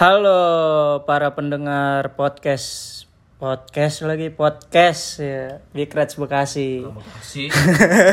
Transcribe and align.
Halo 0.00 1.04
para 1.04 1.36
pendengar 1.36 2.16
podcast 2.16 3.04
podcast 3.36 4.00
lagi 4.00 4.32
podcast 4.32 5.20
ya 5.20 5.60
Big 5.76 5.92
Reds 5.92 6.16
Bekasi. 6.16 6.88
sih 7.20 7.52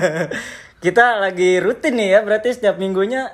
Kita 0.84 1.23
lagi 1.23 1.63
rutin 1.63 1.95
nih 1.95 2.11
ya 2.11 2.20
berarti 2.27 2.52
setiap 2.52 2.75
minggunya 2.75 3.31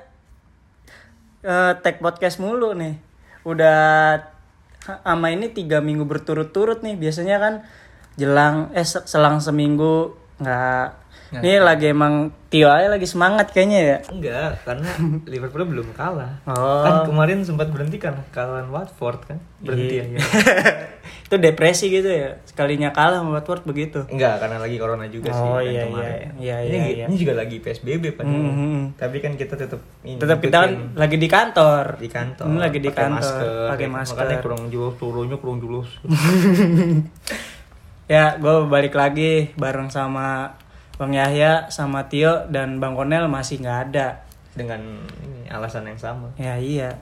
eh 1.41 1.74
tag 1.82 1.98
podcast 1.98 2.38
mulu 2.38 2.77
nih. 2.77 2.94
Udah 3.41 4.22
ama 5.02 5.34
ini 5.34 5.49
tiga 5.49 5.82
minggu 5.82 6.05
berturut-turut 6.05 6.85
nih 6.85 6.94
biasanya 6.94 7.41
kan 7.41 7.54
jelang 8.22 8.70
eh 8.77 8.85
se- 8.85 9.10
selang 9.10 9.41
seminggu 9.41 10.13
nggak. 10.38 11.02
Ini 11.36 11.58
lagi 11.58 11.86
emang 11.88 12.14
Tio 12.48 12.68
aja 12.68 12.86
lagi 12.88 13.04
semangat 13.04 13.50
kayaknya 13.50 13.80
ya. 13.82 13.98
enggak 14.08 14.62
karena 14.62 14.86
Liverpool 15.32 15.66
belum 15.66 15.90
kalah 15.91 16.38
Oh. 16.44 16.82
kan 16.82 17.02
kemarin 17.04 17.41
sempat 17.41 17.68
berhenti 17.68 17.98
karena 17.98 18.22
kalahan 18.30 18.68
Watford 18.68 19.24
kan 19.24 19.38
berhenti 19.58 19.96
Iya, 19.96 20.05
iya. 20.08 20.20
Itu 21.26 21.35
depresi 21.35 21.90
gitu 21.90 22.05
ya. 22.05 22.38
Sekalinya 22.44 22.90
kalah 22.90 23.18
sama 23.18 23.34
Watford 23.34 23.63
begitu. 23.63 24.05
enggak 24.05 24.38
karena 24.38 24.57
lagi 24.57 24.77
corona 24.77 25.05
juga 25.07 25.30
sih 25.30 25.41
Oh, 25.41 25.57
kan 25.57 25.66
iya, 25.66 25.82
kemarin. 25.84 26.13
iya, 26.13 26.30
iya, 26.38 26.55
ini, 26.62 26.77
iya, 26.77 26.85
iya. 26.94 27.05
ini 27.07 27.16
juga 27.18 27.34
lagi 27.35 27.57
PSBB 27.57 28.04
padahal 28.13 28.38
Mhm. 28.44 28.82
tapi 28.96 29.18
kan 29.18 29.34
kita 29.34 29.54
tetap 29.55 29.82
ini, 30.02 30.16
Tetap 30.16 30.38
kita 30.40 30.57
kan 30.60 30.72
lagi 30.94 31.16
di 31.16 31.26
kantor. 31.27 31.85
di 31.98 32.07
kantor 32.07 32.46
Hmm, 32.46 32.60
lagi 32.60 32.77
di 32.77 32.88
pakai 32.88 33.02
kantor, 33.02 33.18
masker, 33.18 33.68
pakai 33.68 33.88
masker. 33.88 34.16
makanya 34.16 34.38
kurang 34.40 34.62
jauh 34.68 34.94
turunnya 34.94 35.38
kurang 35.38 35.57
julus 35.57 35.90
Ya, 38.05 38.35
gue 38.35 38.68
balik 38.68 38.94
lagi 38.94 39.55
bareng 39.55 39.88
sama 39.88 40.60
Bang 41.04 41.12
Yahya, 41.12 41.68
sama 41.68 42.07
Tio 42.07 42.48
dan 42.48 42.79
Bang 42.79 42.96
Konel 42.96 43.27
masih 43.27 43.59
nggak 43.59 43.91
ada. 43.91 44.23
dengan 44.54 44.79
ini, 45.20 45.49
alasan 45.49 45.84
yang 45.84 45.98
sama 45.98 46.32
Ya 46.35 46.55
iya. 46.55 46.95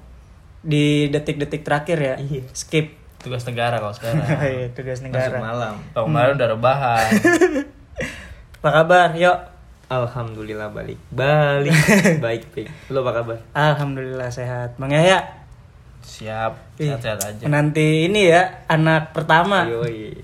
Di 0.60 1.06
detik-detik 1.08 1.62
terakhir 1.62 1.98
ya. 1.98 2.16
Iya. 2.18 2.42
Skip. 2.52 2.98
tugas 3.20 3.46
negara 3.46 3.78
kalau 3.78 3.94
sekarang 3.94 4.18
Iya, 4.42 4.74
tugas 4.74 4.98
masuk 5.00 5.14
negara. 5.14 5.38
malam 5.38 5.76
tahun 5.92 6.06
kemarin 6.08 6.34
udah 6.34 6.50
rebahan 6.50 7.06
Apa 8.58 8.70
kabar? 8.74 9.10
Yuk. 9.14 9.38
alhamdulillah 9.88 10.72
balik 10.72 10.98
balik 11.12 11.76
baik 12.26 12.48
baik 12.50 12.68
lo 12.88 13.04
apa 13.04 13.12
kabar 13.14 13.38
Alhamdulillah 13.52 14.32
sehat. 14.32 14.74
Bang 14.76 14.90
Yahya, 14.90 15.20
siap 16.02 16.56
sehat-sehat 16.76 17.20
aja 17.20 17.44
nanti 17.46 18.08
ini 18.08 18.26
ya 18.26 18.66
anak 18.66 19.12
pertama. 19.12 19.68
Yoi. 19.68 20.16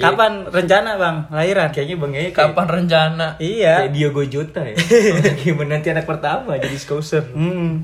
Kapan 0.00 0.32
rencana 0.44 0.90
Bang 0.94 1.16
lahiran? 1.28 1.68
kayaknya 1.68 1.96
bang 1.96 2.12
Yaya 2.12 2.22
kayak- 2.28 2.54
kapan 2.54 2.66
rencana 2.68 3.26
Iya. 3.36 3.74
Kayak 3.82 3.92
Diogo 3.92 4.22
Jota 4.24 4.62
ya. 4.62 4.76
Gimana 5.40 5.68
nanti 5.74 5.88
anak 5.88 6.04
pertama 6.04 6.54
jadi 6.54 6.74
scouser. 6.74 7.24
Hmm. 7.28 7.82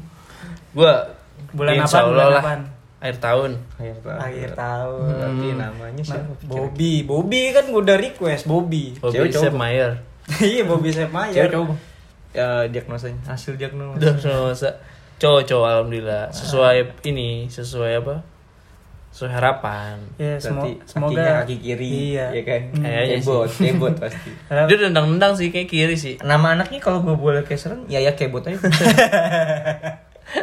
gua 0.70 1.10
Bulan? 1.50 1.78
Allah 1.78 2.02
Bulan 2.04 2.26
lah, 2.28 2.40
apaan? 2.40 2.62
akhir 2.98 3.16
tahun 3.20 3.50
Akhir 3.76 3.96
tahun. 4.00 4.18
Akhir 4.18 4.50
tahun. 4.54 5.06
Berarti 5.08 5.48
namanya 5.54 6.02
siapa? 6.02 6.32
Bobby, 6.44 6.92
Bobby 7.02 7.42
kan 7.50 7.66
udah 7.68 7.96
request 7.96 8.42
Bobby. 8.44 8.96
Bobby 8.96 9.14
Cewek 9.14 9.30
cowok? 9.30 9.44
Sepp 9.44 9.54
Mayer 9.54 9.90
iya, 10.42 10.62
Bobby 10.64 10.88
Sepp 10.88 11.10
Mayer. 11.10 11.34
Cewek 11.36 11.50
cowok. 11.52 11.76
Ya 12.32 12.48
diagnosanya, 12.64 13.20
hasil 13.24 13.54
diagnosa. 13.54 13.94
udah 13.94 14.12
semasa 14.16 14.70
cowok 15.16 15.42
cowok 15.44 15.66
alhamdulillah 15.68 16.26
sesuai 16.28 16.76
ini 17.04 17.46
sesuai 17.46 18.02
apa 18.02 18.14
sesuai 19.14 19.30
harapan 19.30 19.94
Ya, 20.18 20.34
semo- 20.36 20.74
semoga 20.82 21.46
kaki 21.46 21.62
kiri, 21.62 22.18
Iya. 22.18 22.34
ya 22.34 22.42
kan? 22.42 22.62
Kayaknya 22.74 23.16
kebot, 23.16 23.46
kebot 23.48 23.94
pasti. 23.94 24.30
dia 24.68 24.76
nendang-nendang 24.80 25.32
sih 25.32 25.48
kayak 25.48 25.70
kiri 25.70 25.94
sih 25.94 26.18
Nama 26.18 26.58
anaknya 26.58 26.82
kalau 26.82 26.98
gue 26.98 27.14
boleh 27.14 27.46
keseran, 27.46 27.86
ya 27.86 28.02
ya 28.02 28.10
kebot 28.12 28.42
aja. 28.42 28.58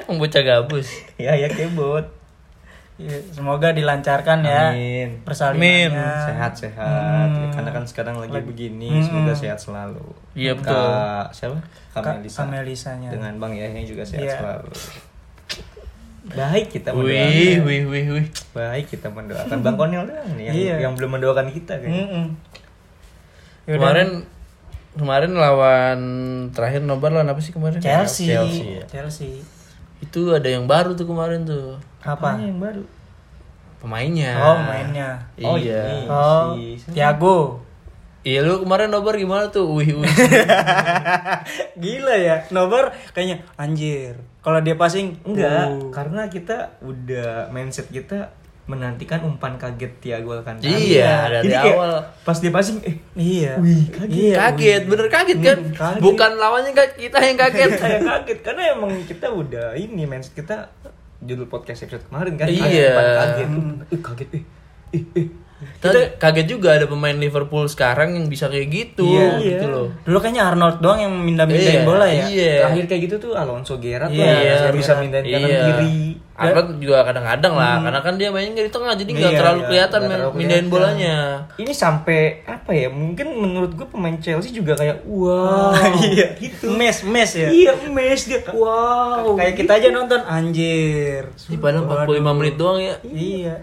bocah 0.07 0.41
gabus 0.41 0.87
ya 1.17 1.35
ya 1.35 1.51
kebot. 1.51 2.07
Ya, 2.95 3.17
semoga 3.33 3.73
dilancarkan 3.73 4.45
ya 4.45 4.69
Amin. 4.69 5.25
persalinannya. 5.25 6.29
Sehat-sehat. 6.29 7.27
Hmm. 7.33 7.49
Karena 7.49 7.69
kan 7.73 7.83
sekarang 7.83 8.21
lagi 8.21 8.37
begini, 8.39 9.01
semoga 9.01 9.33
sehat 9.33 9.57
selalu. 9.57 10.05
Iya, 10.31 10.53
betul. 10.53 10.69
Kak, 10.77 11.33
siapa? 11.33 11.57
Melisa. 11.97 12.45
Kamelisanya. 12.45 13.09
dengan 13.09 13.33
Bang 13.35 13.57
Yahya 13.57 13.81
juga 13.81 14.05
sehat 14.05 14.21
Iya. 14.21 14.35
selalu. 14.37 14.69
Baik 16.23 16.69
kita 16.69 16.93
wih 16.93 17.01
mendoakan. 17.01 17.65
wih 17.65 17.81
wih 17.83 18.05
wih 18.13 18.25
Baik 18.51 18.85
kita 18.87 19.09
mendoakan 19.09 19.57
Bang 19.59 19.73
Konel 19.75 20.05
doang 20.05 20.31
nih 20.33 20.45
yang, 20.45 20.55
Iya. 20.55 20.75
yang 20.79 20.93
belum 20.93 21.17
mendoakan 21.17 21.49
kita 21.49 21.73
kan. 21.75 21.89
Mm-mm. 21.89 22.25
Yaudah. 23.63 23.73
kemarin 23.75 24.09
kemarin 24.91 25.31
lawan 25.33 25.99
terakhir 26.49 26.81
nobar 26.81 27.09
lawan 27.11 27.25
apa 27.27 27.39
sih 27.39 27.49
kemarin 27.49 27.77
Chelsea. 27.77 28.29
Chelsea, 28.29 28.65
ya. 28.75 28.83
Chelsea. 28.85 29.41
itu 29.99 30.21
ada 30.29 30.45
yang 30.45 30.65
baru 30.65 30.91
tuh 30.91 31.05
kemarin 31.05 31.41
tuh 31.41 31.77
Apa? 31.99 32.33
Apanya 32.33 32.45
yang 32.47 32.59
baru? 32.59 32.83
pemainnya 33.77 34.33
Oh, 34.35 34.57
mainnya. 34.59 35.09
Oh, 35.39 35.57
iya. 35.57 36.05
Oh, 36.05 36.53
si- 36.53 36.77
siapa? 36.77 36.93
Tiago. 37.17 37.37
Iya 38.21 38.39
lu 38.41 38.61
kemarin 38.61 38.87
nobar 38.87 39.17
gimana 39.17 39.49
tuh? 39.49 39.65
Wih 39.71 39.97
wih. 39.97 40.05
Gila 41.81 42.13
ya. 42.13 42.45
Nobar 42.49 42.93
kayaknya 43.11 43.41
anjir. 43.55 44.13
Kalau 44.39 44.61
dia 44.61 44.73
passing 44.73 45.17
Enggak, 45.21 45.69
uh. 45.69 45.89
karena 45.89 46.25
kita 46.27 46.77
udah 46.81 47.49
mindset 47.49 47.89
kita 47.89 48.29
menantikan 48.65 49.19
umpan 49.21 49.57
kaget 49.57 49.89
Tiago 49.99 50.31
Alcantara. 50.31 50.69
Iya, 50.69 51.27
dari 51.27 51.49
Jadi 51.49 51.55
kayak 51.59 51.75
awal. 51.75 51.93
pas 52.21 52.37
dia 52.37 52.51
passing 52.51 52.77
eh 52.81 52.95
Iya. 53.13 53.53
Wih, 53.57 53.89
kaget. 53.89 54.13
Iya, 54.13 54.33
kaget, 54.37 54.83
bener 54.85 55.07
kaget 55.09 55.39
kan? 55.39 55.57
Hmm, 55.59 55.73
kaget. 55.73 56.01
Bukan 56.01 56.31
lawannya 56.37 56.71
kan 56.71 56.89
kita 56.95 57.17
yang 57.19 57.37
kaget. 57.37 57.69
saya 57.75 57.99
kaget 57.99 58.39
karena 58.41 58.61
emang 58.71 58.93
kita 59.03 59.27
udah 59.27 59.73
ini 59.73 60.05
mindset 60.05 60.37
kita 60.37 60.69
judul 61.19 61.45
podcast 61.45 61.85
episode 61.85 62.05
kemarin 62.05 62.33
kan 62.33 62.47
Iya. 62.47 62.61
ada 62.61 62.69
umpan 62.93 63.09
kaget 63.13 63.49
eh 63.89 63.99
kaget 63.99 64.29
eh 64.31 64.43
eh 64.91 65.03
eh 65.15 65.27
Kita 65.77 65.89
kaget 66.15 66.47
juga 66.47 66.73
ada 66.73 66.85
pemain 66.85 67.13
Liverpool 67.13 67.65
sekarang 67.65 68.13
yang 68.13 68.25
bisa 68.25 68.45
kayak 68.45 68.67
gitu, 68.67 69.05
Iya. 69.07 69.37
gitu 69.39 69.65
loh. 69.65 69.87
Dulu 70.01 70.17
kayaknya 70.17 70.43
Arnold 70.47 70.77
doang 70.77 70.99
yang 70.99 71.13
mindah-mindahin 71.13 71.81
Iya, 71.81 71.85
bola 71.85 72.05
ya. 72.05 72.25
Iya. 72.25 72.53
terakhir 72.61 72.85
kayak 72.87 73.01
gitu 73.03 73.15
tuh 73.19 73.31
Alonso 73.33 73.75
Gerrard 73.75 74.09
Iya, 74.09 74.21
lah 74.21 74.33
yang 74.37 74.57
Gerrard. 74.59 74.75
bisa 74.75 74.91
mindahin 74.95 75.25
kanan 75.27 75.47
Iya. 75.47 75.61
kiri 75.63 75.95
Arnold 76.33 76.69
juga 76.75 76.97
kadang-kadang 77.03 77.53
lah, 77.53 77.75
karena 77.79 77.99
kan 77.99 78.13
dia 78.15 78.29
mainnya 78.29 78.57
di 78.59 78.69
tengah 78.69 78.93
jadi 78.93 79.11
nggak 79.11 79.29
Iya, 79.29 79.37
terlalu 79.37 79.59
iya, 79.59 79.67
kelihatan 79.67 79.99
main- 79.99 80.11
terlalu 80.11 80.31
mindahin 80.33 80.49
kelihatan. 80.59 80.73
bolanya. 80.73 81.15
ini 81.53 81.71
sampai 81.71 82.19
apa 82.43 82.71
ya 82.71 82.87
mungkin 82.89 83.27
menurut 83.31 83.71
gue 83.71 83.85
pemain 83.85 84.17
Chelsea 84.17 84.49
juga 84.49 84.73
kayak 84.73 85.05
wow 85.05 85.69
iya. 86.03 86.33
gitu 86.35 86.73
Mes, 86.73 86.97
mes 87.03 87.31
ya. 87.31 87.45
iya 87.47 87.71
mes 87.85 88.21
dia 88.23 88.41
wow 88.47 89.33
Kayak 89.33 89.53
kita 89.55 89.71
aja 89.75 89.87
nonton 89.89 90.17
anjir. 90.19 91.29
Di 91.29 91.55
padahal 91.55 91.85
45 91.85 92.33
menit 92.33 92.55
doang 92.55 92.79
ya. 92.79 92.95
Iya. 93.03 93.55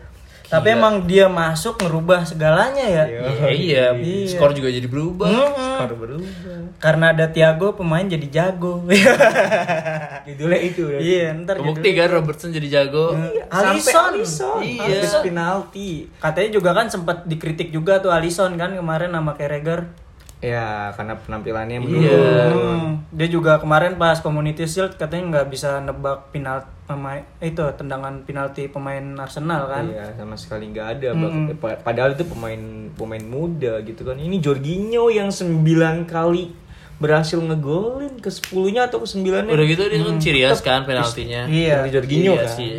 Tapi 0.48 0.72
emang 0.72 1.04
dia 1.04 1.28
masuk 1.28 1.76
ngerubah 1.76 2.25
segalanya 2.25 2.81
ya. 2.81 3.04
Iya, 3.04 3.48
iya. 3.53 3.86
Iya. 3.92 4.32
Skor 4.32 4.56
juga 4.56 4.72
jadi 4.72 4.88
berubah. 4.88 5.28
Mm-mm. 5.28 5.76
Skor 5.76 5.92
berubah 5.92 6.32
Karena 6.81 7.12
ada 7.12 7.28
Tiago 7.28 7.76
pemain 7.76 8.09
jadi 8.09 8.25
jago. 8.32 8.81
judulnya 10.28 10.60
itu 10.60 10.81
udah 10.84 11.00
iya, 11.00 11.32
ntar 11.32 11.56
Terbukti 11.56 11.88
kan 11.97 12.08
Robertson 12.12 12.50
jadi 12.53 12.69
jago. 12.69 13.12
Alisson. 13.52 14.12
Alisson 14.17 14.61
Iya. 14.64 15.05
Habis 15.05 15.14
penalti 15.25 15.90
Katanya 16.20 16.50
juga 16.52 16.70
kan 16.72 16.87
sempat 16.88 17.28
dikritik 17.28 17.69
juga 17.69 18.00
tuh 18.00 18.12
Alisson 18.12 18.56
kan 18.56 18.72
kemarin 18.72 19.12
sama 19.12 19.37
Carragher. 19.37 20.07
Ya 20.40 20.67
karena 20.93 21.14
penampilannya 21.17 21.79
Iya. 21.79 21.82
menurun. 21.82 22.52
Hmm, 22.55 22.88
dia 23.11 23.26
juga 23.26 23.56
kemarin 23.56 23.94
pas 23.94 24.19
Community 24.19 24.64
Shield 24.64 24.94
katanya 24.94 25.25
nggak 25.32 25.46
bisa 25.49 25.79
nebak 25.79 26.31
penalti 26.31 26.70
pemain 26.85 27.20
itu 27.38 27.61
tendangan 27.75 28.23
penalti 28.23 28.64
pemain 28.67 29.02
Arsenal 29.17 29.67
kan. 29.67 29.85
Iya 29.85 30.14
sama 30.14 30.35
sekali 30.35 30.69
nggak 30.69 30.87
ada. 30.94 31.08
Bak- 31.12 31.35
pa- 31.58 31.81
Padahal 31.82 32.12
itu 32.12 32.25
pemain 32.25 32.62
pemain 32.90 33.20
muda 33.20 33.82
gitu 33.82 34.02
kan. 34.02 34.14
Ini 34.14 34.38
Jorginho 34.38 35.08
yang 35.08 35.29
9 35.29 35.67
kali 36.05 36.55
berhasil 36.99 37.37
ngegolin 37.37 38.17
ke 38.17 38.26
10 38.26 38.46
nya 38.70 38.87
atau 38.87 38.99
ke 38.99 39.08
9 39.08 39.43
nya 39.44 39.52
Udah 39.52 39.67
gitu 39.67 39.82
dia 39.84 39.99
kan 40.00 40.17
ciri 40.17 40.41
khas 40.41 40.61
kan 40.61 40.82
penaltinya. 40.82 41.46
Iya. 41.46 41.82
Dari 41.82 41.91
Jorginho 41.93 42.32
Iya 42.32 42.43
kan. 42.43 42.55
sih, 42.55 42.70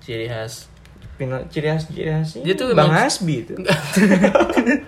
ciri 0.00 0.26
khas. 0.26 0.70
Penal- 1.12 1.46
ciri 1.46 1.66
khas 1.68 1.82
ciri 1.86 2.08
khasnya 2.08 2.42
Dia 2.42 2.54
tuh 2.54 2.66
Bang 2.72 2.88
emang- 2.88 3.04
Hasbi 3.04 3.34
itu 3.42 3.54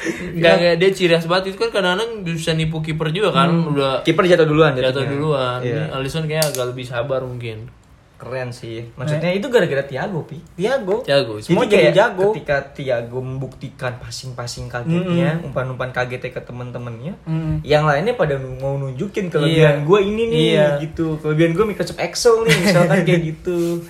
Enggak 0.00 0.54
enggak 0.56 0.74
dia 0.76 0.90
ciri 0.90 1.12
khas 1.12 1.24
banget 1.24 1.52
itu 1.52 1.58
kan 1.58 1.68
kadang-kadang 1.70 2.10
bisa 2.24 2.50
nipu 2.50 2.80
kiper 2.80 3.08
juga 3.10 3.30
kan 3.30 3.52
udah 3.52 4.00
kiper 4.00 4.24
jatuh 4.24 4.44
duluan 4.44 4.72
jatuh 4.72 5.04
duluan. 5.04 5.60
Ini 5.60 5.92
Alisson 5.92 6.24
kayak 6.24 6.50
agak 6.50 6.66
lebih 6.68 6.84
sabar 6.84 7.20
mungkin. 7.20 7.68
keren 8.16 8.52
sih. 8.52 8.84
Maksudnya 9.00 9.32
itu 9.32 9.48
gara-gara 9.48 9.80
Thiago, 9.80 10.28
Pi. 10.28 10.44
Thiago. 10.52 11.00
Thiago. 11.00 11.40
Semua 11.40 11.64
Jadi 11.64 11.72
jadi 11.72 11.80
kayak 11.80 11.94
jago. 11.96 12.28
Ketika 12.30 12.56
Thiago 12.70 13.18
membuktikan 13.18 13.96
passing-passing 13.96 14.68
kagetnya, 14.68 15.40
umpan-umpan 15.40 15.88
kagetnya 15.88 16.28
ke 16.28 16.44
teman-temannya, 16.44 17.16
Mm. 17.24 17.64
yang 17.64 17.88
lainnya 17.88 18.12
pada 18.12 18.36
mau 18.36 18.76
nunjukin 18.76 19.32
kelebihan 19.32 19.80
Iya. 19.80 19.86
gue 19.88 20.00
ini 20.04 20.22
nih 20.26 20.42
Iya. 20.52 20.66
gitu. 20.82 21.16
Kelebihan 21.16 21.56
gue 21.56 21.64
Microsoft 21.66 21.96
Excel 21.98 22.44
nih, 22.44 22.56
misalkan 22.60 22.98
kayak 23.08 23.22
gitu. 23.24 23.88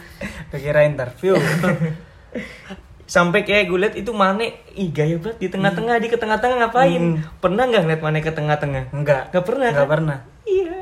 Kira 0.48 0.80
interview. 0.84 1.34
Sampai 3.10 3.42
kayak 3.42 3.66
gue 3.66 3.78
liat 3.82 3.94
itu 3.98 4.14
Mane, 4.14 4.62
ih 4.78 4.86
gaya 4.94 5.18
banget 5.18 5.42
di 5.42 5.48
tengah-tengah, 5.50 5.98
di 5.98 6.06
ke 6.06 6.14
tengah-tengah 6.14 6.56
ngapain? 6.62 7.18
Pernah 7.42 7.62
nggak 7.66 7.82
ngeliat 7.82 8.02
Mane 8.06 8.18
ke 8.22 8.30
tengah-tengah? 8.30 8.94
Enggak. 8.94 9.34
Nggak 9.34 9.44
pernah, 9.50 9.66
Enggak 9.74 9.82
kan? 9.82 9.94
pernah. 9.98 10.18
Iya. 10.46 10.76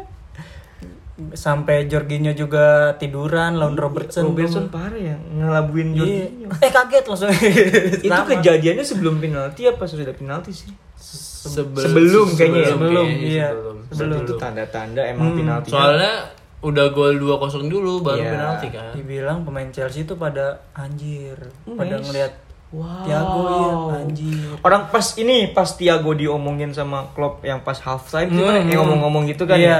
Sampai 1.32 1.88
Jorginho 1.88 2.30
juga 2.30 2.94
tiduran 3.00 3.56
lawan 3.56 3.80
Robertson. 3.80 4.28
Robertson 4.28 4.68
parah 4.68 4.94
ya 4.94 5.16
ngelabuin 5.16 5.88
Iya. 5.90 5.98
Jorginho. 5.98 6.48
Eh 6.60 6.70
kaget 6.70 7.04
langsung. 7.08 7.28
Itu 8.06 8.22
kejadiannya 8.36 8.84
sebelum 8.84 9.14
penalti 9.18 9.60
apa 9.64 9.88
sudah 9.88 10.12
penalti 10.12 10.52
sih? 10.52 10.70
Sebelum, 11.48 11.80
Sebelum 11.80 12.26
kayaknya 12.36 12.60
ya? 12.60 12.68
Sebelum, 12.76 13.06
kayaknya, 13.08 13.24
iya. 13.24 13.48
sebelum. 13.56 13.76
Sebelum. 13.88 14.18
Itu 14.20 14.32
tanda-tanda 14.36 15.02
emang 15.08 15.28
penalti. 15.32 15.68
Soalnya 15.72 16.12
udah 16.60 16.86
gol 16.90 17.14
2-0 17.14 17.38
dulu 17.66 18.02
baru 18.02 18.18
Iya. 18.18 18.30
penalti 18.32 18.66
kan. 18.68 18.90
Dibilang 18.92 19.38
pemain 19.42 19.68
Chelsea 19.68 20.02
itu 20.02 20.14
pada 20.14 20.58
anjir, 20.72 21.38
pada 21.64 21.94
Mes. 21.94 22.04
ngelihat 22.04 22.32
Wow. 22.68 23.00
Thiago 23.00 23.40
ya 23.48 23.72
anjir. 23.96 24.48
Orang 24.60 24.92
pas 24.92 25.16
ini 25.16 25.48
pas 25.48 25.64
Thiago 25.64 26.12
diomongin 26.12 26.68
sama 26.70 27.08
Klopp 27.10 27.40
yang 27.40 27.64
pas 27.64 27.80
half 27.80 28.04
time 28.06 28.28
tuh 28.28 28.44
kan 28.44 28.60
Hmm. 28.60 28.68
yang 28.68 28.84
ngomong-ngomong 28.84 29.24
gitu 29.24 29.48
kan 29.48 29.56
Iya. 29.56 29.72
ya. 29.72 29.78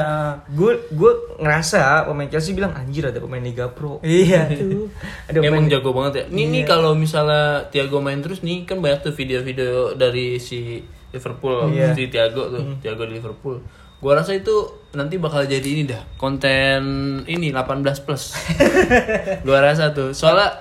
Gue 0.49 0.73
gue 0.89 1.13
ngerasa 1.37 2.09
pemain 2.09 2.25
Chelsea 2.27 2.57
bilang 2.57 2.73
anjir 2.73 3.05
ada 3.05 3.21
pemain 3.21 3.45
Liga 3.45 3.69
Pro. 3.69 4.01
Iya. 4.01 4.49
Tuh. 4.49 4.89
Ada 5.29 5.37
Emang 5.39 5.61
pemain 5.61 5.69
jago 5.69 5.93
banget 5.93 6.13
ya. 6.15 6.25
Ini 6.33 6.43
nih 6.49 6.63
kalau 6.65 6.97
misalnya 6.97 7.69
Thiago 7.69 8.01
main 8.01 8.25
terus 8.25 8.41
nih 8.41 8.65
kan 8.65 8.81
banyak 8.81 9.05
tuh 9.05 9.13
video-video 9.13 9.93
dari 9.93 10.41
si 10.41 10.81
Liverpool, 11.09 11.69
Iya. 11.69 11.93
si 11.93 12.09
Thiago 12.09 12.49
tuh, 12.49 12.73
Thiago 12.81 13.05
di 13.05 13.21
Liverpool. 13.21 13.61
Gua 13.99 14.15
rasa 14.15 14.31
itu 14.33 14.55
nanti 14.91 15.19
bakal 15.19 15.43
jadi 15.43 15.65
ini 15.65 15.83
dah, 15.85 16.03
konten 16.15 16.81
ini 17.25 17.50
18 17.50 17.83
plus. 18.00 18.35
Gua 19.47 19.59
rasa 19.59 19.91
tuh. 19.91 20.15
Soalnya 20.15 20.55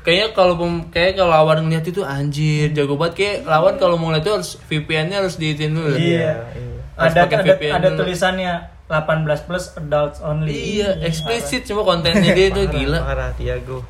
kayaknya 0.00 0.32
kalau 0.32 0.56
pem- 0.56 0.88
kayak 0.88 1.14
kalau 1.14 1.30
lawan 1.30 1.62
ngeliat 1.62 1.84
itu 1.84 2.00
anjir 2.00 2.72
jago 2.72 2.96
banget 2.96 3.14
kayak 3.14 3.36
lawan 3.44 3.76
kalau 3.76 3.94
mau 3.94 4.08
ngeliat 4.08 4.24
itu 4.24 4.32
harus 4.32 4.50
VPN-nya 4.64 5.20
harus 5.20 5.36
diitin 5.36 5.76
dulu. 5.76 5.92
Iya. 5.94 6.48
Harus 6.96 7.12
Ada 7.12 7.20
ada, 7.28 7.36
VPN 7.44 7.72
ada 7.72 7.88
dulu. 7.92 7.98
tulisannya 8.02 8.52
18 8.88 9.46
plus 9.46 9.64
adults 9.76 10.18
only. 10.18 10.48
Iya, 10.48 10.96
eksplisit 11.04 11.68
cuma 11.68 11.84
kontennya 11.84 12.32
dia 12.32 12.48
itu 12.48 12.64
gila. 12.66 13.04
Parah 13.04 13.30
Thiago. 13.36 13.84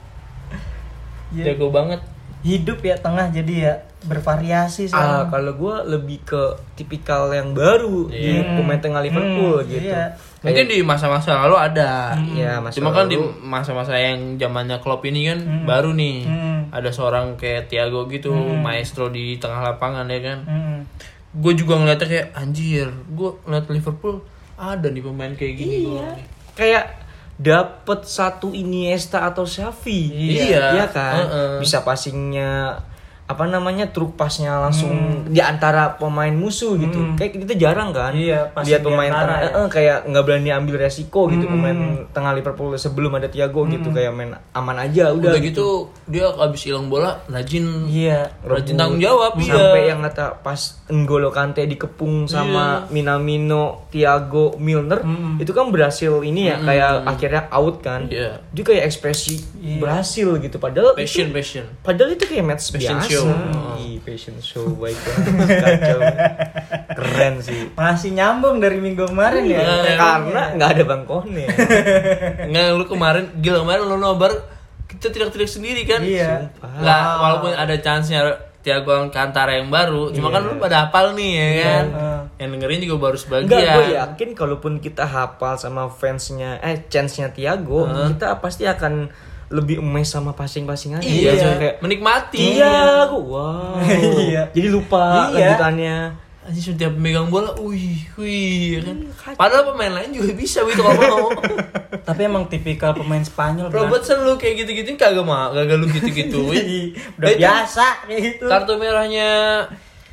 Iya. 1.31 1.55
Jago 1.55 1.71
banget. 1.71 2.03
Hidup 2.41 2.79
ya 2.81 2.95
tengah 2.95 3.29
jadi 3.29 3.55
ya 3.61 3.75
bervariasi 4.01 4.87
sih. 4.87 4.95
Ah, 4.95 5.27
kalau 5.27 5.53
gue 5.53 5.75
lebih 5.89 6.23
ke 6.23 6.43
tipikal 6.75 7.27
yang 7.29 7.51
baru 7.51 8.07
di 8.07 8.39
Iya. 8.39 8.55
pemain 8.55 8.79
tengah 8.79 9.03
Liverpool 9.03 9.59
Hmm, 9.59 9.69
gitu. 9.69 9.91
iya. 9.91 10.15
Mungkin 10.39 10.65
di 10.65 10.79
masa-masa 10.81 11.35
lalu 11.37 11.59
ada. 11.59 12.15
Iya, 12.15 12.63
masa 12.63 12.79
Cuma 12.79 12.95
kan 12.95 13.07
di 13.07 13.15
lalu. 13.15 13.35
masa-masa 13.43 13.93
yang 13.93 14.39
zamannya 14.39 14.79
Klopp 14.79 15.03
ini 15.03 15.27
kan 15.27 15.39
baru 15.65 15.91
nih. 15.93 16.19
Hmm. 16.25 16.61
Ada 16.71 16.91
seorang 16.91 17.35
kayak 17.35 17.67
Thiago 17.67 18.07
gitu, 18.07 18.31
maestro 18.55 19.09
di 19.09 19.35
tengah 19.37 19.67
lapangan 19.67 20.07
ya 20.07 20.21
kan. 20.21 20.39
Hmm. 20.45 20.79
Gue 21.35 21.53
juga 21.53 21.75
ngeliatnya 21.75 22.07
kayak 22.07 22.29
anjir, 22.33 22.87
gue 23.09 23.31
ngeliat 23.43 23.67
Liverpool 23.69 24.23
ada 24.55 24.87
nih 24.87 25.03
pemain 25.03 25.33
kayak 25.33 25.55
gini. 25.55 25.77
gua. 25.89 26.07
kayak 26.55 26.87
dapet 27.39 28.03
satu 28.03 28.51
Iniesta 28.51 29.23
atau 29.23 29.47
Xavi 29.47 30.11
Iya. 30.11 30.75
iya 30.75 30.87
kan 30.91 31.15
Heeh. 31.23 31.55
bisa 31.63 31.87
passingnya 31.87 32.83
apa 33.29 33.45
namanya 33.45 33.93
truk 33.93 34.17
pasnya 34.17 34.57
langsung 34.57 34.89
di 35.29 35.37
antara 35.39 36.01
pemain 36.01 36.33
musuh 36.33 36.81
gitu 36.81 37.13
kayak 37.13 37.37
kita 37.45 37.55
jarang 37.61 37.93
kan 37.93 38.17
Iya, 38.17 38.49
lihat 38.57 38.81
di 38.81 38.87
pemain 38.89 39.13
antara 39.13 39.21
tengah 39.29 39.39
ya. 39.39 39.49
eh, 39.53 39.61
eh, 39.61 39.69
kayak 39.69 39.99
nggak 40.09 40.25
berani 40.25 40.51
ambil 40.51 40.75
resiko 40.81 41.29
gitu 41.29 41.45
pemain 41.45 41.79
tengah 42.09 42.33
Liverpool 42.33 42.73
sebelum 42.75 43.21
ada 43.21 43.29
Thiago 43.29 43.69
gitu 43.69 43.93
kayak 43.93 44.17
main 44.17 44.33
aman 44.57 44.77
aja 44.81 45.13
udah, 45.13 45.37
Udah 45.37 45.41
gitu 45.45 45.93
dia 46.09 46.25
abis 46.25 46.61
hilang 46.65 46.89
bola 46.89 47.21
rajin 47.29 47.85
Iya. 47.85 48.33
rajin 48.41 48.81
tanggung 48.81 48.97
jawab 48.97 49.37
sampai 49.37 49.83
iya. 49.85 49.93
yang 49.93 50.01
kata 50.03 50.41
pas 50.41 50.61
N'Golo 50.89 51.29
Kante 51.29 51.69
dikepung 51.69 52.25
sama 52.25 52.89
Minamino, 52.89 53.85
Thiago, 53.93 54.57
Milner 54.57 55.05
itu 55.37 55.53
kan 55.53 55.69
berhasil 55.69 56.25
ini 56.25 56.49
ya 56.49 56.57
kayak 56.59 57.05
akhirnya 57.05 57.43
out 57.53 57.85
kan. 57.85 58.09
Iya. 58.09 58.41
Dia 58.57 58.65
kayak 58.65 58.89
ekspresi 58.89 59.37
berhasil 59.77 60.41
gitu 60.41 60.57
padahal 60.57 60.97
passion 60.97 61.29
itu, 61.29 61.37
passion. 61.37 61.65
padahal 61.85 62.17
itu 62.17 62.25
kayak 62.25 62.45
match 62.47 62.73
Passion 62.73 62.97
biasa. 62.97 63.18
Show. 63.19 63.79
Ih, 63.83 63.99
passion 64.07 64.37
show 64.39 64.67
baik 64.79 64.99
banget. 65.03 65.49
Kacau. 65.59 66.01
Keren 66.95 67.35
sih. 67.43 67.71
Masih 67.75 68.11
nyambung 68.15 68.63
dari 68.63 68.79
minggu 68.79 69.11
kemarin 69.11 69.43
ya. 69.47 69.59
Iya. 69.59 69.97
Karena 69.99 70.43
nggak 70.55 70.69
ada 70.79 70.83
Bang 70.87 71.03
Kone. 71.07 71.45
Nggak 72.47 72.65
lu 72.79 72.85
kemarin 72.87 73.25
gila 73.43 73.67
kemarin 73.67 73.83
lu 73.87 73.97
nobar 73.99 74.33
kita 74.89 75.13
tidak-tidak 75.13 75.49
sendiri 75.51 75.83
kan? 75.85 76.01
Iya. 76.01 76.49
Nggak, 76.59 77.03
walaupun 77.21 77.53
ada 77.53 77.77
chance-nya 77.77 78.49
Thiago 78.59 78.91
Alcantara 78.91 79.55
yang 79.55 79.71
baru, 79.71 80.11
cuma 80.11 80.35
kan 80.35 80.43
lu 80.43 80.59
pada 80.59 80.89
hafal 80.89 81.15
nih 81.15 81.31
ya 81.39 81.49
kan. 81.63 81.87
Yang 82.39 82.49
dengerin 82.59 82.81
juga 82.85 82.97
baru 82.99 83.17
Enggak, 83.17 83.47
sebagian. 83.47 83.77
gue 83.77 83.87
yakin 83.95 84.29
kalaupun 84.35 84.73
kita 84.83 85.05
hafal 85.07 85.55
sama 85.61 85.87
fansnya, 85.93 86.59
eh 86.59 86.87
chance-nya 86.91 87.31
Thiago, 87.31 87.87
kita 87.87 88.43
pasti 88.43 88.67
akan 88.67 89.13
lebih 89.49 89.81
emes 89.81 90.09
sama 90.09 90.37
passing-passingannya. 90.37 91.09
Iya, 91.09 91.33
coy. 91.35 91.55
kayak 91.57 91.75
menikmati. 91.81 92.61
Thiago, 92.61 93.19
wow. 93.25 93.81
Iya. 94.29 94.53
Jadi 94.53 94.69
lupa 94.69 95.33
Iya. 95.33 95.57
lanjutannya. 95.57 95.97
Anjir 96.49 96.73
setiap 96.73 96.97
megang 96.97 97.29
bola, 97.29 97.53
wih, 97.61 98.09
wih, 98.17 98.81
kan. 98.81 98.97
Padahal 99.37 99.69
pemain 99.69 100.01
lain 100.01 100.17
juga 100.17 100.33
bisa 100.33 100.65
gitu 100.65 100.81
kalau 100.81 100.97
mau. 100.97 101.29
Tapi 102.09 102.21
emang 102.25 102.49
tipikal 102.49 102.97
pemain 102.97 103.21
Spanyol. 103.21 103.69
Robertson 103.69 104.25
lu 104.25 104.41
kayak 104.41 104.65
gitu-gitu 104.65 104.97
kagak 104.97 105.29
mah, 105.29 105.53
kagak 105.53 105.77
lu 105.77 105.85
gitu-gituin. 105.93 106.97
Udah 107.21 107.29
Itu 107.37 107.41
biasa 107.45 108.09
kayak 108.09 108.21
gitu. 108.25 108.45
Kartu 108.49 108.81
merahnya 108.81 109.29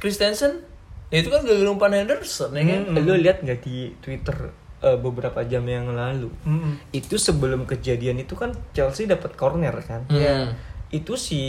Christensen, 0.04 0.60
ya 1.08 1.24
itu 1.24 1.32
kan 1.32 1.48
gagal 1.48 1.72
umpan 1.72 1.96
Henderson 1.96 2.52
ya 2.52 2.64
kan. 2.68 2.82
Lu 3.00 3.16
lihat 3.16 3.40
nggak 3.40 3.60
di 3.64 3.96
Twitter 4.04 4.52
eh, 4.80 4.96
beberapa 4.96 5.40
jam 5.42 5.64
yang 5.64 5.88
lalu? 5.90 6.28
Mm-mm. 6.42 6.80
Itu 6.92 7.16
sebelum 7.16 7.64
kejadian 7.64 8.18
itu 8.18 8.34
kan 8.34 8.52
Chelsea 8.72 9.06
dapat 9.06 9.34
corner 9.34 9.76
kan? 9.80 10.04
Iya. 10.08 10.52
Itu 10.88 11.18
si 11.18 11.42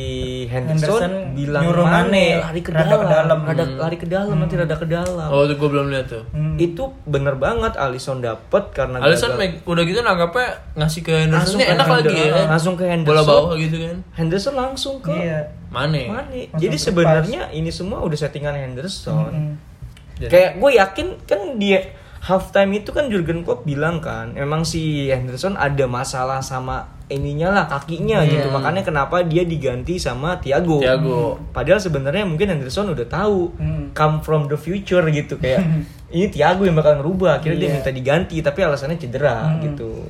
Henderson, 0.45 0.97
Henderson 0.99 1.13
bilang 1.37 1.63
Mane 1.63 1.85
Mane 1.87 2.27
lari 2.41 2.61
ke 2.61 2.73
rada 2.73 2.89
dalam, 2.89 2.99
ke 2.99 3.07
dalam. 3.07 3.39
rada 3.45 3.65
lari 3.79 3.97
ke 3.97 4.07
dalam 4.09 4.35
nanti 4.35 4.55
rada 4.57 4.75
ke 4.75 4.89
dalam. 4.89 5.29
Oh, 5.29 5.45
itu 5.45 5.55
gue 5.55 5.69
belum 5.69 5.87
lihat 5.89 6.07
tuh. 6.09 6.25
Hmm. 6.33 6.57
Itu 6.57 6.91
bener 7.05 7.37
banget 7.37 7.77
Alisson 7.77 8.19
dapet 8.19 8.73
karena 8.73 8.99
Alisson 8.99 9.37
gagal- 9.37 9.63
udah 9.65 9.83
gitu 9.85 10.01
nanggapnya 10.01 10.49
ngasih 10.75 11.01
ke 11.01 11.13
Henderson 11.21 11.37
Langsung 11.53 11.61
ke 11.61 11.69
enak 11.69 11.87
lagi 11.87 12.09
ya. 12.09 12.17
Henderson. 12.17 12.49
Langsung 12.49 12.75
ke 12.75 12.85
Henderson. 12.87 13.13
Bola 13.13 13.23
bawah 13.25 13.55
gitu 13.55 13.77
kan. 13.79 13.97
Henderson 14.15 14.55
langsung 14.57 14.95
ke 14.99 15.13
Iya. 15.13 15.39
Mane. 15.69 16.03
Mane. 16.07 16.41
Langsung 16.49 16.59
Jadi 16.59 16.77
sebenarnya 16.81 17.43
ini 17.53 17.71
semua 17.71 17.99
udah 18.01 18.19
settingan 18.19 18.57
Henderson. 18.57 19.31
Mm. 19.31 19.53
Jadi- 20.17 20.33
Kayak 20.33 20.51
gue 20.57 20.71
yakin 20.75 21.07
kan 21.23 21.41
dia 21.55 21.81
halftime 22.27 22.75
itu 22.75 22.91
kan 22.91 23.07
Jurgen 23.07 23.41
Klopp 23.41 23.63
bilang 23.63 23.99
kan, 23.99 24.35
emang 24.35 24.63
si 24.63 25.07
Henderson 25.07 25.55
ada 25.55 25.87
masalah 25.87 26.43
sama 26.43 26.77
ininya 27.07 27.49
lah 27.49 27.65
kakinya 27.67 28.27
gitu. 28.27 28.51
Makanya 28.51 28.83
kenapa 28.83 29.23
dia 29.23 29.43
diganti 29.43 29.95
sama 29.97 30.37
Thiago. 30.37 30.83
Thiago. 30.83 31.39
Padahal 31.51 31.79
sebenarnya 31.79 32.27
mungkin 32.27 32.51
Henderson 32.51 32.91
udah 32.91 33.07
tahu 33.07 33.55
Hmm. 33.55 33.95
come 33.95 34.19
from 34.21 34.47
the 34.47 34.59
future 34.59 35.07
gitu 35.07 35.39
kayak 35.39 35.63
ini 36.11 36.27
Thiago 36.27 36.67
yang 36.67 36.75
bakal 36.75 36.99
ngerubah. 36.99 37.39
Akhirnya 37.39 37.59
dia 37.61 37.69
Iya. 37.69 37.75
minta 37.79 37.91
diganti 37.91 38.37
tapi 38.41 38.59
alasannya 38.61 38.99
cedera 38.99 39.55
gitu. 39.63 40.03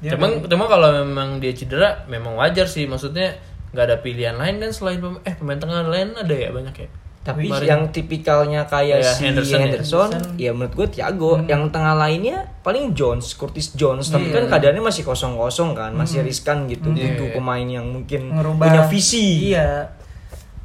Dia 0.00 0.18
Cuma 0.18 0.26
cuma 0.42 0.64
kalau 0.66 0.90
memang 0.98 1.38
dia 1.38 1.54
cedera 1.54 2.02
memang 2.04 2.34
wajar 2.34 2.66
sih 2.66 2.84
maksudnya 2.84 3.38
nggak 3.70 3.84
ada 3.84 3.96
pilihan 3.98 4.34
lain 4.34 4.58
kan 4.58 4.74
selain 4.74 4.98
pem- 4.98 5.22
eh 5.22 5.34
pemain 5.36 5.54
tengah 5.56 5.86
lain 5.86 6.18
ada 6.18 6.34
ya 6.34 6.50
banyak 6.50 6.74
ya. 6.74 6.88
Tapi 7.20 7.52
yang 7.60 7.92
tipikalnya 7.92 8.64
kayak 8.64 9.04
Kayak 9.04 9.12
si 9.12 9.22
Henderson 9.28 9.60
Henderson, 9.60 10.08
ya? 10.40 10.48
ya 10.48 10.50
menurut 10.56 10.72
gue 10.72 10.86
Thiago. 10.90 11.36
Yang 11.44 11.68
tengah 11.68 11.92
lainnya 11.94 12.48
paling 12.60 12.96
Jones, 12.96 13.36
Curtis 13.36 13.76
Jones. 13.76 14.08
Tapi 14.08 14.32
kan 14.32 14.48
keadaannya 14.48 14.80
masih 14.80 15.04
kosong-kosong 15.04 15.76
kan, 15.76 15.92
masih 15.92 16.24
riskan 16.24 16.64
gitu. 16.64 16.88
Butuh 16.88 17.28
Iya. 17.28 17.36
pemain 17.36 17.66
yang 17.66 17.84
mungkin 17.84 18.32
ngerubah 18.32 18.64
punya 18.64 18.82
visi. 18.88 19.52
Iya. 19.52 19.92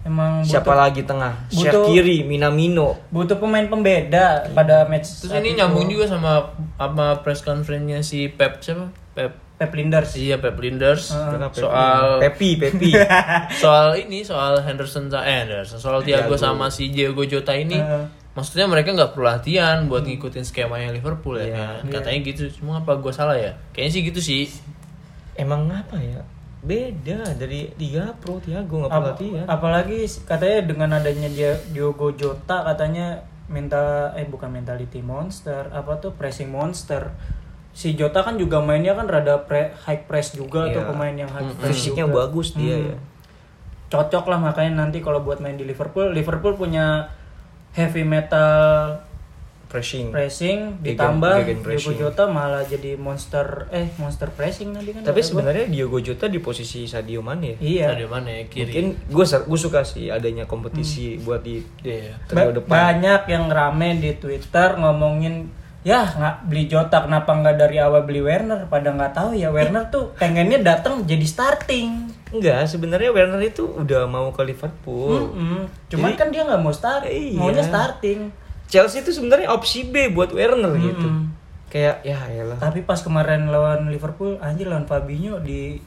Emang 0.01 0.39
Siapa 0.39 0.69
butuh, 0.69 0.79
lagi 0.79 1.01
tengah? 1.01 1.33
butuh- 1.49 1.89
Shaqiri, 1.89 2.23
Minamino. 2.23 2.93
butuh 3.09 3.35
pemain 3.35 3.65
pembeda 3.65 4.47
pada 4.53 4.85
match 4.85 5.25
Terus 5.25 5.33
ini 5.35 5.51
itu. 5.51 5.57
nyambung 5.57 5.89
juga 5.89 6.05
sama 6.05 6.55
apa 6.77 7.19
press 7.19 7.41
conference-nya 7.41 7.99
si 7.99 8.29
Pep 8.29 8.61
siapa? 8.61 8.93
Pep. 9.11 9.33
Pep 9.55 9.71
Linders. 9.71 10.11
Iya 10.13 10.35
Pep 10.35 10.55
Linders 10.55 11.09
Mereka 11.09 11.47
Pepi. 11.49 11.61
soal 11.61 12.05
Pepi, 12.19 12.49
Pepi. 12.57 12.89
soal 13.63 13.95
ini 13.97 14.19
soal 14.21 14.59
Henderson 14.59 15.07
eh 15.07 15.41
Henderson 15.41 15.77
soal 15.77 15.99
Thiago 15.99 16.29
Thiago. 16.29 16.37
sama 16.37 16.67
si 16.67 16.89
Diego 16.89 17.23
Jota 17.23 17.51
ini 17.51 17.75
Heeh. 17.75 18.03
maksudnya 18.31 18.65
mereka 18.65 18.91
nggak 18.91 19.11
perlu 19.11 19.25
latihan 19.25 19.85
buat 19.85 20.03
ngikutin 20.03 20.43
skemanya 20.43 20.91
Liverpool 20.91 21.37
ya 21.37 21.47
Iya. 21.47 21.65
kan 21.79 21.87
katanya 21.93 22.19
gitu 22.25 22.43
cuma 22.53 22.79
apa 22.79 22.95
gue 22.95 23.09
salah 23.09 23.33
ya 23.33 23.55
kayaknya 23.71 23.91
sih 23.91 24.01
gitu 24.03 24.19
sih 24.19 24.43
emang 25.33 25.67
apa 25.67 25.95
ya 25.97 26.19
beda 26.59 27.35
dari 27.35 27.69
Liga 27.75 28.11
Pro 28.13 28.39
Thiago 28.39 28.83
nggak 28.83 28.91
Ap- 28.91 29.07
latihan 29.13 29.45
apalagi 29.45 29.97
katanya 30.25 30.59
dengan 30.65 30.89
adanya 30.93 31.29
dia 31.29 31.53
Diogo 31.69 32.11
Jota 32.11 32.65
katanya 32.65 33.21
minta 33.45 34.09
eh 34.11 34.25
bukan 34.25 34.49
mentality 34.49 34.99
monster 34.99 35.69
apa 35.69 35.95
tuh 35.95 36.11
pressing 36.11 36.49
monster 36.49 37.13
si 37.75 37.91
Jota 37.93 38.23
kan 38.23 38.35
juga 38.35 38.57
mainnya 38.57 38.93
kan 38.93 39.03
rada 39.05 39.35
pre- 39.37 39.75
high 39.77 40.01
press 40.01 40.31
juga 40.31 40.65
tuh 40.69 40.79
Iya. 40.79 40.87
pemain 40.87 41.11
yang 41.13 41.27
high 41.27 41.51
press 41.53 41.75
fisiknya 41.75 42.05
juga. 42.05 42.15
bagus 42.23 42.47
dia 42.51 42.71
Hmm. 42.73 42.87
ya 42.87 42.97
cocok 43.87 44.25
lah 44.25 44.39
makanya 44.41 44.81
nanti 44.81 44.97
kalau 44.97 45.19
buat 45.19 45.37
main 45.37 45.53
di 45.53 45.63
Liverpool 45.63 46.09
Liverpool 46.09 46.55
punya 46.55 47.11
heavy 47.71 48.01
metal 48.01 48.97
pressing 49.65 50.07
pressing 50.09 50.79
Gegen- 50.79 50.95
ditambah 50.95 51.33
gegen 51.37 51.47
Diogo 51.53 51.65
pressing. 51.65 51.97
Jota 51.97 52.23
malah 52.25 52.63
jadi 52.63 52.95
monster 52.95 53.67
eh 53.69 53.91
monster 53.97 54.29
pressing 54.29 54.71
nanti 54.71 54.89
kan 54.89 55.03
tapi 55.03 55.19
sebenarnya 55.19 55.67
Diogo 55.67 55.99
Jota 55.99 56.25
di 56.25 56.39
posisi 56.39 56.85
Sadio 56.85 57.19
Mane 57.19 57.59
ya 57.59 57.89
iya 57.91 58.07
mana 58.07 58.31
ya 58.31 58.43
kiri? 58.45 58.63
mungkin 58.63 58.85
gue 59.05 59.25
gue 59.27 59.59
suka 59.59 59.83
sih 59.83 60.07
adanya 60.07 60.45
kompetisi 60.45 61.19
buat 61.19 61.41
di 61.41 61.59
trio 61.75 62.15
Ba- 62.31 62.55
depan 62.55 62.71
banyak 62.71 63.21
yang 63.27 63.45
rame 63.47 63.99
di 63.99 64.15
Twitter 64.15 64.77
ngomongin 64.77 65.51
ya 65.85 66.01
nggak 66.03 66.35
beli 66.43 66.65
Jota 66.65 66.97
kenapa 66.99 67.29
nggak 67.31 67.55
dari 67.55 67.77
awal 67.77 68.01
beli 68.01 68.19
Werner 68.19 68.65
pada 68.65 68.89
nggak 68.89 69.13
tahu 69.13 69.29
ya 69.31 69.47
Werner 69.47 69.85
tuh 69.93 70.17
pengennya 70.17 70.57
datang 70.59 71.05
jadi 71.05 71.21
starting 71.21 72.09
enggak 72.33 72.65
sebenarnya 72.65 73.13
Werner 73.13 73.37
itu 73.39 73.69
udah 73.69 74.03
mau 74.03 74.33
ke 74.33 74.41
Liverpool 74.43 75.29
Mm-mm. 75.29 75.69
cuman 75.87 76.09
Jadi- 76.09 76.17
kan 76.17 76.27
dia 76.27 76.41
nggak 76.43 76.57
mau 76.59 76.73
start 76.73 77.05
Iya. 77.05 77.37
maunya 77.37 77.61
starting 77.61 78.33
Chelsea 78.65 78.99
itu 78.99 79.13
sebenarnya 79.13 79.47
opsi 79.47 79.85
B 79.85 80.09
buat 80.09 80.33
Werner 80.33 80.73
gitu 80.75 81.05
Mm-mm. 81.05 81.29
kayak 81.69 82.01
ya 82.01 82.17
elah 82.27 82.57
tapi 82.57 82.81
pas 82.81 82.97
kemarin 82.97 83.45
lawan 83.45 83.85
Liverpool 83.87 84.41
anjir 84.41 84.65
lawan 84.65 84.83
Fabinho 84.83 85.37
di 85.39 85.77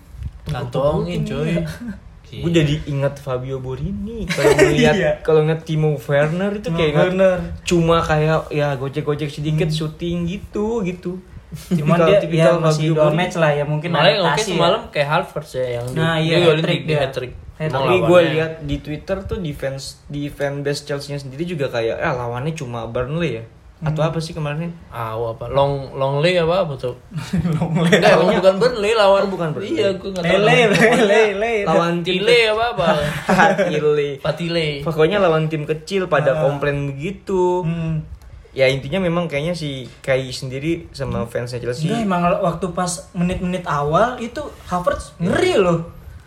Kantongin 0.47 1.27
coy. 1.27 1.59
gue 2.31 2.53
jadi 2.55 2.75
ingat 2.87 3.17
Fabio 3.17 3.57
Borini 3.59 4.25
kalau 4.29 4.53
ngeliat 4.55 4.95
Iya. 4.95 5.13
kalau 5.21 5.41
ngeliat 5.43 5.63
Timo 5.63 5.97
Werner 5.97 6.53
itu 6.53 6.69
kayak 6.71 6.93
Werner. 6.95 7.37
cuma 7.63 7.99
kayak 8.01 8.49
ya 8.49 8.73
gojek-gojek 8.75 9.29
sedikit 9.29 9.69
syuting 9.69 10.25
gitu 10.25 10.81
gitu 10.83 11.17
cuman 11.75 11.97
dia 12.05 12.21
ya 12.21 12.53
masih 12.55 12.93
dua 12.93 13.09
match 13.11 13.35
lah 13.35 13.49
ya 13.51 13.65
mungkin 13.65 13.89
Malah 13.89 14.11
yang 14.11 14.25
oke 14.27 14.37
ya. 14.37 14.45
semalam 14.47 14.81
kayak 14.89 15.09
Havertz 15.09 15.53
ya 15.55 15.67
yang 15.75 15.87
Nah, 15.91 16.15
di, 16.15 16.23
iya, 16.23 16.35
dia 16.35 16.45
golin 16.45 16.61
hat-trick 16.61 16.81
di 16.81 16.87
dia. 16.87 17.01
hat-trick. 17.01 17.33
Tapi 17.59 17.95
gue 17.99 18.21
lihat 18.31 18.53
di 18.63 18.77
Twitter 18.79 19.17
tuh 19.21 19.39
di 19.39 19.51
fans 19.51 19.83
di 20.07 20.29
fanbase 20.29 20.85
Chelsea-nya 20.85 21.19
sendiri 21.19 21.43
juga 21.43 21.67
kayak 21.67 21.97
ah 21.97 22.15
lawannya 22.15 22.53
cuma 22.53 22.85
Burnley 22.85 23.31
ya 23.33 23.45
atau 23.81 24.01
Hmm. 24.01 24.11
apa 24.11 24.19
sih 24.19 24.33
kemarin 24.33 24.75
Ah, 24.89 25.15
apa? 25.15 25.47
Long 25.47 25.95
Longley 25.95 26.35
apa 26.35 26.67
apa 26.67 26.75
tuh? 26.75 26.99
Longley. 27.55 27.95
Enggak, 27.95 28.11
emang 28.13 28.35
bukan 28.37 28.55
Burnley 28.57 28.93
lawan 28.93 29.23
Oh, 29.23 29.31
bukan 29.31 29.49
Burnley. 29.53 29.71
Iya, 29.73 29.89
gue 29.95 30.09
enggak 30.09 30.25
tahu. 30.25 30.35
lele 30.37 30.59
lele 30.67 30.99
lele 31.31 31.53
lawan 31.63 31.95
tim 32.01 32.19
Tile 32.19 32.39
apa 32.49 32.65
apa? 32.73 32.87
Tile. 33.71 34.09
Patile. 34.19 34.69
pokoknya 34.83 35.19
lawan 35.19 35.47
tim 35.47 35.63
kecil 35.63 36.07
pada 36.07 36.35
komplain 36.41 36.89
begitu 36.89 37.63
Hmm. 37.63 38.03
ya 38.51 38.67
intinya 38.67 38.99
memang 38.99 39.27
kayaknya 39.27 39.55
si 39.55 39.87
Kai 40.01 40.27
sendiri 40.29 40.91
sama 40.91 41.23
fansnya 41.25 41.59
Chelsea 41.59 41.87
Enggak 41.87 42.03
emang 42.03 42.23
waktu 42.41 42.67
pas 42.73 42.91
menit-menit 43.13 43.63
awal 43.63 44.19
itu 44.19 44.41
Havertz 44.65 45.15
ngeri 45.17 45.55
loh. 45.55 45.87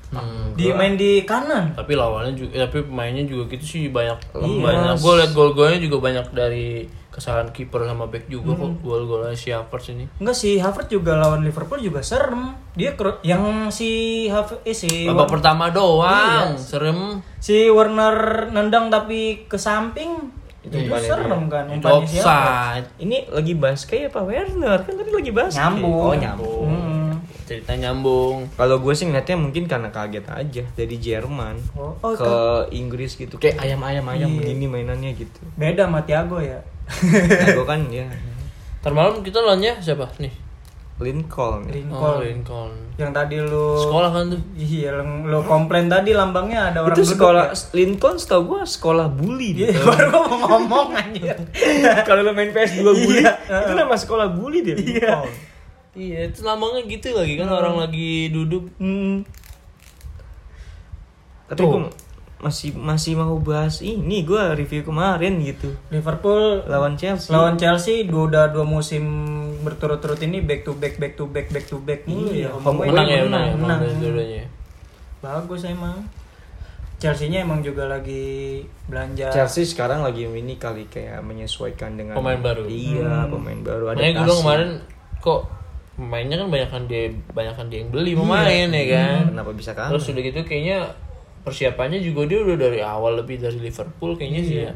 Hmm. 0.10 0.52
Di 0.54 0.72
main 0.72 0.96
di 0.96 1.24
kanan. 1.24 1.72
Tapi 1.74 1.94
lawannya 1.94 2.32
juga 2.32 2.62
tapi 2.62 2.80
pemainnya 2.82 3.24
juga 3.24 3.48
gitu 3.50 3.64
sih 3.66 3.84
banyak 3.88 4.16
Iya. 4.34 4.60
banyak. 4.62 4.96
Gue 4.98 5.14
liat 5.18 5.32
gol-golnya 5.32 5.80
juga 5.80 5.98
banyak 6.02 6.26
dari 6.32 6.84
kesalahan 7.12 7.52
kiper 7.52 7.84
sama 7.84 8.08
back 8.08 8.26
juga 8.26 8.56
kok 8.56 8.80
gol-golnya 8.80 9.36
si 9.36 9.52
Havertz 9.52 9.92
ini. 9.92 10.08
Enggak 10.18 10.34
sih 10.34 10.56
Havertz 10.56 10.88
juga 10.90 11.14
lawan 11.14 11.44
Liverpool 11.44 11.78
juga 11.78 12.00
serem. 12.00 12.56
Dia 12.72 12.96
yang 13.22 13.68
si 13.68 13.90
Havertz 14.26 14.64
eh, 14.64 14.72
si 14.74 15.06
Babak 15.06 15.28
Wer- 15.28 15.34
pertama 15.34 15.68
doang, 15.70 16.56
serem. 16.56 17.20
si 17.38 17.68
Werner 17.68 18.16
nendang 18.48 18.88
tapi 18.88 19.44
ke 19.44 19.56
samping 19.56 20.40
itu 20.62 20.78
umpannya 20.78 21.10
serem 21.10 21.42
kan 21.48 21.66
umpannya 21.68 22.06
siapa? 22.06 22.78
ini 23.02 23.26
lagi 23.28 23.58
bahas 23.58 23.82
kayak 23.82 24.14
apa 24.14 24.22
Werner 24.22 24.78
kan 24.80 24.94
tadi 24.94 25.10
lagi 25.10 25.32
bahas 25.32 25.58
Nyambung. 25.58 25.90
oh 25.90 26.14
nyambung 26.14 26.54
Hmm. 26.54 26.61
Cerita 27.54 27.74
nyambung. 27.74 28.48
kalau 28.54 28.78
gue 28.78 28.94
sih 28.94 29.04
ngeliatnya 29.04 29.36
mungkin 29.36 29.64
karena 29.66 29.90
kaget 29.90 30.24
aja 30.26 30.64
dari 30.72 30.96
Jerman 30.96 31.56
Oh, 31.74 31.92
oh, 31.98 32.14
ke 32.14 32.34
Inggris 32.72 33.14
gitu 33.14 33.36
kayak 33.36 33.60
ayam 33.60 33.82
ayam 33.82 34.06
ayam 34.06 34.30
Iya. 34.30 34.38
begini 34.40 34.66
mainannya 34.66 35.12
gitu 35.14 35.40
Beda 35.54 35.86
sama 35.86 36.02
Thiago 36.02 36.40
ya. 36.40 36.64
gue 37.50 37.66
kan 37.66 37.84
ya 37.88 38.08
Ntar 38.80 38.92
malam 38.92 39.20
kita 39.20 39.38
lawannya 39.38 39.78
siapa 39.78 40.10
nih? 40.18 40.32
Lincoln 41.00 41.66
ya. 41.66 41.74
Lincoln. 41.76 41.98
Oh, 41.98 42.18
Lincoln. 42.20 42.72
Yang 42.96 43.12
tadi 43.12 43.36
lu 43.40 43.74
Sekolah 43.76 44.10
kan 44.12 44.30
tuh. 44.30 44.42
Iya, 44.54 44.94
lu- 44.96 45.26
lu 45.26 45.42
komplain 45.42 45.86
tadi 45.86 46.14
lambangnya 46.14 46.70
ada 46.70 46.80
orang 46.84 46.94
itu 46.94 47.02
sekolah 47.08 47.50
ya? 47.50 47.58
Lincoln 47.74 48.16
setahu 48.16 48.42
gue 48.48 48.62
sekolah 48.64 49.10
bully 49.10 49.50
dia. 49.56 49.74
baru 49.74 50.14
gua 50.14 50.22
mau 50.30 50.38
ngomong 50.52 50.94
anjir. 50.94 51.34
kalau 52.08 52.22
lo 52.22 52.32
main 52.32 52.50
PS2 52.50 52.86
bully 52.86 53.18
Iya. 53.20 53.34
itu 53.42 53.74
nama 53.74 53.96
sekolah 53.96 54.30
bully 54.30 54.62
dia. 54.62 54.78
Lincoln. 54.78 55.30
Iya, 55.92 56.32
itu 56.32 56.40
lambangnya 56.42 56.88
gitu 56.88 57.12
lagi 57.12 57.36
kan 57.36 57.52
orang 57.52 57.76
lagi 57.76 58.32
duduk. 58.32 58.72
Hmm. 58.80 59.28
tapi 61.52 61.68
gue 61.68 61.84
masih 62.42 62.72
masih 62.74 63.14
mau 63.14 63.36
bahas 63.38 63.84
ini 63.84 64.24
gue 64.24 64.40
review 64.56 64.82
kemarin 64.82 65.38
gitu 65.44 65.76
Liverpool 65.92 66.64
lawan 66.66 66.96
Chelsea 66.96 67.28
lawan 67.30 67.54
Chelsea 67.54 68.08
dua 68.08 68.32
udah 68.32 68.46
dua 68.50 68.64
musim 68.64 69.04
berturut-turut 69.62 70.18
ini 70.24 70.42
back 70.42 70.64
to 70.64 70.74
back 70.74 70.96
back 70.98 71.14
to 71.14 71.28
back 71.28 71.52
back 71.52 71.68
to 71.68 71.78
back 71.78 72.02
mulu 72.08 72.32
Iya, 72.34 72.50
ya. 72.50 72.56
home 72.56 72.82
Menang 72.82 73.06
ya, 73.06 73.20
menang, 73.22 73.30
menang, 73.30 73.44
ya, 73.46 73.54
menang. 73.54 73.80
menang 73.84 74.00
dua-duanya. 74.00 74.44
Bagus 75.22 75.62
emang. 75.68 75.98
Chelsea-nya 76.98 77.46
emang 77.46 77.62
juga 77.62 77.86
lagi 77.86 78.62
belanja. 78.88 79.30
Chelsea 79.30 79.66
sekarang 79.66 80.02
lagi 80.02 80.26
ini 80.26 80.56
kali 80.56 80.86
kayak 80.88 81.22
menyesuaikan 81.22 81.94
dengan 81.94 82.14
Pemain 82.16 82.42
baru. 82.42 82.66
Iya, 82.66 83.26
pemain 83.28 83.60
baru 83.60 83.86
ada. 83.94 83.98
Makanya 84.02 84.14
gue 84.22 84.36
kemarin 84.40 84.70
kok 85.20 85.42
pemainnya 86.02 86.36
kan 86.36 86.48
banyak 86.48 86.70
dia 86.88 87.04
banyak 87.30 87.54
dia 87.68 87.78
yang 87.80 87.90
beli 87.90 88.12
pemain 88.12 88.68
ya 88.68 88.86
kan. 88.90 89.22
kenapa 89.30 89.52
bisa 89.52 89.72
kalah? 89.72 89.94
Terus 89.94 90.10
udah 90.10 90.22
gitu 90.24 90.40
kayaknya 90.42 90.78
persiapannya 91.42 92.00
juga 92.00 92.26
dia 92.26 92.40
udah 92.40 92.58
dari 92.60 92.80
awal 92.80 93.18
lebih 93.18 93.38
dari 93.38 93.58
Liverpool 93.60 94.14
kayaknya 94.16 94.42
sih 94.42 94.58
ya. 94.64 94.74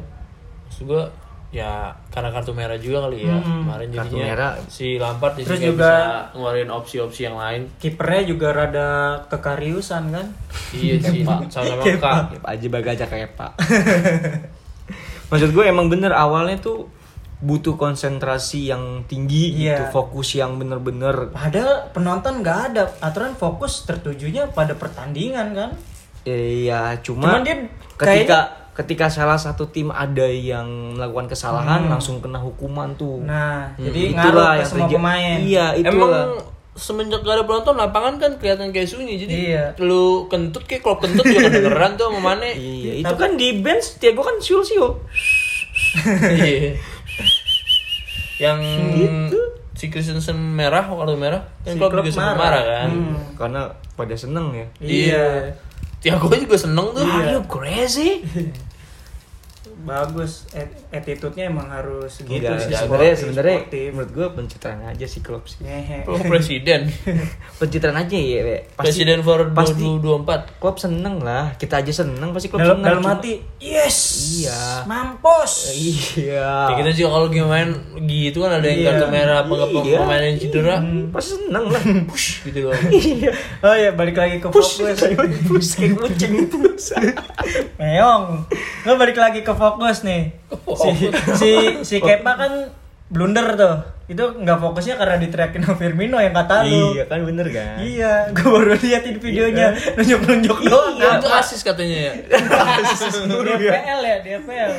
Maksud 0.64 0.84
gue 0.84 1.02
ya 1.48 1.88
karena 2.10 2.30
kartu 2.30 2.50
merah 2.52 2.74
juga 2.76 3.06
kali 3.06 3.22
ya 3.22 3.38
kemarin 3.38 3.88
Kartu 3.88 3.98
jadinya 4.12 4.26
merah. 4.28 4.50
si 4.66 4.86
Lampard 4.96 5.38
Terus 5.38 5.62
juga- 5.64 5.78
bisa 5.78 6.02
ngeluarin 6.32 6.70
opsi-opsi 6.70 7.20
yang 7.22 7.36
lain 7.36 7.70
Kipernya 7.76 8.22
juga 8.26 8.48
rada 8.52 8.88
kekariusan 9.26 10.10
kan. 10.10 10.26
iya 10.72 10.98
sih 11.02 11.22
sama-sama 11.22 11.86
kak 11.96 12.34
Ya, 12.34 12.38
Pak 12.38 12.50
Haji 12.50 12.68
Bagaja 12.68 13.04
kayak 13.04 13.30
Pak. 13.34 13.52
Maksud 15.30 15.50
gue 15.50 15.64
emang 15.64 15.86
bener 15.86 16.10
awalnya 16.10 16.54
tuh 16.56 16.86
butuh 17.36 17.76
konsentrasi 17.76 18.66
yang 18.66 19.04
tinggi 19.04 19.52
Iya. 19.54 19.76
gitu, 19.76 19.84
fokus 19.92 20.32
yang 20.32 20.56
bener-bener 20.56 21.28
Padahal 21.30 21.90
penonton 21.90 22.40
nggak 22.40 22.58
ada 22.66 22.82
aturan 22.98 23.32
fokus 23.32 23.84
tertujunya 23.84 24.48
pada 24.48 24.72
pertandingan 24.72 25.52
kan. 25.52 25.70
Iya, 26.22 26.98
Cuman 26.98 27.38
cuma 27.38 27.38
dia 27.40 27.68
ketika 27.94 28.38
ketika 28.72 29.06
salah 29.06 29.36
satu 29.36 29.64
tim 29.66 29.88
ada 29.88 30.24
yang 30.24 30.66
melakukan 30.92 31.30
kesalahan 31.30 31.86
langsung 31.86 32.18
kena 32.18 32.36
hukuman 32.38 32.92
tuh. 32.94 33.20
Nah, 33.20 33.72
Hmm, 33.72 33.84
jadi 33.84 34.00
itulah 34.10 34.22
ngaruh 34.22 34.44
ke 34.46 34.52
yang 34.54 34.66
semua 34.66 34.78
terjadi. 34.82 34.96
pemain. 34.96 35.36
Iya, 35.38 35.66
itulah. 35.74 35.92
emang 35.94 36.12
semenjak 36.74 37.20
gak 37.20 37.34
ada 37.34 37.44
penonton 37.44 37.74
lapangan 37.74 38.14
kan 38.16 38.30
kelihatan 38.34 38.68
kayak 38.68 38.84
sunyi 38.86 39.16
jadi 39.16 39.32
Iya. 39.34 39.64
lu 39.78 40.04
kentut 40.26 40.60
kayak 40.62 40.82
kalau 40.82 40.98
kentut 40.98 41.24
juga 41.24 41.48
kedengeran 41.48 41.96
tuh 41.96 42.04
sama 42.06 42.20
Mane 42.26 42.52
Iya, 42.52 42.92
itu 42.98 43.14
kan 43.14 43.32
di 43.34 43.48
bench 43.56 43.96
Tiago 43.96 44.20
kan 44.20 44.36
siul-siul. 44.38 44.92
Iya. 46.26 46.76
Yang 48.38 48.58
si 49.72 49.86
Christensen 49.86 50.34
merah 50.34 50.82
kartu 50.82 51.14
merah 51.14 51.44
kan 51.60 51.72
Si 51.72 51.78
Klopp 51.78 51.92
juga 51.94 52.10
sempat 52.10 52.32
marah. 52.32 52.40
marah 52.40 52.62
kan 52.64 52.88
Hmm. 52.88 53.16
Karena 53.34 53.60
pada 53.92 54.14
seneng 54.14 54.46
ya. 54.52 54.66
iya 54.78 55.26
Tiago 55.98 56.28
juga 56.30 56.56
seneng 56.56 56.92
tuh 56.92 57.02
Are 57.02 57.32
you 57.32 57.42
crazy? 57.44 58.20
Bagus. 59.86 60.50
At- 60.50 60.66
attitude-nya 60.92 61.46
emang 61.46 61.70
harus 61.70 62.18
gitu 62.18 62.34
Enggak, 62.36 62.58
sih. 62.60 62.74
sebenarnya 62.74 63.14
sebenarnya 63.14 63.58
menurut 63.92 64.10
gue 64.10 64.26
pencitraan 64.32 64.82
aja 64.84 65.06
sih 65.06 65.20
klub 65.20 65.46
sih. 65.46 65.62
Oh, 66.04 66.18
presiden 66.18 66.90
Pencitraan 67.60 67.94
aja 67.96 68.12
ya, 68.12 68.40
Be. 68.42 68.56
presiden 68.74 69.22
for 69.22 69.46
pasti 69.52 69.78
2024 69.78 70.58
klub 70.58 70.76
seneng 70.76 71.20
lah. 71.20 71.54
Kita 71.54 71.78
aja 71.78 71.92
seneng 71.94 72.30
pasti 72.30 72.48
klub 72.48 72.58
Dalam, 72.58 72.76
seneng. 72.76 72.98
dalam 72.98 73.04
hati, 73.06 73.38
yes. 73.56 73.96
Iya. 74.36 74.82
Mampus. 74.84 75.52
Iya. 75.70 76.50
ya 76.68 76.74
kita 76.74 76.90
juga 76.92 77.08
kalau 77.14 77.26
main 77.46 77.68
gitu 78.02 78.38
kan 78.40 78.52
ada 78.52 78.66
yang 78.66 78.78
Iya. 78.78 78.88
kartu 78.90 79.06
merah 79.08 79.36
apa 79.38 79.52
nggak 79.52 79.70
Iya. 79.70 79.98
pemain 79.98 80.22
yang 80.24 80.36
cedera 80.36 80.74
Pasti 81.08 81.30
seneng 81.36 81.64
lah. 81.68 81.82
push 82.10 82.26
gitu 82.42 82.58
loh 82.64 82.74
Iya. 82.90 83.30
Oh 83.60 83.72
ya, 83.72 83.90
balik 83.92 84.16
lagi 84.16 84.36
ke 84.36 84.48
Push, 84.48 84.82
fokus. 84.82 84.98
push 85.46 85.70
kayak 85.76 85.94
kucing. 85.94 86.32
Meong. 87.76 88.24
Lo 88.82 88.92
balik 88.96 89.16
lagi 89.16 89.40
ke 89.40 89.52
fokus 89.52 89.74
nih. 89.80 90.22
Si 90.76 90.90
si 91.36 91.50
si 91.84 91.96
Kepa 92.00 92.32
kan 92.36 92.52
blunder 93.08 93.54
tuh. 93.54 93.76
Itu 94.06 94.38
nggak 94.38 94.62
fokusnya 94.62 95.02
karena 95.02 95.18
diteriakin 95.18 95.66
sama 95.66 95.74
Firmino 95.82 96.22
yang 96.22 96.30
kata 96.30 96.62
lu. 96.62 96.94
Iya 96.94 97.10
kan 97.10 97.26
bener 97.26 97.46
kan? 97.50 97.82
Iya, 97.82 98.30
gue 98.30 98.46
baru 98.46 98.78
liatin 98.78 99.18
videonya 99.18 99.74
nunjuk-nunjuk 99.98 100.58
doang. 100.62 100.94
Iya, 100.94 101.18
itu 101.18 101.26
asis 101.26 101.60
katanya 101.66 101.98
ya. 102.06 102.12
Di 103.26 103.66
FPL 103.66 104.00
ya, 104.06 104.16
di 104.22 104.30
FPL. 104.38 104.72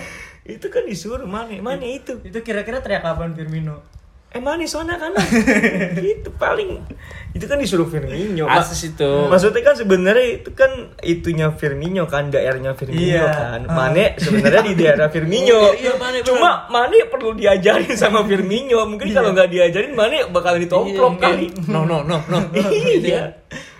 Itu 0.47 0.71
kan 0.71 0.87
disuruh 0.87 1.27
mana? 1.27 1.51
Mana 1.59 1.83
itu? 1.83 2.23
Itu 2.23 2.39
kira-kira 2.39 2.79
teriak 2.79 3.03
kapan 3.03 3.35
Firmino? 3.35 3.83
Eh 4.27 4.43
mana 4.43 4.67
sana 4.67 4.99
kan? 4.99 5.15
itu 6.03 6.29
paling 6.35 6.83
itu 7.31 7.45
kan 7.47 7.55
disuruh 7.57 7.87
Firmino. 7.87 8.43
Asis 8.45 8.91
itu. 8.91 9.07
Maksudnya 9.31 9.63
kan 9.63 9.75
sebenarnya 9.79 10.43
itu 10.43 10.51
kan 10.51 10.67
itunya 10.99 11.47
Firmino 11.55 12.05
kan 12.05 12.27
daerahnya 12.27 12.75
Firmino 12.75 13.23
Iya. 13.23 13.29
kan. 13.31 13.61
Mane 13.65 14.19
sebenarnya 14.19 14.61
di 14.67 14.73
daerah 14.75 15.07
Firmino. 15.07 15.71
Iya, 15.79 15.95
Mane. 15.95 16.27
Cuma 16.27 16.67
Mane 16.67 17.07
perlu 17.07 17.33
diajarin 17.33 17.95
sama 17.95 18.27
Firmino. 18.27 18.83
Mungkin 18.83 19.15
kalau 19.15 19.31
nggak 19.31 19.47
diajarin 19.47 19.95
Mane 19.95 20.27
bakal 20.27 20.59
ditomplok 20.59 21.17
Iya, 21.17 21.23
kali. 21.23 21.47
No 21.71 21.87
no 21.87 22.03
no 22.03 22.19
no. 22.27 22.37
Gitu 22.51 23.07
Iya. 23.15 23.31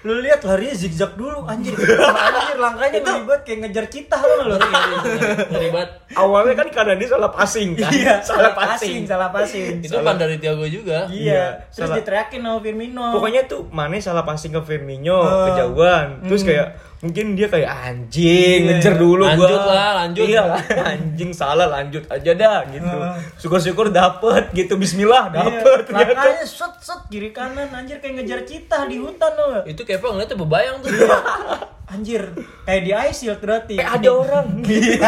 Lu 0.08 0.24
lihat 0.24 0.40
larinya 0.42 0.72
zigzag 0.74 1.12
dulu 1.14 1.44
anjir. 1.44 1.76
anjir 1.76 2.56
langkahnya 2.56 3.04
ngeri 3.04 3.22
banget 3.22 3.42
kayak 3.44 3.58
ngejar 3.60 3.86
citah 3.88 4.22
lo 4.24 4.36
lo. 4.46 4.56
Banget. 4.56 5.90
Awalnya 6.16 6.54
kan 6.56 6.68
karena 6.72 6.94
dia 6.96 7.10
salah 7.10 7.28
passing 7.28 7.76
kan. 7.76 7.92
Iya, 7.92 8.16
salah 8.28 8.56
passing. 8.56 9.04
salah 9.04 9.30
passing. 9.30 9.84
Itu 9.84 10.00
pan 10.00 10.16
dari 10.16 10.40
Thiago 10.40 10.64
juga. 10.64 11.12
Iya, 11.12 11.68
terus 11.68 11.84
salah. 11.84 11.96
diteriakin 12.00 12.40
sama 12.40 12.60
Firmino. 12.60 13.06
Pokoknya 13.12 13.42
tuh 13.46 13.68
Mane 13.68 14.00
salah 14.00 14.24
passing 14.24 14.50
ke 14.50 14.62
Firmino 14.64 15.20
Ah. 15.20 15.52
kejauhan. 15.52 16.24
Terus 16.24 16.42
kayak 16.42 16.68
mungkin 16.98 17.34
dia 17.34 17.46
kayak 17.46 17.70
anjing 17.70 18.60
Iya. 18.64 18.68
ngejar 18.74 18.94
dulu 18.96 19.22
Lanjut 19.24 19.46
gua. 19.60 19.70
lah, 19.70 19.90
lanjut. 20.00 20.26
Iya 20.26 20.42
lah, 20.48 20.62
anjing 20.92 21.32
salah 21.32 21.68
lanjut 21.68 22.04
aja 22.08 22.32
dah 22.34 22.60
gitu. 22.68 22.90
Ah. 22.90 23.16
Syukur-syukur 23.36 23.90
dapet 23.90 24.50
gitu 24.52 24.76
bismillah 24.76 25.30
Iya, 25.30 25.38
dapet 25.38 25.80
ternyata. 25.86 26.10
langkahnya 26.10 26.46
set 26.46 26.74
set 26.80 27.02
kiri 27.08 27.30
kanan 27.30 27.70
anjir 27.70 27.98
kayak 27.98 28.18
ngejar 28.18 28.42
citah 28.44 28.84
di 28.86 28.98
hutan 28.98 29.32
lo. 29.32 29.62
Itu 29.64 29.82
Kepa 29.82 30.10
ngeliatnya 30.10 30.38
bebayang 30.38 30.78
tuh. 30.80 30.90
Anjir, 31.88 32.34
kayak 32.64 32.82
di 32.82 32.92
Ice 32.92 33.18
Shield 33.22 33.40
berarti. 33.40 33.76
Eh 33.76 33.86
ada 33.86 34.10
orang. 34.10 34.48
Iya. 34.62 35.08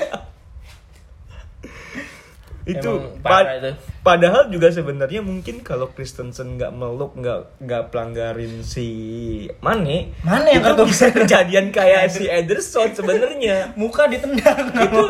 itu 2.72 2.92
pa- 3.20 3.46
itu. 3.50 3.70
padahal 4.00 4.48
juga 4.48 4.70
sebenarnya 4.70 5.20
mungkin 5.20 5.60
kalau 5.60 5.88
Kristensen 5.88 6.54
nggak 6.54 6.70
meluk 6.70 7.14
nggak 7.14 7.58
nggak 7.58 7.82
pelanggarin 7.88 8.62
si 8.62 8.86
Mane 9.58 10.14
Mane 10.20 10.48
yang 10.50 10.64
itu 10.64 10.84
bisa 10.84 11.10
kejadian 11.10 11.68
kayak 11.68 12.08
si 12.08 12.30
Ederson 12.40 12.90
sebenarnya 12.90 13.74
Muka 13.74 14.06
ditendang 14.06 14.70
itu 14.70 15.00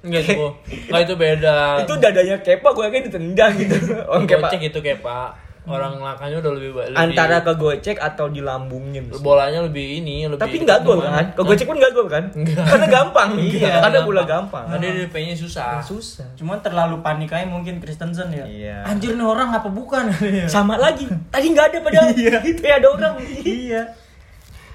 Enggak 0.00 0.22
itu. 0.24 0.46
Enggak 0.88 1.02
itu 1.02 1.14
beda. 1.14 1.58
itu 1.82 1.92
dadanya 1.96 2.36
Kepa 2.38 2.68
gue 2.70 2.84
yakin 2.84 3.02
ditendang 3.08 3.52
gitu 3.56 3.74
orang 4.10 4.26
Kepa 4.26 4.48
Gocek 4.48 4.62
itu 4.68 4.78
Kepa. 4.78 5.47
Orang 5.68 6.00
langkahnya 6.00 6.40
udah 6.40 6.52
lebih 6.56 6.70
lebih 6.72 6.96
antara 6.96 7.44
kegocek 7.44 8.00
atau 8.00 8.26
dilambungin 8.26 9.12
bolanya 9.20 9.60
lebih 9.60 10.00
ini 10.00 10.24
lebih 10.24 10.40
tapi 10.40 10.56
nggak 10.64 10.80
gol 10.80 10.98
kan? 10.98 11.36
Kegocek 11.36 11.68
pun 11.68 11.76
nggak 11.76 11.92
gol 11.92 12.08
kan? 12.08 12.24
Karena 12.32 12.86
gampang. 12.88 13.30
Iya, 13.38 13.84
karena 13.84 14.00
gampang. 14.00 14.06
bola 14.08 14.22
gampang. 14.24 14.64
Karena 14.66 14.80
dia 14.80 14.92
DP-nya 15.04 15.34
susah. 15.36 15.78
susah. 15.84 16.26
Cuman 16.34 16.58
terlalu 16.58 16.98
panik 17.00 17.28
aja 17.30 17.44
mungkin 17.44 17.78
Kristensen 17.78 18.32
ya. 18.32 18.44
Iya. 18.48 18.76
Anjir 18.88 19.12
nih 19.12 19.24
orang 19.24 19.52
apa 19.52 19.68
bukan? 19.68 20.08
sama 20.50 20.80
lagi. 20.80 21.04
Tadi 21.28 21.46
nggak 21.52 21.66
ada 21.68 21.78
padahal 21.84 22.08
Iya. 22.18 22.38
itu 22.42 22.62
ya 22.64 22.74
ada 22.80 22.88
orang. 22.88 23.14
Iya. 23.44 23.82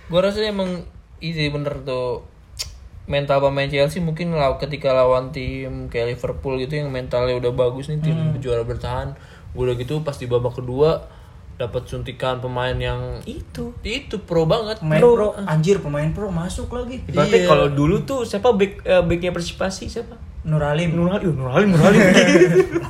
Gua 0.07 0.21
rasa 0.23 0.45
emang 0.45 0.85
ini 1.19 1.49
bener 1.49 1.81
tuh. 1.81 2.29
Mental 3.03 3.43
pemain 3.43 3.67
Chelsea 3.67 3.99
mungkin 3.99 4.31
law 4.31 4.55
ketika 4.55 4.95
lawan 4.95 5.35
tim 5.35 5.91
kayak 5.91 6.15
Liverpool 6.15 6.55
gitu 6.55 6.79
yang 6.79 6.87
mentalnya 6.87 7.35
udah 7.35 7.51
bagus 7.51 7.91
nih 7.91 7.99
tim 7.99 8.15
juara 8.39 8.63
bertahan 8.63 9.11
udah 9.53 9.73
gitu 9.75 10.01
pas 10.01 10.13
di 10.13 10.25
babak 10.25 10.55
kedua 10.55 11.05
dapat 11.53 11.85
suntikan 11.85 12.37
pemain 12.37 12.73
yang 12.73 13.21
itu 13.23 13.77
itu 13.79 14.17
pro 14.19 14.43
banget 14.43 14.81
Pemain 14.81 14.97
Pro. 14.97 15.11
pro. 15.13 15.29
anjir 15.43 15.77
pemain 15.77 16.09
pro 16.09 16.27
masuk 16.27 16.67
lagi. 16.67 17.05
Berarti 17.07 17.37
Iya. 17.39 17.47
kalau 17.47 17.69
dulu 17.69 18.01
tuh 18.01 18.25
siapa 18.25 18.49
back 18.51 18.81
eh, 18.81 18.99
backnya 18.99 19.29
Persipasi 19.29 19.85
siapa? 19.85 20.17
Nuralim. 20.43 20.91
Nurhalim, 20.91 21.29
uh, 21.29 21.35
Nurhalim, 21.39 21.69
Nurhalim. 21.71 22.03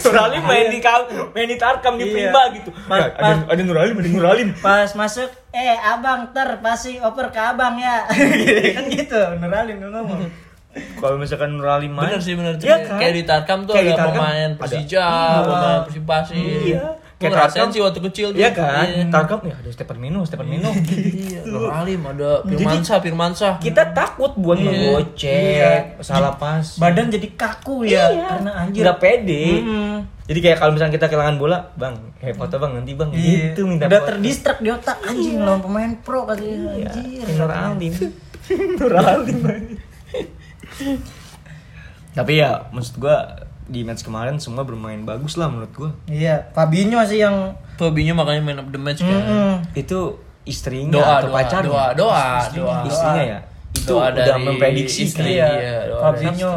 Nurhalim 0.00 0.42
main 0.42 0.66
di 0.68 0.80
kau, 0.80 1.04
main 1.30 1.44
di 1.44 1.56
Tarkam 1.56 1.94
di 1.94 2.06
Iya. 2.06 2.32
Prima 2.32 2.42
gitu. 2.50 2.70
Pas- 2.88 2.96
Ya, 2.98 3.12
ada 3.12 3.44
ada 3.46 3.60
Nurhalim, 3.60 3.94
ada 3.94 4.08
Nurhalim. 4.08 4.48
Pas 4.56 4.88
masuk, 4.94 5.28
eh 5.50 5.76
abang 5.76 6.32
ter 6.32 6.48
pasti 6.58 6.96
oper 6.96 7.28
ke 7.28 7.36
abang 7.36 7.76
ya. 7.76 8.08
kan 8.78 8.84
gitu, 8.88 9.20
Nuralim 9.36 9.82
ngomong. 9.82 10.47
Kalau 10.94 11.16
misalkan 11.16 11.50
Nurhalim 11.52 11.90
main, 11.90 12.08
bener 12.08 12.20
sih 12.20 12.32
bener 12.32 12.54
Iya 12.54 12.60
Kayak- 12.60 12.84
kan? 12.84 12.98
kayak 12.98 13.12
di 13.12 13.22
Tarkam 13.22 13.58
tuh 13.62 13.72
Kayak 13.72 13.86
ada 13.86 13.94
Tarkam 13.96 14.14
pemain. 14.16 14.50
Persija 14.54 15.04
Iya. 15.04 15.40
pemain 15.42 15.80
Persipasi 15.82 16.38
Iya. 16.64 16.84
Gue 17.10 17.16
Kayak 17.20 17.32
ngerasain 17.34 17.58
Tarkam. 17.60 17.68
sih 17.68 17.80
waktu 17.80 18.00
kecil. 18.04 18.28
Iya 18.30 18.50
kan? 18.52 18.84
Iya. 18.84 19.04
Tarkam 19.08 19.40
ya 19.42 19.54
ada 19.54 19.68
Stefan 19.68 19.98
Mino, 19.98 20.20
Stefan 20.22 20.46
Mino. 20.46 20.70
Iya, 21.18 21.40
Alim 21.72 22.00
ada 22.04 22.30
Firmansyah, 22.42 22.98
Firmansyah. 23.00 23.52
Kita 23.58 23.82
takut 23.90 24.32
buat 24.34 24.54
Iya. 24.54 24.70
ngegocek, 24.70 25.82
salah 26.00 26.34
pas. 26.34 26.66
Badan 26.76 27.08
jadi 27.08 27.26
kaku 27.32 27.82
ya, 27.84 28.06
karena 28.08 28.50
anjir. 28.56 28.82
Nggak 28.82 28.98
pede. 28.98 29.44
Mm-mm. 29.56 29.94
Jadi 30.24 30.38
kayak 30.38 30.58
kalau 30.58 30.70
misalnya 30.70 30.92
kita 30.92 31.06
kehilangan 31.06 31.36
bola, 31.36 31.58
bang, 31.74 31.94
eh 32.18 32.30
foto 32.32 32.54
bang 32.56 32.72
nanti 32.76 32.92
bang, 32.92 33.10
Iya. 33.10 33.50
gitu 33.50 33.60
minta 33.64 33.88
Udah 33.88 34.02
terdistrak 34.04 34.58
di 34.58 34.68
otak 34.68 35.00
anjing 35.00 35.40
lawan 35.40 35.58
pemain 35.58 35.90
pro 35.98 36.22
katanya 36.22 36.54
Iya, 36.70 36.86
anjir. 36.86 37.24
Nur 37.34 37.50
Alim. 37.50 37.94
Nur 38.78 38.92
Alim. 38.94 39.38
Tapi 42.16 42.32
ya 42.36 42.66
maksud 42.70 42.98
gua 42.98 43.46
di 43.64 43.84
match 43.84 44.00
kemarin 44.00 44.40
semua 44.40 44.64
bermain 44.64 44.98
bagus 45.02 45.36
lah 45.36 45.46
menurut 45.46 45.72
gua. 45.72 45.90
Iya, 46.04 46.50
Fabinho 46.50 46.98
sih 47.04 47.20
yang 47.20 47.52
Fabinho 47.76 48.12
makanya 48.12 48.42
man 48.42 48.58
of 48.58 48.68
the 48.68 48.80
match 48.80 49.00
kan. 49.00 49.12
Mm-mm. 49.12 49.52
Itu 49.72 50.18
istrinya 50.42 50.96
Doa, 50.96 51.14
atau 51.20 51.28
doa, 51.28 51.36
pacarnya? 51.36 51.68
doa, 51.68 51.86
doa, 51.92 52.26
Istrinya, 52.40 52.64
doa. 52.64 52.88
istrinya 52.88 53.22
ya. 53.22 53.38
Itu 53.70 53.92
Doa 53.92 54.06
udah 54.08 54.24
dari 54.24 54.42
memprediksi 54.42 55.00
istri. 55.04 55.36
doa 55.36 56.00
Fabinho 56.02 56.50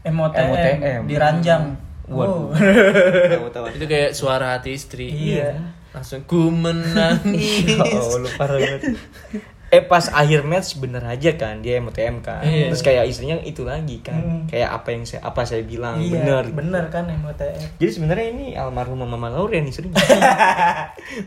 MOTM, 0.00 0.48
MOTM. 0.48 1.00
diranjang. 1.06 1.62
Waduh. 2.10 2.50
Oh. 2.50 3.68
Itu 3.70 3.84
kayak 3.86 4.10
suara 4.12 4.58
hati 4.58 4.74
istri. 4.74 5.06
Iya. 5.08 5.54
Langsung 5.94 6.26
ku 6.26 6.50
menangis. 6.50 7.78
Oh, 7.94 8.18
lu 8.18 8.28
parah 8.34 8.58
banget. 8.58 8.98
Eh 9.70 9.78
pas 9.80 10.02
akhir 10.02 10.42
match 10.42 10.76
bener 10.76 10.98
aja 11.00 11.30
kan 11.32 11.58
dia 11.58 11.78
MTM 11.78 12.20
kan. 12.20 12.42
Iya. 12.42 12.68
Terus 12.68 12.82
kayak 12.82 13.06
istrinya 13.06 13.38
itu 13.38 13.62
lagi 13.62 13.98
kan. 14.00 14.18
Hmm. 14.18 14.42
Kayak 14.44 14.70
apa 14.72 14.88
yang 14.90 15.02
saya 15.04 15.22
apa 15.22 15.40
saya 15.42 15.62
bilang 15.62 15.96
Iya, 15.96 16.10
bener. 16.16 16.44
bener 16.50 16.84
kan 16.88 17.06
MOTM. 17.06 17.78
Jadi 17.78 17.90
sebenarnya 17.92 18.26
ini 18.28 18.46
almarhum 18.52 18.98
Mama 19.00 19.30
Lauren 19.30 19.64
istrinya. 19.64 19.94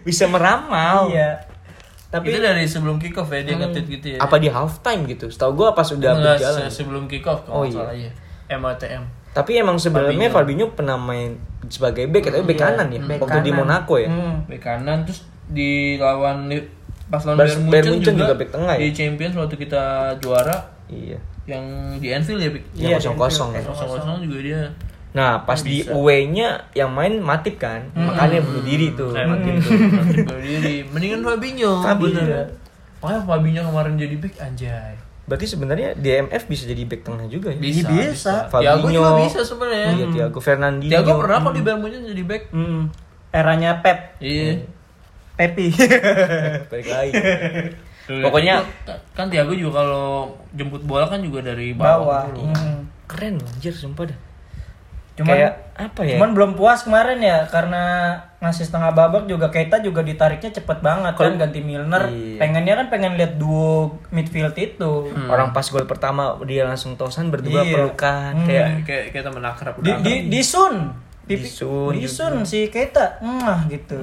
Bisa 0.03 0.27
meramal. 0.27 1.07
Iya. 1.09 1.39
Tapi 2.09 2.29
itu 2.29 2.39
dari 2.39 2.63
sebelum 2.63 2.99
kick 2.99 3.15
off 3.15 3.25
ya 3.27 3.41
dia 3.41 3.55
nge-tweet 3.55 3.87
gitu 3.89 4.07
ya. 4.13 4.17
Apa 4.19 4.37
di 4.37 4.45
halftime 4.45 5.07
gitu? 5.07 5.27
Setahu 5.27 5.55
gua 5.55 5.71
pas 5.71 5.87
udah 5.87 6.13
Enggak, 6.13 6.35
berjalan. 6.37 6.61
se- 6.67 6.73
sebelum 6.75 7.03
kick 7.07 7.25
off 7.25 7.41
Oh, 7.47 7.63
kalau 7.63 7.65
iya. 7.65 7.73
salah 7.73 7.95
ya. 7.95 8.11
MATM. 8.53 9.03
Tapi 9.33 9.51
emang 9.57 9.79
sebenarnya 9.79 10.29
Fabinho 10.29 10.69
pernah 10.69 10.93
main 10.93 11.39
sebagai 11.65 12.05
back 12.05 12.29
atau 12.29 12.43
back 12.43 12.53
Iya, 12.53 12.65
kanan 12.69 12.87
ya 12.87 12.99
back 13.01 13.17
waktu 13.19 13.39
di 13.39 13.49
kanan. 13.49 13.59
Monaco 13.65 13.95
ya. 13.97 14.09
Hmm. 14.11 14.35
Bek 14.45 14.61
kanan 14.61 14.97
terus 15.03 15.25
di 15.43 15.71
lawan 15.97 16.53
pas 17.07 17.21
lawan 17.21 17.37
Bayern 17.39 17.61
Bayern 17.67 17.85
Munchen, 17.89 17.93
Munchen 17.93 18.13
juga, 18.15 18.25
juga 18.25 18.35
bek 18.37 18.49
tengah 18.51 18.73
ya? 18.75 18.81
Di 18.81 18.91
Champions 18.91 19.35
waktu 19.35 19.55
kita 19.57 19.83
juara 20.17 20.57
Iya. 20.87 21.17
yang 21.43 21.65
di 21.97 22.07
Anfield 22.09 22.39
ya, 22.39 22.49
Bik? 22.49 22.63
Yang 22.73 22.83
Iya, 22.85 22.95
kosong-kosong 22.99 23.49
ya. 23.53 23.61
Kosong-kosong 23.65 24.15
juga 24.23 24.37
dia. 24.39 24.61
Nah, 25.13 25.45
pas 25.45 25.61
di 25.61 25.85
away-nya 25.85 26.65
yang 26.73 26.89
main 26.89 27.21
Matip 27.21 27.57
kan. 27.57 27.85
Makanya 27.93 28.41
bunuh 28.41 28.63
diri 28.63 28.97
tuh. 28.97 29.13
Kayak 29.13 29.29
makin 29.29 29.53
tuh, 29.59 29.71
makin 29.77 30.25
berdiri. 30.25 30.75
Mendingan 30.89 31.21
Fabinho. 31.21 31.71
Fabinho. 31.79 32.17
Bener. 32.19 32.47
Makanya 32.97 33.21
Fabinho 33.23 33.61
kemarin 33.63 33.93
jadi 33.95 34.15
back 34.17 34.35
anjay. 34.39 34.93
Berarti 35.23 35.45
sebenarnya 35.45 35.89
DMF 35.93 36.43
bisa 36.49 36.65
jadi 36.65 36.83
back 36.83 37.01
tengah 37.05 37.29
juga 37.29 37.53
ya. 37.53 37.59
Bisa, 37.61 37.85
Bisa. 37.85 38.09
bisa. 38.09 38.33
Fabinho. 38.49 38.65
Thiago 38.65 38.87
juga 38.89 39.09
bisa 39.21 39.39
sebenarnya. 39.45 39.87
Iya, 39.93 40.05
Thiago 40.09 40.39
Fernandinho. 40.41 40.91
Thiago 40.91 41.11
pernah 41.21 41.37
kok 41.39 41.53
di 41.53 41.61
Bayern 41.61 41.79
Munchen 41.79 42.01
jadi 42.03 42.23
back. 42.25 42.43
Hmm. 42.49 42.81
Eranya 43.29 43.71
Pep, 43.79 43.99
Iya. 44.17 44.65
Pepi. 45.33 45.73
Balik 46.71 46.87
lagi. 46.87 47.13
Tuh, 48.03 48.19
Pokoknya- 48.19 48.61
kan, 48.83 48.97
kan 49.15 49.25
Thiago 49.27 49.51
juga 49.51 49.79
kalau 49.79 50.27
jemput 50.51 50.83
bola 50.83 51.07
kan 51.07 51.19
juga 51.19 51.39
dari 51.41 51.71
Bawah. 51.71 51.97
bawah. 51.97 52.23
dulu. 52.29 52.51
Hmm. 52.51 52.79
Keren 53.05 53.37
loh, 53.37 53.47
anjir 53.47 53.71
sumpah 53.71 54.05
dah. 54.05 54.19
Cuman 55.13 55.29
Kayak 55.29 55.53
apa 55.73 56.01
ya? 56.01 56.17
Cuman 56.17 56.29
belum 56.33 56.51
puas 56.53 56.81
kemarin 56.81 57.17
ya 57.17 57.45
karena 57.45 57.83
ngasih 58.39 58.65
setengah 58.65 58.91
babak 58.91 59.23
juga 59.23 59.47
Keita 59.47 59.77
juga 59.79 60.01
ditariknya 60.01 60.49
cepet 60.51 60.81
banget 60.81 61.13
kan 61.13 61.21
Kalau- 61.29 61.37
ganti 61.39 61.61
Milner. 61.61 62.09
Iya. 62.09 62.37
Pengennya 62.39 62.73
kan 62.75 62.87
pengen 62.89 63.13
lihat 63.13 63.37
duo 63.37 63.93
midfield 64.09 64.53
itu. 64.55 64.93
Orang 65.23 65.49
pas 65.51 65.63
gol 65.63 65.85
pertama 65.85 66.33
dia 66.43 66.63
langsung 66.63 66.93
tosan 66.93 67.29
berdua 67.29 67.61
Iya. 67.61 67.71
pelukan 67.71 68.33
Hmm. 68.35 68.45
kayak 68.45 68.67
Kayak 68.83 69.05
kita 69.11 69.29
menakrab 69.29 69.73
Di 69.79 69.91
di 70.01 70.13
di 70.27 70.41
Sun. 70.41 70.91
Pipi- 71.23 71.39
Di 71.39 71.47
Sun 71.47 71.93
Di 71.93 72.03
Sun 72.05 72.33
si 72.43 72.67
Keita. 72.67 73.21
Mwah 73.21 73.63
gitu. 73.67 74.01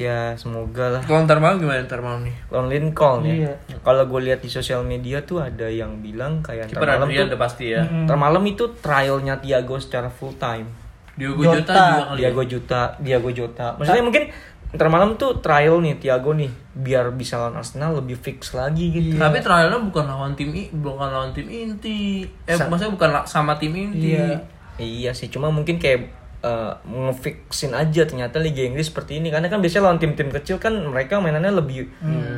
Ya 0.00 0.32
semoga 0.40 0.88
lah. 0.88 1.02
Kalau 1.04 1.28
ntar 1.28 1.38
malam 1.38 1.60
gimana 1.60 1.84
ntar 1.84 2.00
malam 2.00 2.24
nih? 2.24 2.34
Lawan 2.48 2.72
Lincoln 2.72 3.28
ya. 3.28 3.34
Iya. 3.52 3.54
Kalau 3.84 4.02
gue 4.08 4.20
lihat 4.24 4.40
di 4.40 4.48
sosial 4.48 4.82
media 4.88 5.20
tuh 5.22 5.44
ada 5.44 5.68
yang 5.68 6.00
bilang 6.00 6.40
kayak 6.40 6.72
ntar 6.72 6.82
malam 6.96 7.08
Adrian 7.08 7.28
tuh 7.28 7.28
udah 7.36 7.40
pasti 7.40 7.64
ya. 7.76 7.82
ntar 7.84 8.16
malam 8.16 8.42
itu 8.48 8.64
trialnya 8.80 9.36
Thiago 9.38 9.76
secara 9.76 10.08
full 10.08 10.32
time. 10.40 10.68
Diogo 11.12 11.44
Jota. 11.44 11.60
Jota 11.60 11.76
juga 11.76 12.04
kali 12.08 12.16
ya. 12.16 12.20
Diago 12.24 12.42
Jota, 12.48 12.82
Diago 12.96 13.30
Jota. 13.30 13.66
Maksudnya 13.76 14.04
mungkin 14.04 14.24
ntar 14.72 14.88
malam 14.88 15.20
tuh 15.20 15.44
trial 15.44 15.84
nih 15.84 16.00
Thiago 16.00 16.32
nih 16.32 16.48
biar 16.72 17.12
bisa 17.12 17.36
lawan 17.36 17.60
Arsenal 17.60 17.92
lebih 18.00 18.16
fix 18.16 18.56
lagi 18.56 18.88
gitu. 18.88 19.20
Tapi 19.20 19.44
trialnya 19.44 19.76
bukan 19.76 20.08
lawan 20.08 20.32
tim 20.32 20.48
bukan 20.72 21.08
lawan 21.12 21.36
tim 21.36 21.44
inti. 21.52 22.24
Eh 22.48 22.56
maksudnya 22.56 22.96
bukan 22.96 23.10
sama 23.28 23.60
tim 23.60 23.76
inti. 23.76 24.16
Iya. 24.16 24.40
Iya 24.80 25.12
sih, 25.12 25.28
cuma 25.28 25.52
mungkin 25.52 25.76
kayak 25.76 26.21
eh, 26.42 26.72
ngefixin 26.84 27.72
aja 27.72 28.02
ternyata 28.02 28.36
Liga 28.36 28.60
Inggris 28.60 28.86
seperti 28.86 29.18
ini 29.18 29.30
karena 29.30 29.46
kan 29.46 29.58
biasanya 29.58 29.86
lawan 29.86 29.98
tim-tim 29.98 30.28
kecil 30.28 30.58
kan 30.58 30.74
mereka 30.74 31.16
mainannya 31.16 31.54
lebih 31.54 31.86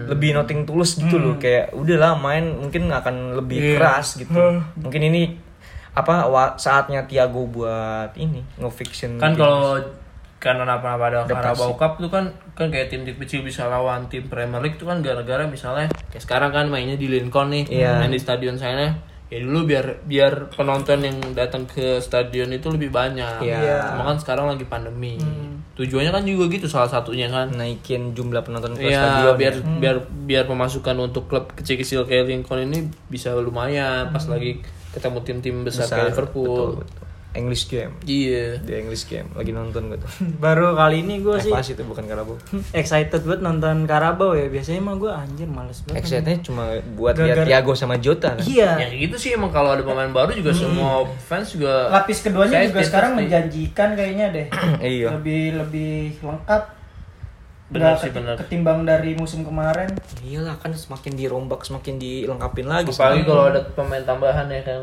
lebih 0.06 0.30
nothing 0.32 0.62
tulus 0.62 0.96
gitu 0.96 1.16
loh 1.16 1.36
kayak 1.36 1.72
udahlah 1.72 2.14
main 2.14 2.44
mungkin 2.54 2.88
akan 2.88 3.34
lebih 3.34 3.58
Iya. 3.58 3.76
keras 3.76 4.16
gitu 4.16 4.36
mungkin 4.76 5.02
ini 5.04 5.22
apa 5.94 6.26
saatnya 6.56 7.06
Thiago 7.06 7.46
buat 7.46 8.12
ini 8.14 8.42
ngefixin 8.58 9.16
Kan 9.16 9.32
tim. 9.32 9.40
kalau 9.40 9.78
karena 10.36 10.68
apa-apa 10.68 11.04
ada 11.08 11.18
Adaptasi. 11.24 11.40
Carabao 11.56 11.72
Cup 11.74 11.92
tuh 11.96 12.10
kan 12.12 12.24
kan 12.52 12.68
kayak 12.68 12.92
tim-tim 12.92 13.16
kecil 13.16 13.40
bisa 13.40 13.64
lawan 13.64 14.04
tim 14.06 14.28
Premier 14.28 14.60
League 14.60 14.76
tuh 14.76 14.84
kan 14.84 15.00
gara-gara 15.00 15.48
misalnya 15.48 15.88
kayak 16.12 16.20
sekarang 16.20 16.52
kan 16.52 16.66
mainnya 16.68 17.00
di 17.00 17.08
Lincoln 17.08 17.48
nih, 17.48 17.64
Iya. 17.72 17.96
main 17.96 18.12
di 18.12 18.20
stadion 18.20 18.52
sana. 18.54 18.92
Ya 19.34 19.42
dulu 19.42 19.66
biar 19.66 19.98
biar 20.06 20.32
penonton 20.48 21.02
yang 21.02 21.18
datang 21.34 21.66
ke 21.66 21.98
stadion 21.98 22.46
itu 22.48 22.70
lebih 22.70 22.94
banyak. 22.94 23.42
Iya. 23.42 23.90
Cuma 23.90 24.06
kan 24.06 24.16
sekarang 24.16 24.46
lagi 24.46 24.62
pandemi. 24.62 25.18
Tujuannya 25.74 26.14
kan 26.14 26.22
juga 26.22 26.46
gitu 26.48 26.70
salah 26.70 26.86
satunya 26.86 27.26
kan. 27.26 27.50
naikin 27.50 28.14
jumlah 28.14 28.46
penonton 28.46 28.78
ke 28.78 28.86
Iya, 28.86 28.94
stadion 28.94 29.34
biar 29.34 29.54
ya. 29.54 29.66
biar 29.82 29.96
biar 30.06 30.44
pemasukan 30.46 30.94
untuk 31.02 31.26
klub 31.26 31.50
kecil-kecil 31.50 32.06
kayak 32.06 32.30
Lincoln 32.30 32.62
ini 32.62 32.78
bisa 33.10 33.34
lumayan 33.34 34.14
pas 34.14 34.22
lagi 34.24 34.62
ketemu 34.94 35.18
tim-tim 35.20 35.56
besar, 35.66 35.90
Besar, 35.90 35.96
kayak 35.98 36.08
Liverpool. 36.14 36.46
betul, 36.46 36.86
betul. 36.86 37.02
English 37.34 37.66
game 37.66 37.90
Iya. 38.00 38.58
di 38.58 38.72
English 38.72 39.04
game 39.04 39.26
lagi 39.30 39.50
nonton 39.50 39.86
gue 39.86 39.98
tuh 39.98 40.10
Baru 40.44 40.72
kali 40.72 41.02
ini 41.02 41.18
gue 41.18 41.34
sih 41.36 41.50
sih 41.52 41.74
itu 41.74 41.82
bukan 41.82 42.02
Karabo 42.04 42.38
excited 42.72 43.20
banget 43.20 43.40
nonton 43.40 43.84
Karabau 43.84 44.32
ya. 44.32 44.46
Biasanya 44.46 44.80
mah 44.80 44.94
gue 44.94 45.08
anjir 45.08 45.44
males 45.44 45.82
banget. 45.82 45.98
Excitednya 45.98 46.38
cuma 46.40 46.64
buat 46.94 47.14
lihat 47.14 47.42
Thiago 47.42 47.72
sama 47.72 47.96
Jota 47.96 48.32
kan 48.32 48.42
Iya. 48.42 48.70
Ya 48.76 48.86
kayak 48.86 49.00
gitu 49.04 49.16
sih 49.18 49.30
emang 49.32 49.50
kalau 49.50 49.70
ada 49.70 49.82
pemain 49.82 50.08
baru 50.08 50.30
juga 50.30 50.50
semua 50.50 51.02
fans 51.20 51.50
juga 51.50 51.90
Lapis 51.90 52.18
keduanya 52.20 52.64
juga 52.64 52.80
sekarang 52.80 53.12
pasti. 53.12 53.20
menjanjikan 53.20 53.88
kayaknya 53.92 54.26
deh. 54.30 54.46
iya 54.94 55.08
Lebih 55.12 55.42
lebih 55.58 55.94
lengkap. 56.20 56.62
Benar 57.64 57.96
sih, 57.96 58.12
benar. 58.12 58.36
Ketimbang 58.36 58.84
dari 58.84 59.16
musim 59.16 59.42
kemarin. 59.42 59.90
iyalah 60.22 60.54
kan 60.56 60.70
semakin 60.70 61.16
dirombak 61.16 61.64
semakin 61.64 61.96
dilengkapin 61.96 62.64
lagi 62.64 62.86
apalagi 62.88 63.24
kalau 63.24 63.44
ada 63.48 63.60
pemain 63.72 64.04
tambahan 64.04 64.46
ya 64.46 64.62
kan. 64.62 64.80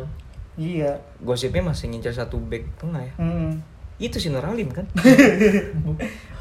Iya. 0.54 1.00
gosipnya 1.18 1.64
masih 1.66 1.88
ngincar 1.88 2.12
satu 2.12 2.36
back 2.38 2.64
tengah 2.76 3.02
ya 3.02 3.14
Hmm. 3.16 3.64
itu 3.98 4.18
si 4.18 4.28
Nuralim 4.28 4.68
kan 4.68 4.84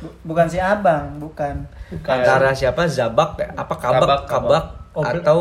Bu- 0.01 0.17
bukan 0.25 0.47
si 0.47 0.57
abang, 0.57 1.17
bukan. 1.17 1.69
antara 2.03 2.51
siapa 2.51 2.87
Zabak 2.87 3.37
ya? 3.37 3.53
apa 3.53 3.75
Kabak 3.75 4.01
Kabak, 4.01 4.21
Kabak, 4.27 4.65
Oh, 4.91 5.05
atau 5.05 5.39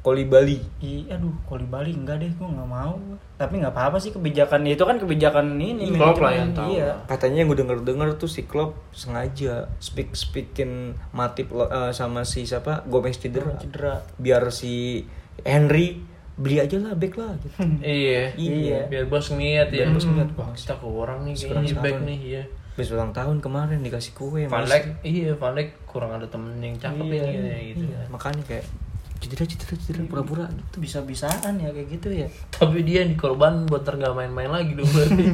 Kolibali 0.00 0.62
I, 0.78 1.10
aduh, 1.10 1.34
kalau 1.42 1.58
di 1.58 1.66
Bali 1.66 1.90
enggak 1.90 2.16
deh, 2.16 2.30
gue 2.30 2.46
nggak 2.46 2.64
mau. 2.64 2.94
Tapi 3.34 3.58
nggak 3.58 3.74
apa-apa 3.74 3.98
sih 3.98 4.08
kebijakan 4.08 4.62
itu 4.64 4.80
kan 4.80 4.96
kebijakan 4.96 5.58
ini. 5.58 5.90
Klopp 5.90 6.22
lah 6.22 6.32
yang 6.32 6.54
tahu. 6.54 6.70
Iya. 6.72 6.94
katanya 7.04 7.42
yang 7.42 7.50
gue 7.50 7.58
denger 7.58 7.78
denger 7.82 8.08
tuh 8.14 8.24
si 8.26 8.44
Klopp 8.44 8.78
sengaja 8.92 9.66
speak 9.76 10.14
speakin 10.14 10.94
Matip 11.10 11.50
lo- 11.50 11.66
eh, 11.66 11.90
sama 11.90 12.22
si 12.22 12.46
siapa 12.46 12.86
Gomez 12.86 13.18
cedera 13.18 13.58
Cedera. 13.58 14.06
biar 14.14 14.46
si 14.48 15.02
Henry 15.42 16.06
beli 16.36 16.60
aja 16.60 16.76
lah 16.76 16.92
back 16.92 17.16
lah 17.16 17.32
gitu. 17.40 17.56
Iya. 17.80 18.36
Iya. 18.36 18.78
Biar 18.86 19.04
bos 19.08 19.32
ngeliat 19.32 19.72
ya. 19.72 19.88
Biar 19.88 19.96
bos 19.96 20.04
ngeliat, 20.04 20.30
wah 20.36 20.52
kita 20.52 20.74
kurang 20.76 21.24
nih 21.24 21.34
Kurang 21.34 21.64
kayaknya 21.64 21.82
back 21.82 21.98
nih 22.04 22.18
iya. 22.20 22.42
Habis 22.76 22.92
ulang 22.92 23.12
tahun 23.16 23.36
kemarin 23.40 23.80
dikasih 23.80 24.12
kue 24.12 24.44
Van. 24.44 24.68
Dijk, 24.68 25.00
iya 25.00 25.32
Van 25.32 25.56
Dijk 25.56 25.88
kurang 25.88 26.12
ada 26.12 26.28
temen 26.28 26.52
yang 26.60 26.76
cakep 26.76 27.08
Iya, 27.08 27.24
ini 27.24 27.72
gitu. 27.72 27.84
Iya, 27.88 28.04
makanya 28.12 28.44
kayak 28.44 28.68
cedera 29.16 29.48
cedera 29.48 29.74
cedera 29.80 30.04
pura-pura 30.04 30.44
gitu. 30.52 30.84
Bisa-bisaan 30.84 31.56
ya 31.56 31.72
kayak 31.72 31.88
gitu 31.88 32.08
ya. 32.12 32.28
Tapi 32.52 32.84
dia 32.84 33.00
yang 33.00 33.16
dikorban 33.16 33.64
buat 33.64 33.88
nggak 33.88 34.12
main-main 34.12 34.52
lagi 34.52 34.76
dong 34.76 34.84
berarti. 34.92 35.24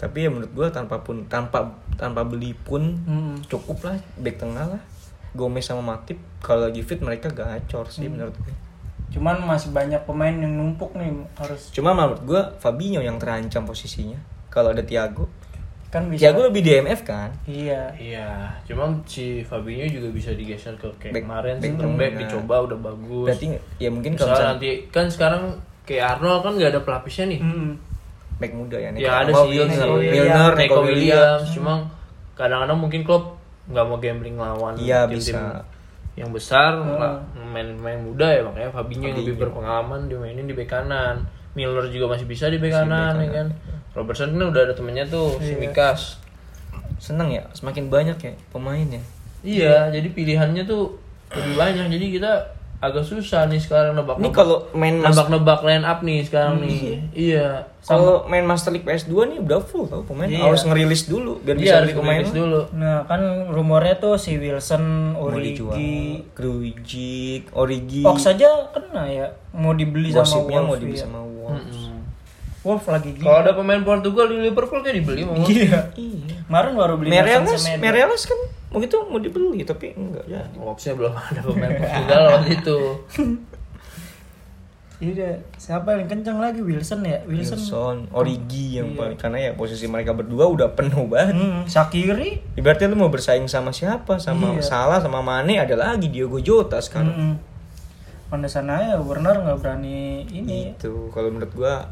Tapi 0.00 0.16
ya 0.16 0.32
menurut 0.32 0.48
gua 0.56 0.72
tanpa 0.72 0.96
pun 1.04 1.28
tanpa 1.28 1.76
tanpa 2.00 2.24
beli 2.24 2.56
pun 2.56 2.96
Hmm. 3.04 3.36
cukup 3.44 3.84
lah 3.84 4.00
back 4.16 4.40
tengah 4.40 4.64
lah. 4.64 4.82
Gomez 5.32 5.62
sama 5.62 5.82
Matip 5.84 6.18
kalau 6.38 6.64
lagi 6.64 6.80
fit 6.80 6.98
mereka 6.98 7.28
gacor 7.28 7.86
sih 7.86 8.04
Hmm. 8.04 8.14
menurut 8.14 8.34
gue. 8.36 8.54
Cuman 9.10 9.42
masih 9.42 9.70
banyak 9.70 9.98
pemain 10.00 10.30
yang 10.30 10.50
numpuk 10.50 10.94
nih 10.94 11.10
harus 11.34 11.70
Cuma 11.70 11.90
menurut 11.90 12.22
gua 12.22 12.42
Fabinho 12.56 12.98
yang 12.98 13.16
terancam 13.16 13.62
posisinya 13.62 14.18
kalau 14.46 14.70
ada 14.70 14.80
Thiago. 14.80 15.26
kan 15.88 16.06
bisa. 16.06 16.22
Thiago 16.22 16.46
lebih 16.46 16.62
DMF 16.62 17.02
kan. 17.02 17.34
Iya. 17.44 17.90
Iya, 17.92 18.30
cuman 18.62 19.02
si 19.04 19.42
Fabinho 19.42 19.82
juga 19.84 20.06
bisa 20.08 20.30
digeser 20.30 20.70
ke 20.74 20.86
kayak 20.96 21.10
Back- 21.12 21.26
kemarin 21.26 21.54
back 21.56 21.66
center 21.66 21.86
back 21.90 21.98
tengah. 22.08 22.20
dicoba 22.22 22.54
udah 22.62 22.78
bagus. 22.80 23.26
Berarti 23.26 23.46
ya 23.76 23.90
mungkin 23.90 24.12
kalau 24.14 24.30
Misalnya 24.30 24.50
nanti 24.54 24.68
kan 24.88 25.06
sekarang 25.06 25.42
kayak 25.82 26.04
Arnold 26.08 26.40
kan 26.40 26.52
nggak 26.54 26.70
ada 26.70 26.80
pelapisnya 26.80 27.26
nih. 27.28 27.40
Hmm. 27.40 27.70
back 28.36 28.52
muda 28.54 28.78
ya. 28.78 28.88
Ya 28.94 29.12
ada 29.18 29.32
Oh, 29.34 29.44
sih 29.44 29.52
Milner, 29.52 30.54
Neko 30.54 30.80
Williams. 30.80 30.86
Williams, 30.86 31.44
cuma 31.52 31.72
kadang-kadang 32.32 32.78
mungkin 32.78 33.02
klub 33.02 33.36
nggak 33.70 33.84
mau 33.86 33.96
gambling 33.96 34.34
lawan 34.34 34.74
Iya, 34.74 35.06
tim-tim 35.06 35.38
bisa. 35.38 35.62
yang 36.14 36.30
besar 36.30 36.74
lah, 36.76 37.22
main-main 37.34 38.02
muda 38.02 38.26
ya 38.28 38.42
makanya 38.42 38.70
Fabinho 38.70 39.06
yang 39.06 39.16
lebih 39.16 39.34
Fabinho. 39.34 39.42
berpengalaman 39.46 40.00
dimainin 40.06 40.44
di 40.44 40.54
bek 40.54 40.68
kanan. 40.68 41.24
Miller 41.50 41.86
juga 41.88 42.14
masih 42.14 42.26
bisa 42.26 42.46
di 42.46 42.58
bek 42.58 42.70
kanan, 42.70 43.18
ya 43.18 43.30
kan. 43.30 43.46
Robertson 43.90 44.30
kan 44.30 44.46
udah 44.50 44.62
ada 44.66 44.74
temennya 44.74 45.02
tuh 45.06 45.34
si 45.38 45.54
Mikas. 45.54 46.18
Seneng 46.98 47.32
ya, 47.32 47.42
semakin 47.50 47.88
banyak 47.88 48.18
ya 48.18 48.32
pemain 48.50 48.86
ya. 48.86 49.02
Iya, 49.40 49.76
jadi 49.90 50.08
pilihannya 50.10 50.62
tuh 50.62 50.94
lebih 51.32 51.54
banyak. 51.56 51.86
Jadi 51.88 52.06
kita 52.14 52.32
agak 52.80 53.04
susah 53.04 53.44
nih 53.44 53.56
sekarang 53.56 53.92
nebak. 53.92 54.16
Ini 54.16 54.28
kalau 54.30 54.64
main 54.72 54.96
mas- 54.96 55.12
nebak-nebak 55.12 55.60
line 55.62 55.84
up 55.84 56.00
nih 56.00 56.24
sekarang 56.24 56.58
nih. 56.58 57.04
Iya. 57.12 57.68
kalau 57.82 58.24
main 58.24 58.40
Master 58.42 58.70
League 58.70 58.84
PS2 58.84 59.08
nih 59.26 59.38
udah 59.38 59.58
full 59.58 59.84
tau 59.84 60.00
pemain 60.02 60.24
Iya. 60.26 60.44
harus 60.44 60.62
ngerilis 60.62 61.04
dulu 61.04 61.40
biar 61.40 61.56
bisa 61.56 61.66
Iya, 61.66 61.76
harus 61.78 61.90
beli 61.90 61.98
pemain 61.98 62.24
dulu. 62.24 62.60
Nah, 62.72 62.96
kan 63.04 63.20
rumornya 63.48 63.96
tuh 63.96 64.14
si 64.14 64.34
Wilson, 64.34 64.84
mau 65.14 65.32
Origi, 65.32 65.64
Grujic, 66.30 67.42
Origi 67.52 68.02
Ox 68.02 68.24
aja 68.26 68.68
kena 68.70 69.04
ya 69.04 69.26
mau 69.50 69.72
dibeli 69.72 70.08
sama 70.08 70.22
gosipnya 70.22 70.58
mau 70.58 70.68
Wolves. 70.70 70.78
dibeli 70.78 70.94
ya. 70.94 71.02
sama 71.02 71.20
Wolves 71.20 71.78
Wolf 72.60 72.84
lagi 72.86 73.10
gila. 73.12 73.24
Kalau 73.24 73.38
ada 73.40 73.52
pemain 73.54 73.80
Portugal 73.80 74.28
di 74.28 74.36
Liverpool 74.38 74.80
kayak 74.80 74.96
dibeli 74.96 75.24
mau. 75.24 75.40
Iya. 75.40 75.80
iya 75.94 76.36
Kemarin 76.42 76.72
baru 76.74 76.94
beli 76.94 77.08
Semedo. 77.56 77.80
Mereles 77.80 78.22
kan 78.22 78.40
mau 78.70 78.78
gitu 78.78 79.02
mau 79.06 79.18
dibeli 79.18 79.62
tapi 79.62 79.90
enggak 79.92 80.24
ya 80.26 80.42
Wolvesnya 80.54 80.94
belum 80.94 81.10
ada 81.30 81.40
pemain 81.42 81.74
Portugal 81.74 82.22
waktu 82.34 82.50
itu. 82.56 82.78
Iya, 85.00 85.32
siapa 85.56 85.96
yang 85.96 86.12
kencang 86.12 86.36
lagi 86.36 86.60
Wilson 86.60 87.00
ya? 87.08 87.24
Wilson. 87.24 87.56
Wilson, 87.56 87.96
Origi 88.12 88.76
yang 88.76 88.92
paling 88.92 89.16
karena 89.16 89.48
ya 89.48 89.50
posisi 89.56 89.88
mereka 89.88 90.12
berdua 90.12 90.44
udah 90.44 90.76
penuh 90.76 91.08
banget 91.08 91.40
Hmm, 91.40 91.64
Shakiri. 91.64 92.44
Ibaratnya 92.52 92.92
lu 92.92 93.00
mau 93.00 93.08
bersaing 93.08 93.48
sama 93.48 93.72
siapa? 93.72 94.20
Sama 94.20 94.52
Iya. 94.52 94.60
Salah, 94.60 95.00
sama 95.00 95.24
Mane, 95.24 95.56
ada 95.56 95.72
lagi 95.72 96.12
Diogo 96.12 96.36
Jota 96.44 96.76
sekarang. 96.84 97.16
Hmm. 97.16 97.36
Mana 98.28 98.44
sana 98.44 98.92
ya 98.92 99.00
Werner 99.00 99.40
nggak 99.40 99.58
berani 99.64 100.28
ini, 100.28 100.76
Itu 100.76 101.08
kalau 101.16 101.32
menurut 101.32 101.48
gua 101.56 101.88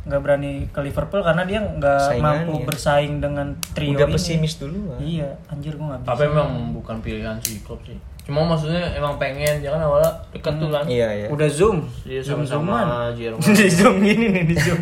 nggak 0.00 0.20
berani 0.24 0.52
ke 0.72 0.80
Liverpool 0.80 1.20
karena 1.20 1.44
dia 1.44 1.60
nggak 1.60 2.16
mampu 2.24 2.64
bersaing 2.64 3.20
dengan 3.20 3.52
trio 3.76 3.92
udah 3.92 4.08
ini. 4.08 4.14
pesimis 4.16 4.54
dulu. 4.56 4.96
Iya, 4.96 5.36
anjir 5.52 5.76
gua 5.76 5.96
nggak 5.96 6.00
bisa. 6.04 6.10
Tapi 6.16 6.24
memang 6.32 6.50
bukan 6.72 6.96
pilihan 7.04 7.36
si 7.44 7.60
klub 7.60 7.80
sih. 7.84 8.00
Cuma 8.24 8.46
maksudnya 8.46 8.80
emang 8.96 9.18
pengen, 9.18 9.58
jangan 9.60 9.80
awalnya 9.90 10.12
dekat 10.30 10.54
tuh 10.56 10.70
kan. 10.70 10.84
Iya 10.86 11.08
ya. 11.24 11.26
Udah 11.28 11.48
zoom. 11.50 11.84
Dia 12.06 12.20
zoom 12.22 12.46
sama-sama 12.46 13.10
Jerman. 13.12 13.42
di 13.58 13.68
zoom 13.68 13.96
gini 14.00 14.26
nih 14.32 14.44
di 14.48 14.56
zoom. 14.56 14.80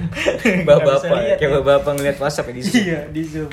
Bapak-bapak, 0.68 1.40
kayak 1.40 1.50
ya. 1.50 1.60
bapak 1.62 1.92
ngeliat 1.98 2.16
WhatsApp 2.20 2.50
ya 2.50 2.54
di 2.54 2.62
sini. 2.62 2.82
Iya, 2.92 3.00
di 3.10 3.22
zoom. 3.24 3.50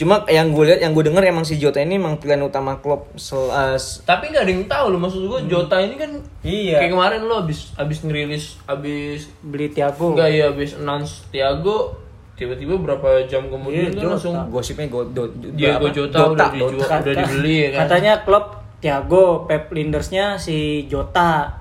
Cuma 0.00 0.24
yang 0.26 0.48
gue 0.48 0.64
lihat, 0.64 0.80
yang 0.80 0.90
gue 0.90 1.04
denger 1.04 1.20
emang 1.22 1.44
si 1.44 1.54
Jota 1.54 1.76
ini 1.76 1.94
emang 1.94 2.16
pilihan 2.16 2.40
utama 2.40 2.72
klub 2.74 3.04
sel, 3.14 3.46
uh, 3.46 3.76
s- 3.76 4.00
Tapi 4.00 4.32
nggak 4.32 4.42
ada 4.42 4.50
yang 4.50 4.64
tahu 4.64 4.86
loh 4.88 4.98
maksud 4.98 5.20
gua 5.22 5.44
Jota 5.44 5.76
ini 5.76 5.94
kan 5.94 6.08
Iya. 6.40 6.80
kayak 6.80 6.90
kemarin 6.90 7.20
lo 7.22 7.36
abis 7.38 7.76
abis 7.76 8.00
ngerilis 8.00 8.56
abis 8.64 9.28
Beli 9.42 9.68
Thiago. 9.68 10.16
enggak 10.16 10.30
ya 10.30 10.48
abis 10.48 10.74
announce 10.74 11.28
Thiago 11.28 11.92
tiba-tiba 12.32 12.72
berapa 12.74 13.28
jam 13.28 13.44
kemudian 13.44 13.92
Iya, 13.92 14.08
langsung 14.08 14.32
gosipnya 14.48 14.88
go, 14.88 15.04
do, 15.04 15.28
do, 15.28 15.52
Diego 15.52 15.84
apa? 15.84 15.92
Jota, 15.92 16.16
Dota, 16.16 16.32
udah 16.32 16.48
dijual 16.50 16.72
Dota. 16.72 16.96
udah 16.96 17.14
dibeli 17.20 17.56
ya 17.58 17.68
kan. 17.68 17.78
Katanya 17.84 18.12
klub 18.24 18.44
Thiago, 18.80 19.24
Pep 19.44 19.68
Lindersnya 19.68 20.40
si 20.40 20.88
Jota. 20.88 21.59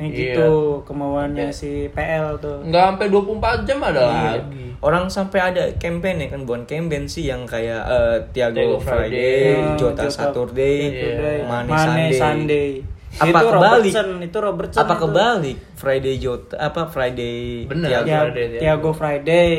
Iya. 0.00 0.34
gitu 0.34 0.52
kemauannya 0.82 1.52
si 1.52 1.86
PL 1.92 2.40
tuh. 2.40 2.64
Nggak 2.64 2.84
sampai 2.96 3.06
24 3.12 3.68
jam 3.68 3.78
ada 3.84 4.00
lagi. 4.02 4.74
Orang 4.82 5.06
sampai 5.06 5.38
ada 5.52 5.62
campaign 5.78 6.26
ya 6.26 6.28
kan 6.32 6.42
bukan 6.42 6.62
campaign 6.66 7.06
sih 7.06 7.30
yang 7.30 7.46
kayak 7.46 7.82
eh, 7.86 8.16
Thiago 8.34 8.56
Thiago 8.56 8.78
Friday, 8.80 9.06
Friday, 9.06 9.38
Ya, 9.54 9.78
Jota 9.78 10.02
Jota 10.02 10.10
Saturday, 10.10 10.78
Today, 10.90 11.38
Mane, 11.46 11.68
Mane 11.70 11.78
Sunday. 11.78 12.10
Sunday. 12.18 12.70
Apa 13.12 13.28
itu 13.28 13.36
kebalik? 13.44 13.92
Robertson, 13.92 14.08
itu 14.18 14.38
Robertson. 14.40 14.80
Apa 14.80 14.94
itu. 14.96 15.02
kebalik? 15.04 15.56
Friday 15.76 16.14
Jota 16.16 16.54
apa 16.56 16.82
Friday 16.88 17.36
Bener. 17.68 17.88
Thiago, 17.92 18.08
Ya, 18.08 18.18
Friday. 18.26 18.58
Thiago 18.58 18.90
Friday. 18.90 19.52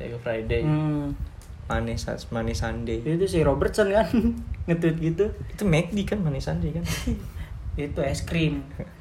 Thiago 0.00 0.18
Friday. 0.18 0.62
Hmm. 0.64 1.06
Mane, 1.68 1.92
Mane 2.32 2.52
Sunday. 2.56 2.98
Itu 3.04 3.26
si 3.28 3.44
Robertson 3.44 3.92
kan 3.92 4.08
nge-tweet 4.66 4.96
gitu. 4.98 5.24
Itu 5.52 5.62
McD 5.62 5.98
kan 6.08 6.18
Mane 6.24 6.40
Sunday 6.40 6.74
kan. 6.74 6.82
Itu 7.76 8.00
es 8.02 8.24
krim. 8.24 8.64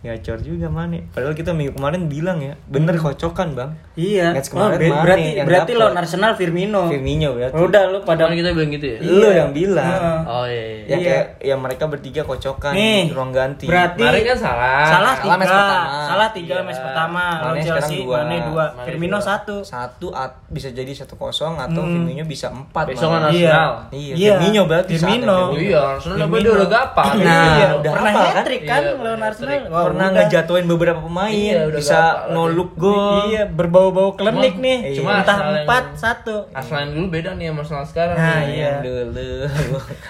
Gacor 0.00 0.40
juga 0.40 0.66
Mane. 0.66 1.12
Padahal 1.12 1.32
kita 1.32 1.52
minggu 1.52 1.76
kemarin 1.76 2.08
bilang 2.08 2.40
ya, 2.40 2.56
bener 2.64 2.96
kocokan 2.96 3.52
bang. 3.52 3.70
Iya. 3.92 4.32
Match 4.32 4.48
Oh, 4.48 4.64
kemarin 4.64 4.78
be- 4.78 4.88
Mane 4.88 5.02
berarti 5.02 5.28
yang 5.30 5.44
berarti 5.44 5.72
lawan 5.74 5.94
Arsenal 5.94 6.32
Firmino. 6.34 6.88
Firmino 6.88 7.28
berarti. 7.32 7.54
Udah 7.54 7.82
lu 7.86 7.98
pada 8.00 8.08
Padahal 8.24 8.32
kita 8.32 8.50
bilang 8.50 8.70
gitu 8.70 8.86
ya. 8.86 8.98
Lu 8.98 9.28
yang 9.28 9.50
bilang. 9.50 10.24
Oh 10.24 10.44
iya. 10.44 10.56
iya. 10.56 10.84
Yang 10.88 11.00
Iya. 11.00 11.06
kayak 11.06 11.24
ya 11.38 11.54
mereka 11.54 11.84
bertiga 11.86 12.22
kocokan 12.22 12.72
Nih, 12.72 13.02
ruang 13.10 13.28
ganti. 13.30 13.64
berarti 13.66 14.00
Kemarin 14.00 14.22
kan 14.24 14.38
salah. 14.38 14.80
salah 14.82 14.88
Salah 14.88 15.14
tiga, 15.14 15.36
match 15.36 15.52
pertama. 15.52 16.00
salah 16.02 16.28
tiga 16.30 16.48
Iya. 16.50 16.62
match 16.64 16.80
pertama. 16.80 17.24
Sekarang 17.30 17.56
Chelsea, 17.60 17.98
dua. 18.00 18.16
Mane 18.18 18.36
dua, 18.42 18.64
Mane 18.72 18.86
Firmino 18.86 19.12
dua. 19.14 19.26
satu. 19.26 19.56
satu 19.60 20.08
at- 20.10 20.40
bisa 20.48 20.68
jadi 20.70 20.92
satu 20.94 21.14
kosong 21.14 21.54
atau 21.54 21.76
Hmm. 21.78 22.08
Firmino 22.08 22.24
bisa 22.24 22.48
empat. 22.48 22.88
Besok 22.88 23.08
kan 23.10 23.28
Iya. 23.28 23.52
Arsenal. 23.52 23.72
Iya, 23.90 24.14
Iya. 24.16 24.32
Firmino 24.34 24.62
berarti 24.64 24.92
Firmino. 24.94 25.38
Oh 25.46 25.54
iya, 25.54 25.80
Arsenal 25.92 26.16
udah 26.24 26.68
gampang. 26.70 27.12
Nah, 27.20 27.44
iya, 27.52 27.66
udah 27.76 27.92
pernah 27.92 28.10
hafal 28.10 28.24
kan? 28.24 28.34
hat-trick 28.34 28.62
kan 28.64 28.80
Iya, 28.80 28.92
lawan. 28.96 29.20
Arsenal. 29.20 29.60
Pernah 29.90 30.06
udah. 30.06 30.16
ngejatuhin 30.20 30.66
beberapa 30.66 31.00
pemain, 31.00 31.30
Iya, 31.30 31.66
udah 31.66 31.76
bisa 31.76 31.98
gampang 31.98 32.30
no 32.30 32.42
lagi. 32.42 32.54
look 32.54 32.72
goal. 32.74 33.18
Iya, 33.26 33.42
berbau-bau 33.46 34.10
klinik 34.12 34.54
Cuma- 34.54 34.64
nih. 34.64 34.78
cuma 34.94 35.10
Entah 35.18 35.38
empat 35.58 35.84
satu. 35.94 36.34
Arsenal 36.50 36.90
dulu 36.90 37.06
beda 37.10 37.30
nih 37.32 37.46
sama 37.48 37.60
Arsenal 37.60 37.84
sekarang. 37.84 38.16
Nah, 38.16 38.38
nih. 38.38 38.48
iya. 38.52 38.72
Dulu. 38.80 39.28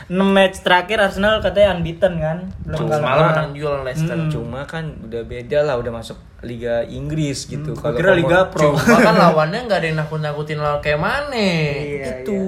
6 0.09 0.29
match 0.31 0.57
terakhir 0.61 0.99
Arsenal 1.01 1.35
katanya 1.39 1.69
unbeaten 1.73 2.13
kan. 2.17 2.39
Belum 2.61 2.79
Cuma 2.79 2.91
kalah. 2.91 3.01
semalam 3.01 3.25
menang 3.27 3.49
juga 3.53 3.67
lawan 3.71 3.85
Leicester. 3.85 4.17
Mm. 4.17 4.31
Cuma 4.31 4.61
kan 4.65 4.85
udah 5.01 5.23
beda 5.23 5.59
lah, 5.63 5.75
udah 5.77 5.93
masuk 5.95 6.17
Liga 6.41 6.85
Inggris 6.85 7.45
gitu. 7.45 7.73
Gua 7.75 7.91
kira 7.91 8.13
Liga 8.13 8.47
Pro. 8.47 8.73
Cuma 8.75 8.97
kan 8.99 9.15
lawannya 9.15 9.61
nggak 9.63 9.79
ada 9.79 9.87
yang 9.87 9.99
nakut-nakutin 9.99 10.57
lawan 10.57 10.79
kayak 10.79 10.97
mana. 10.97 11.37
Iya, 11.37 12.23
itu. 12.23 12.41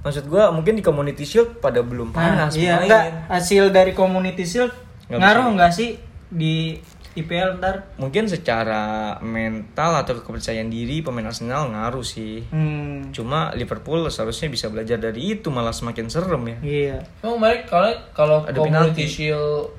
Maksud 0.00 0.24
gua 0.26 0.52
mungkin 0.52 0.76
di 0.76 0.84
Community 0.84 1.24
Shield 1.24 1.58
pada 1.58 1.80
belum 1.80 2.12
Nah, 2.12 2.20
panas 2.36 2.52
iya, 2.54 2.76
main. 2.76 2.84
enggak 2.84 3.02
hasil 3.26 3.72
dari 3.72 3.90
Community 3.90 4.44
Shield 4.44 4.68
Nggak 5.06 5.18
ngaruh 5.18 5.46
nggak 5.54 5.72
sih 5.72 5.90
di 6.28 6.76
IPL 7.14 7.62
ntar? 7.62 7.94
Mungkin 7.94 8.26
secara 8.26 8.82
mental 9.20 9.94
atau 9.96 10.18
kepercayaan 10.18 10.66
diri 10.66 10.98
pemain 10.98 11.22
Arsenal 11.24 11.70
ngaruh 11.70 12.02
sih. 12.02 12.42
Hmm, 12.48 13.14
Cuma 13.14 13.54
Liverpool 13.54 14.02
seharusnya 14.08 14.50
bisa 14.50 14.66
belajar 14.66 14.98
dari 14.98 15.38
itu 15.38 15.46
malah 15.48 15.70
semakin 15.70 16.10
serem 16.10 16.42
ya. 16.44 16.56
iya. 16.60 16.96
Emang 17.20 17.38
baik 17.38 17.66
kalau 17.66 17.90
kalau 18.10 18.38
Ada 18.42 18.58
penalti. 18.58 19.06
Shield 19.06 19.70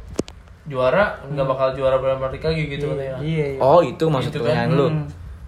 juara 0.65 1.19
nggak 1.21 1.45
bakal 1.45 1.67
juara 1.75 1.99
Premier 1.99 2.31
League 2.31 2.41
lagi 2.41 2.63
gitu 2.67 2.85
katanya. 2.89 3.17
Iya, 3.19 3.45
iya. 3.51 3.59
Oh, 3.59 3.81
itu 3.81 4.05
maksud 4.05 4.31
Itu 4.31 4.39
pertanyaan 4.39 4.65
kan. 4.65 4.77
lu. 4.77 4.87
Hmm. 4.87 5.05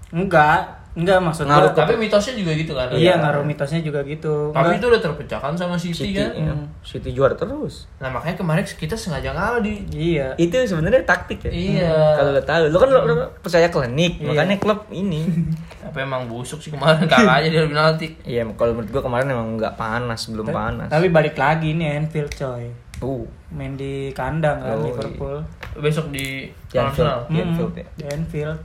Enggak, 0.08 0.60
enggak 0.98 1.22
maksud 1.22 1.46
Ngaruh 1.46 1.70
gua- 1.70 1.80
Tapi 1.80 1.94
mitosnya 1.96 2.34
juga 2.34 2.52
gitu 2.52 2.74
kan. 2.74 2.90
Iya, 2.90 3.14
ngaruh 3.16 3.44
mitosnya 3.44 3.80
juga 3.80 4.02
gitu. 4.02 4.50
Tapi 4.50 4.76
itu 4.76 4.86
udah 4.88 4.98
terpecahkan 5.00 5.54
sama 5.54 5.78
City, 5.78 6.10
City, 6.10 6.18
kan. 6.18 6.34
ya. 6.34 6.54
City 6.82 7.10
juara 7.12 7.32
terus. 7.34 7.86
Nah 7.98 8.10
makanya 8.10 8.34
kemarin 8.36 8.66
kita 8.66 8.94
sengaja 8.94 9.30
ngalah 9.30 9.62
di. 9.62 9.86
Iya. 9.88 10.34
Itu 10.36 10.58
sebenarnya 10.58 11.06
taktik 11.06 11.46
ya. 11.46 11.52
Iya. 11.52 11.94
Kalau 12.18 12.32
lo 12.32 12.42
tahu, 12.42 12.62
lo 12.68 12.78
kan 12.78 12.90
lo, 12.90 13.00
lo 13.04 13.14
percaya 13.38 13.68
klinik, 13.68 14.18
makanya 14.20 14.58
klub 14.58 14.90
ini. 14.90 15.22
Apa 15.88 16.02
emang 16.02 16.26
busuk 16.26 16.58
sih 16.58 16.68
kemarin 16.68 17.06
kalah 17.14 17.40
aja 17.40 17.48
dia 17.48 17.64
penalti. 17.64 18.18
Iya, 18.22 18.44
kalau 18.54 18.74
menurut 18.74 18.90
gua 18.90 19.04
kemarin 19.04 19.30
emang 19.30 19.56
nggak 19.56 19.76
panas, 19.76 20.28
belum 20.28 20.50
panas. 20.50 20.90
Tapi 20.90 21.08
balik 21.08 21.38
lagi 21.38 21.72
nih 21.72 21.96
Anfield 21.96 22.34
coy. 22.34 22.68
Uh, 22.98 23.22
Main 23.48 23.78
di 23.78 24.10
kandang 24.12 24.58
kan 24.58 24.74
Oh, 24.74 24.82
Liverpool. 24.84 25.38
Besok 25.78 26.10
di 26.10 26.50
di 26.50 26.76
Anfield, 26.76 27.30
Anfield 27.30 27.70
Hmm, 27.70 27.78
ya. 27.78 27.86
Di 27.94 28.04
Anfield. 28.10 28.58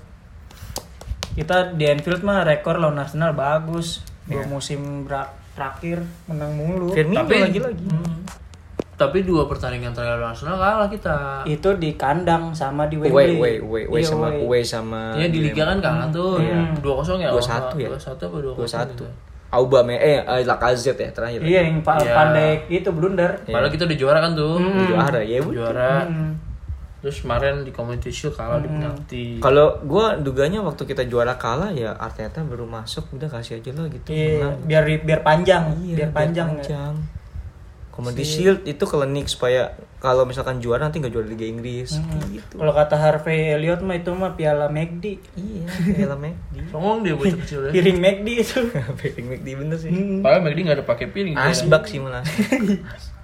Kita 1.33 1.73
di 1.73 1.85
Anfield 1.85 2.21
mah 2.21 2.43
rekor 2.43 2.77
lawan 2.77 2.99
Arsenal 2.99 3.33
bagus. 3.33 4.05
Dua 4.23 4.45
musim 4.45 5.03
bra- 5.03 5.33
terakhir 5.53 6.01
menang 6.25 6.53
mulu. 6.53 6.93
Firmino 6.93 7.25
Tapi- 7.25 7.43
lagi-lagi. 7.43 7.85
Tapi 8.93 9.19
dua 9.23 9.45
pertandingan 9.45 9.91
terakhir 9.91 10.17
lawan 10.17 10.31
Arsenal 10.31 10.57
kalah 10.57 10.89
kita. 10.89 11.17
Itu 11.45 11.75
di 11.75 11.93
kandang 11.95 12.53
sama 12.53 12.87
di 12.87 12.97
Away, 12.97 13.09
Wembley. 13.09 13.35
away, 13.35 13.55
away, 13.59 13.83
away 13.87 14.01
Iya, 14.01 14.09
sama 14.09 14.27
away. 14.29 14.41
away 14.41 14.63
sama 14.63 15.01
Iya 15.15 15.27
di 15.27 15.39
Liga 15.43 15.63
kan 15.67 15.79
kalah 15.81 16.09
tuh. 16.09 16.37
Iya. 16.39 16.59
Dua 16.79 16.95
kosong 16.97 17.19
ya. 17.19 17.29
2-1 17.31 17.77
ya? 17.79 17.89
Dua 17.89 17.99
satu 17.99 18.23
apa 18.23 18.37
dua 18.39 18.53
dua 18.55 18.69
satu. 18.69 19.05
Aubameyang 19.53 20.01
eh 20.01 20.17
eh, 20.23 20.45
Lacazette 20.47 21.03
ya 21.03 21.11
terakhir. 21.11 21.41
Iya 21.43 21.61
yang 21.63 21.81
pa- 21.81 21.97
Iya. 21.99 22.13
pandai 22.15 22.51
itu 22.71 22.89
blunder. 22.89 23.37
Padahal 23.43 23.69
kita 23.69 23.85
udah 23.85 23.99
juara 23.99 24.19
kan 24.21 24.33
tuh. 24.33 24.57
Juara 24.87 25.21
ya. 25.21 25.41
Juara. 25.43 25.93
Hmm. 26.07 26.33
Terus 27.03 27.19
kemarin 27.19 27.67
di 27.67 27.75
Community 27.75 28.15
Shield 28.15 28.39
kalah 28.39 28.63
di 28.63 28.71
penalti. 28.71 29.25
Kalau 29.43 29.83
gua 29.83 30.15
duganya 30.15 30.63
waktu 30.63 30.87
kita 30.87 31.03
juara 31.11 31.35
kalah 31.35 31.75
ya 31.75 31.99
Arteta 31.99 32.47
baru 32.47 32.63
masuk 32.63 33.11
udah 33.11 33.27
kasih 33.27 33.59
aja 33.59 33.75
lah 33.75 33.91
gitu. 33.91 34.15
Iya, 34.15 34.55
Menang. 34.55 34.55
biar 34.63 34.83
biar 35.03 35.21
panjang, 35.21 35.65
Iya, 35.83 35.95
biar 35.99 36.11
panjang. 36.15 36.49
ya. 36.49 36.63
panjang. 36.63 36.95
Community 37.93 38.25
Shield 38.25 38.65
itu 38.65 38.85
klinik 38.89 39.29
supaya 39.29 39.77
kalau 40.01 40.25
misalkan 40.25 40.63
juara 40.63 40.89
nanti 40.89 40.97
nggak 40.97 41.13
juara 41.13 41.29
Liga 41.29 41.45
Inggris. 41.45 41.99
Gitu. 42.33 42.55
Kalau 42.57 42.73
kata 42.73 42.97
Harvey 42.97 43.53
Elliott 43.53 43.85
mah 43.85 43.99
itu 43.99 44.09
mah 44.15 44.33
piala 44.33 44.71
McD. 44.71 45.21
Iya, 45.37 45.67
film 45.69 46.19
McD. 46.23 46.55
Songong 46.71 47.05
dia 47.05 47.13
bocah 47.13 47.37
kecil 47.37 47.69
ya. 47.69 47.71
Piring 47.75 47.99
McD 48.01 48.29
itu. 48.41 48.59
Piring 49.03 49.27
McD 49.29 49.49
bener 49.59 49.77
sih. 49.77 49.91
Padahal 50.25 50.41
McD 50.41 50.59
nggak 50.65 50.79
ada 50.79 50.87
pakai 50.87 51.07
piring. 51.11 51.35
Asbak 51.37 51.85
sih 51.85 51.99
malah. 51.99 52.23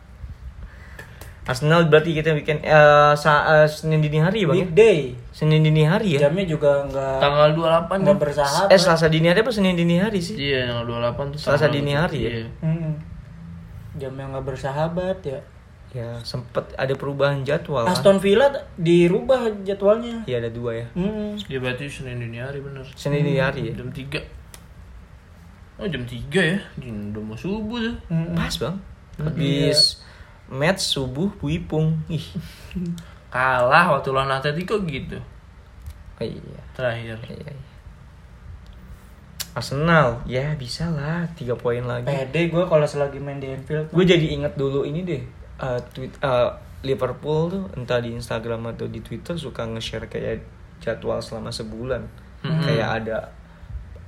Arsenal 1.49 1.89
berarti 1.89 2.13
kita 2.13 2.37
bikin 2.37 2.61
eh, 2.61 3.13
sa- 3.17 3.65
eh, 3.65 3.67
Senin 3.67 3.99
dini 3.99 4.21
hari 4.21 4.45
ya 4.45 4.47
bang 4.47 4.57
ya? 4.57 4.65
Weekday. 4.69 5.01
Senin 5.33 5.65
dini 5.65 5.81
hari 5.83 6.09
ya? 6.15 6.29
Jamnya 6.29 6.45
juga 6.45 6.85
enggak 6.85 7.17
Tanggal 7.19 7.49
28 7.51 7.65
enggak 7.89 8.05
kan? 8.05 8.17
bersahabat. 8.21 8.69
Eh 8.69 8.77
Selasa 8.77 9.07
dini 9.09 9.27
hari 9.27 9.41
apa 9.41 9.49
Senin 9.49 9.73
dini 9.73 9.97
hari 9.97 10.21
sih? 10.21 10.37
Iya, 10.37 10.69
tanggal 10.69 10.85
28 11.09 11.33
tuh. 11.33 11.41
Selasa 11.41 11.67
dini 11.67 11.93
hari 11.93 12.19
ya? 12.21 12.31
Iya. 12.31 12.45
Hmm. 12.61 12.93
Jamnya 13.97 14.25
enggak 14.29 14.45
bersahabat 14.47 15.19
ya. 15.25 15.41
Ya 15.89 16.21
sempet 16.21 16.69
ada 16.77 16.93
perubahan 16.93 17.41
jadwal 17.43 17.89
kan? 17.89 17.97
Aston 17.97 18.21
Villa 18.21 18.53
dirubah 18.77 19.49
jadwalnya. 19.65 20.29
Iya 20.29 20.45
ada 20.45 20.53
dua 20.53 20.77
ya. 20.77 20.87
Hmm. 20.93 21.33
Dia 21.41 21.59
berarti 21.59 21.89
Senin 21.89 22.21
dini 22.21 22.37
hari 22.37 22.61
bener. 22.61 22.85
Senin 22.93 23.25
dini 23.25 23.41
hari 23.41 23.73
ya. 23.73 23.75
Jam 23.75 23.89
3. 23.89 24.21
Oh, 25.79 25.87
jam 25.87 26.03
3 26.03 26.13
ya. 26.45 26.59
Jin, 26.77 27.09
udah 27.09 27.23
mau 27.25 27.33
subuh 27.35 27.81
tuh. 27.81 27.97
Hmm. 28.11 28.37
Pas 28.37 28.53
bang. 28.53 28.77
Habis 29.17 30.05
match 30.49 30.83
subuh 30.83 31.29
Buipung. 31.37 32.01
Ih. 32.09 32.25
Kalah 33.29 33.97
waktu 33.97 34.09
lawan 34.13 34.33
Atletico 34.33 34.81
gitu. 34.89 35.21
Oh, 36.19 36.27
iya. 36.27 36.61
Terakhir. 36.75 37.17
Iya, 37.29 37.37
iya. 37.45 37.55
Arsenal, 39.59 40.23
ya 40.23 40.55
bisa 40.55 40.87
lah 40.87 41.27
tiga 41.35 41.59
poin 41.59 41.83
lagi. 41.83 42.07
Pede 42.07 42.47
gue 42.47 42.63
kalau 42.71 42.87
selagi 42.87 43.19
main 43.19 43.43
di 43.43 43.51
Anfield. 43.51 43.91
Gue 43.91 44.07
jadi 44.07 44.23
inget 44.23 44.55
dulu 44.55 44.87
ini 44.87 45.03
deh, 45.03 45.19
eh, 45.59 45.81
tweet 45.91 46.15
eh, 46.23 46.51
Liverpool 46.87 47.51
tuh 47.51 47.65
entah 47.75 47.99
di 47.99 48.15
Instagram 48.15 48.71
atau 48.71 48.87
di 48.87 49.03
Twitter 49.03 49.35
suka 49.35 49.67
nge-share 49.67 50.07
kayak 50.07 50.47
jadwal 50.79 51.19
selama 51.19 51.51
sebulan, 51.51 52.07
kayak 52.47 53.03
ada 53.03 53.35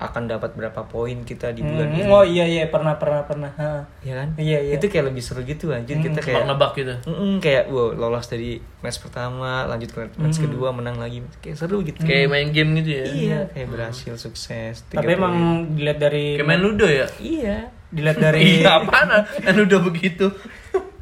akan 0.01 0.23
dapat 0.27 0.51
berapa 0.53 0.81
poin 0.83 1.21
kita 1.21 1.53
di 1.53 1.61
bulan 1.61 1.87
Hmm. 1.87 1.95
ini. 1.95 2.03
Oh 2.07 2.25
iya 2.25 2.43
iya 2.43 2.65
pernah 2.67 2.97
pernah 2.97 3.21
pernah. 3.23 3.53
Ha. 3.53 3.85
Ya 4.01 4.15
kan? 4.17 4.29
Iya, 4.35 4.59
iya. 4.63 4.73
Itu 4.75 4.87
kayak 4.87 5.07
lebih 5.07 5.21
seru 5.21 5.41
gitu 5.43 5.69
anjir 5.71 5.97
kita 5.97 6.19
kayak 6.19 6.43
Nebak-nebak 6.43 6.73
gitu. 6.75 6.95
Mm-mm, 7.07 7.33
kayak 7.39 7.69
wow 7.69 7.93
lolos 7.93 8.25
dari 8.25 8.51
match 8.79 8.99
pertama 8.99 9.65
lanjut 9.67 9.91
ke 9.91 10.09
match 10.17 10.41
kedua 10.41 10.69
menang 10.71 10.97
lagi 10.97 11.21
kayak 11.37 11.55
seru 11.55 11.81
gitu 11.81 12.01
Kayak 12.01 12.27
main 12.29 12.49
game 12.49 12.81
gitu 12.81 12.91
ya. 12.95 13.05
iya 13.07 13.39
kayak 13.47 13.69
berhasil 13.69 14.17
sukses 14.17 14.83
Tapi 14.87 15.05
poin. 15.05 15.15
emang 15.15 15.35
dilihat 15.71 16.01
dari 16.01 16.35
Kayak 16.35 16.49
main 16.49 16.61
Ludo 16.61 16.85
ya? 16.85 17.05
iya 17.21 17.57
dilihat 17.87 18.19
dari 18.19 18.41
Iya, 18.57 18.81
apaan? 18.81 19.09
Kan 19.37 19.57
udah 19.59 19.81
begitu. 19.81 20.33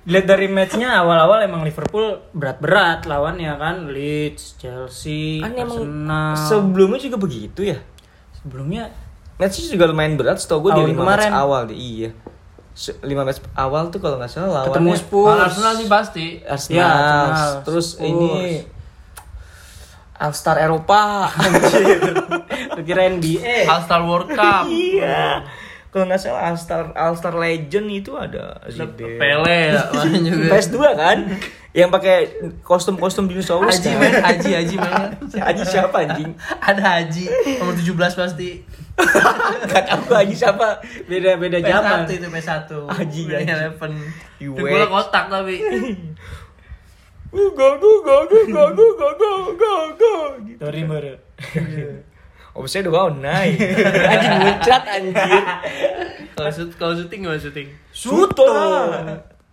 Dilihat 0.01 0.27
dari 0.27 0.49
matchnya 0.49 0.99
awal-awal 0.99 1.39
emang 1.41 1.63
Liverpool 1.63 2.19
berat-berat 2.33 3.05
lawannya 3.05 3.53
kan 3.55 3.87
Leeds, 3.87 4.57
Chelsea, 4.57 5.39
kan 5.39 5.53
emang 5.53 5.85
Arsenal. 5.85 6.33
sebelumnya 6.41 6.99
juga 6.99 7.17
begitu 7.17 7.63
ya 7.63 7.77
Sebelumnya 8.39 8.95
matchnya 9.35 9.67
juga 9.69 9.85
lumayan 9.87 10.15
berat 10.15 10.37
setahu 10.37 10.65
gue 10.65 10.73
di 10.75 10.83
lima 10.89 11.03
kemarin. 11.05 11.27
match 11.27 11.39
awal 11.39 11.63
deh 11.65 11.75
iya 11.75 12.11
lima 13.03 13.23
match 13.23 13.39
awal 13.53 13.87
tuh 13.89 13.99
kalau 13.99 14.17
nggak 14.17 14.27
salah 14.29 14.63
lawannya 14.63 14.71
ketemu 14.73 14.91
Spurs. 14.97 15.27
Kalau 15.29 15.43
Arsenal 15.45 15.73
sih 15.75 15.89
pasti. 15.89 16.27
Arsenal, 16.41 16.75
Ya, 16.77 16.87
Arsenal, 16.87 17.51
terus 17.63 17.87
Spurs. 17.93 18.03
ini 18.05 18.31
All 20.17 20.33
Star 20.33 20.57
Eropa 20.57 21.31
Lu 22.75 22.83
kira 22.83 23.07
NBA. 23.09 23.67
All 23.67 23.83
Star 23.83 24.03
World 24.03 24.31
Cup. 24.31 24.67
iya 24.67 25.43
kalau 25.89 26.05
nggak 26.05 26.21
salah 26.21 26.53
All 26.53 26.59
Star 26.61 26.93
All 26.93 27.17
Star 27.17 27.33
Legend 27.33 27.89
itu 27.89 28.13
ada 28.13 28.61
Zidane. 28.69 29.17
Pele 29.17 29.59
ya 29.73 29.83
main 29.97 30.21
juga. 30.21 30.45
PS2 30.53 30.77
kan 30.97 31.19
yang 31.73 31.89
pakai 31.89 32.29
kostum-kostum 32.61 33.25
dinosaurus 33.29 33.81
Haji 33.81 33.93
kan? 33.97 34.13
Haji, 34.25 34.51
Haji 34.53 34.75
main. 34.77 35.11
Haji 35.33 35.63
siapa 35.65 35.97
anjing? 36.05 36.31
Ada 36.61 36.83
Haji, 37.01 37.25
nomor 37.61 37.73
17 37.77 38.21
pasti. 38.21 38.51
Gak 39.69 39.83
tahu 39.89 40.13
Haji 40.13 40.35
siapa. 40.37 40.83
beda 41.09 41.41
beda 41.41 41.59
zaman 41.65 42.05
P1 42.05 42.21
itu 42.21 42.29
P1. 42.29 42.71
Haji, 42.89 43.21
Winning 43.25 43.49
Haji. 43.49 43.65
Eleven. 43.65 43.93
Bola 44.59 44.85
wait. 44.85 44.89
kotak 44.93 45.25
tapi. 45.33 45.57
Go 47.29 47.45
go 47.53 47.69
go 47.79 47.97
go 48.01 48.17
go 48.27 48.43
go 48.49 48.67
go 48.73 49.09
go 49.17 49.33
go 49.57 49.73
go. 49.97 50.15
Saya 52.65 52.81
udah 52.83 52.95
mau 52.97 53.11
naik. 53.21 53.55
Anjing 54.03 54.35
muncrat 54.41 54.85
anjir. 54.89 55.45
Kalau 56.31 56.51
shoot, 56.51 56.71
kalau 56.75 56.95
syuting 56.95 57.21
gimana 57.23 57.37
syuting? 57.37 57.69
Suto. 57.91 58.47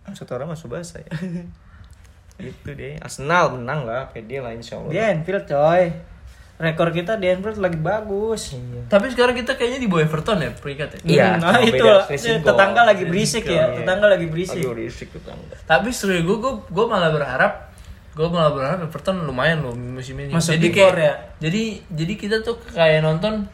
Sutora 0.08 0.44
masuk 0.44 0.72
bahasa 0.72 0.98
ya. 0.98 1.10
Itu 2.38 2.70
deh. 2.70 2.98
Arsenal 2.98 3.52
menang 3.52 3.82
lah, 3.82 4.08
pede 4.08 4.38
lah 4.38 4.50
insya 4.50 4.76
di 4.80 4.94
Allah. 4.94 5.12
Anfield 5.12 5.44
coy 5.44 5.84
rekor 6.56 6.88
kita 6.88 7.14
di 7.14 7.28
Anfield 7.28 7.60
lagi 7.60 7.76
bagus 7.76 8.56
Tapi 8.88 9.12
sekarang 9.12 9.36
kita 9.36 9.54
kayaknya 9.54 9.76
di 9.76 9.86
bawah 9.86 10.00
Everton 10.02 10.40
ya 10.40 10.50
peringkat 10.50 10.88
ya. 10.88 10.98
Iya, 11.04 11.26
Hmm, 11.28 11.40
nah 11.42 11.60
itu 11.60 11.84
gol. 11.84 12.00
tetangga 12.40 12.82
lagi 12.82 13.04
berisik 13.04 13.44
ya 13.44 13.52
Iya. 13.68 13.76
tetangga 13.76 14.06
lagi 14.08 14.24
berisik 14.24 14.64
Aduh, 14.64 14.72
risik 14.72 15.12
tetangga. 15.12 15.52
Tapi 15.60 15.92
seru 15.92 16.16
gue, 16.16 16.36
gue, 16.38 16.52
gue 16.64 16.86
malah 16.86 17.12
berharap 17.12 17.65
gue 18.16 18.26
malah 18.26 18.48
berharap 18.48 18.80
Everton 18.80 19.28
lumayan 19.28 19.60
loh 19.60 19.76
musim 19.76 20.16
ini. 20.16 20.32
Masuk 20.32 20.56
jadi 20.56 20.68
kayak, 20.72 20.92
ya? 20.96 21.14
Jadi 21.38 21.62
jadi 21.92 22.12
kita 22.16 22.36
tuh 22.40 22.56
kayak 22.64 23.04
nonton 23.04 23.44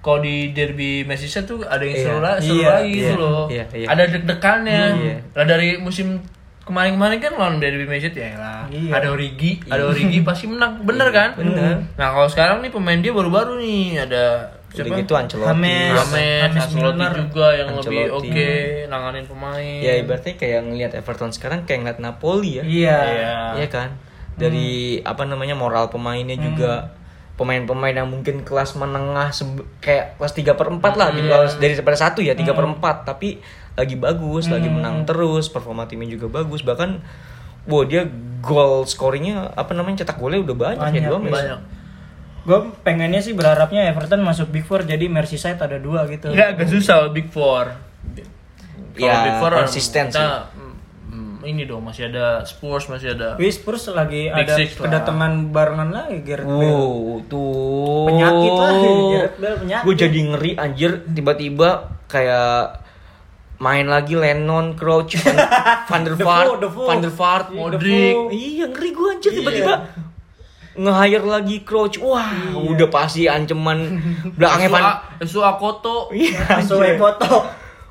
kalau 0.00 0.24
di 0.24 0.56
derby 0.56 1.04
Merseyside 1.04 1.44
tuh 1.44 1.60
ada 1.68 1.84
yang 1.84 1.92
seru, 1.92 2.18
Iya. 2.24 2.32
seru 2.40 2.56
Iya, 2.56 2.68
lagi 2.72 2.90
gitu 2.90 3.04
iya, 3.04 3.20
loh. 3.20 3.44
iya, 3.52 3.64
iya. 3.76 3.86
Ada 3.92 4.02
deg-degannya. 4.08 4.82
Iya. 4.96 5.16
Lah 5.36 5.44
dari 5.44 5.68
musim 5.76 6.24
kemarin-kemarin 6.64 7.20
kan 7.20 7.32
lawan 7.36 7.60
derby 7.60 7.84
Merseyside 7.84 8.16
ya 8.16 8.40
lah. 8.40 8.64
Iya. 8.72 8.90
Ada 8.96 9.06
Origi, 9.12 9.60
ada 9.68 9.84
Origi 9.84 10.24
pasti 10.24 10.48
menang. 10.48 10.80
Bener 10.80 11.12
kan? 11.12 11.36
Bener. 11.36 11.84
Nah, 12.00 12.08
kalau 12.16 12.28
sekarang 12.32 12.64
nih 12.64 12.72
pemain 12.72 12.96
dia 12.96 13.12
baru-baru 13.12 13.60
nih 13.60 14.00
ada 14.00 14.48
Udah 14.70 14.86
siapa? 14.86 14.98
gitu 15.02 15.12
Ancelotti. 15.18 15.50
James. 15.50 15.94
James, 15.98 16.54
Ancelotti 16.54 16.78
Milner. 16.78 17.12
juga 17.18 17.46
yang 17.58 17.68
lebih 17.74 17.98
Ancelotti. 18.06 18.30
oke 18.30 18.50
nanganin 18.86 19.24
pemain. 19.26 19.78
Ya 19.82 19.92
ibaratnya 19.98 20.34
kayak 20.38 20.60
ngelihat 20.70 20.92
Everton 20.94 21.30
sekarang 21.34 21.66
kayak 21.66 21.78
ngeliat 21.82 21.98
Napoli 21.98 22.50
ya. 22.58 22.64
iya 22.64 22.98
Iya. 23.02 23.34
Iya 23.58 23.68
kan? 23.68 23.90
Dari 24.38 25.02
apa 25.02 25.26
namanya 25.26 25.58
moral 25.58 25.90
pemainnya 25.90 26.38
juga 26.38 26.94
pemain-pemain 27.34 27.96
yang 27.96 28.08
mungkin 28.08 28.44
kelas 28.44 28.76
menengah 28.76 29.32
kayak 29.80 30.20
kelas 30.20 30.32
3 30.36 30.60
per 30.60 30.68
4 30.68 31.00
lah 31.00 31.08
di 31.08 31.24
bawah 31.24 31.48
dari 31.56 31.72
daripada 31.72 31.96
satu 31.96 32.20
ya 32.20 32.36
3 32.36 32.52
per 32.52 32.68
4 32.68 33.08
tapi 33.08 33.40
lagi 33.80 33.96
bagus, 33.96 34.52
lagi 34.52 34.68
menang 34.68 35.08
terus, 35.08 35.48
performa 35.48 35.88
timnya 35.88 36.12
juga 36.12 36.28
bagus 36.28 36.60
bahkan 36.60 37.00
wow 37.64 37.80
dia 37.88 38.04
goal 38.44 38.84
scoringnya 38.84 39.56
apa 39.56 39.72
namanya 39.72 40.04
cetak 40.04 40.20
golnya 40.20 40.44
udah 40.44 40.56
banyak, 40.56 40.84
Banyak, 40.84 41.00
ya 41.00 41.08
dua 41.08 41.18
banyak. 41.20 41.60
Gue 42.42 42.58
pengennya 42.80 43.18
sih 43.18 43.32
berharapnya 43.32 43.84
Everton 43.86 44.20
masuk 44.20 44.48
Big 44.48 44.62
Four 44.62 44.82
jadi 44.82 45.06
Merseyside 45.06 45.56
ada 45.56 45.76
dua 45.76 46.04
gitu 46.06 46.30
Ya 46.30 46.50
agak 46.50 46.66
susah 46.66 47.08
Big 47.08 47.26
Four. 47.26 47.68
Kalau 48.90 48.98
Ya, 48.98 49.14
Big 49.22 49.36
Four 49.38 49.52
konsisten 49.54 50.08
kita, 50.08 50.18
sih. 50.46 50.56
mm, 50.56 50.74
mm, 51.06 51.36
ini 51.46 51.62
dong 51.62 51.82
masih 51.82 52.08
ada 52.08 52.42
Spurs 52.42 52.84
masih 52.86 53.12
ada. 53.12 53.36
Wih 53.36 53.48
Spurs 53.48 53.86
lagi 53.88 54.28
Big 54.28 54.44
ada 54.44 54.54
Six 54.54 54.74
lah. 54.74 54.82
kedatangan 54.84 55.32
barengan 55.48 55.90
lagi 55.90 56.18
Gareth 56.20 56.44
Bale 56.44 56.64
Wow, 56.66 56.94
tuh. 57.26 58.04
Penyakit 58.06 58.52
lah, 58.52 58.70
Gareth 59.14 59.36
Bale 59.38 59.56
penyakit. 59.58 59.84
Gue 59.84 59.94
jadi 59.96 60.18
ngeri 60.26 60.50
anjir 60.54 60.90
tiba-tiba 61.06 61.68
kayak 62.06 62.82
main 63.58 63.86
lagi 63.86 64.14
Lennon, 64.14 64.72
Crouch, 64.72 65.16
Van, 65.16 65.36
Van 65.88 66.02
der 66.02 66.16
Vaart. 66.16 66.64
Van 66.66 66.98
der 66.98 67.12
Vaart, 67.12 67.46
Iya, 67.46 67.54
Modric. 67.54 68.14
Iya, 68.30 68.64
ngeri 68.66 68.88
gue 68.90 69.08
anjir 69.10 69.30
tiba-tiba 69.34 69.72
nge-hire 70.80 71.26
lagi 71.28 71.56
Crouch. 71.60 72.00
Wah, 72.00 72.56
udah 72.56 72.88
pasti 72.88 73.28
ancaman 73.28 74.00
belakangnya 74.36 74.68
Van 74.72 74.84
Esu 75.20 75.44
Akoto. 75.44 76.08
Iya, 76.08 76.64
foto 77.00 77.44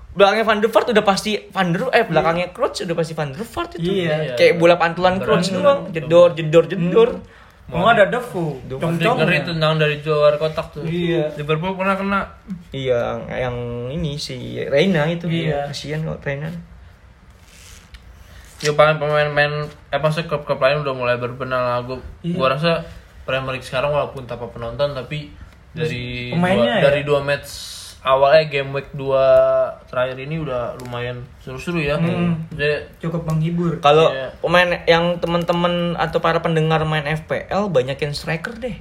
Belakangnya 0.09 0.43
Van 0.43 0.57
der 0.57 0.73
Vaart 0.73 0.87
udah 0.89 1.05
pasti 1.05 1.37
Van 1.53 1.69
der 1.69 1.85
eh 1.93 2.03
belakangnya 2.03 2.49
Crouch 2.49 2.81
udah 2.81 2.95
pasti 2.97 3.13
Van 3.13 3.29
der 3.29 3.45
Vaart 3.45 3.71
itu. 3.77 3.89
Iya. 4.03 4.33
Kayak 4.33 4.57
bola 4.57 4.75
pantulan 4.75 5.21
Crouch 5.21 5.53
doang, 5.53 5.93
jedor 5.93 6.33
jedor 6.33 6.65
jedor. 6.65 7.11
mau 7.69 7.85
ada 7.85 8.09
Defu 8.09 8.57
cong 8.65 8.81
Modric 8.81 9.05
cong 9.05 9.17
ngeri 9.21 9.45
tendang 9.45 9.77
dari 9.77 10.01
luar 10.01 10.41
kotak 10.41 10.73
tuh. 10.73 10.81
Iya. 10.81 11.29
Liverpool 11.37 11.77
pernah 11.77 11.93
kena. 11.93 12.21
Iya, 12.73 13.21
yang, 13.21 13.21
yang 13.29 13.57
ini 13.93 14.17
si 14.17 14.57
Reina 14.65 15.05
itu 15.05 15.29
Iya. 15.29 15.69
kasihan 15.69 16.01
kok 16.01 16.17
Reina. 16.25 16.49
Ya 18.59 18.71
paling 18.71 18.97
pemain-pemain 18.97 19.53
apa 19.89 20.07
sih 20.09 20.23
klub-klub 20.23 20.59
lain 20.59 20.83
udah 20.83 20.93
mulai 20.93 21.15
berbenah 21.15 21.59
lah. 21.59 21.77
Gua, 21.81 21.97
Iya. 22.19 22.35
gua 22.35 22.47
rasa 22.51 22.83
Premier 23.23 23.55
League 23.55 23.63
sekarang 23.63 23.89
walaupun 23.89 24.25
tanpa 24.25 24.49
penonton 24.49 24.91
tapi 24.91 25.31
dari 25.69 26.33
Pemainnya 26.33 26.65
dua, 26.65 26.75
ya? 26.75 26.83
dari 26.83 27.01
dua 27.05 27.19
match 27.21 27.49
awalnya 27.99 28.47
game 28.47 28.71
week 28.71 28.89
2 28.95 29.11
terakhir 29.85 30.17
ini 30.17 30.39
udah 30.39 30.79
lumayan 30.79 31.19
seru-seru 31.39 31.79
ya. 31.79 31.99
Jadi 32.49 32.95
cukup 32.97 33.27
menghibur 33.27 33.75
Kalau 33.79 34.07
Iya. 34.09 34.31
pemain 34.39 34.69
yang 34.83 35.19
teman-teman 35.19 35.93
atau 35.95 36.17
para 36.17 36.39
pendengar 36.39 36.79
main 36.83 37.03
FPL 37.05 37.67
banyakin 37.67 38.15
striker 38.15 38.55
deh. 38.55 38.79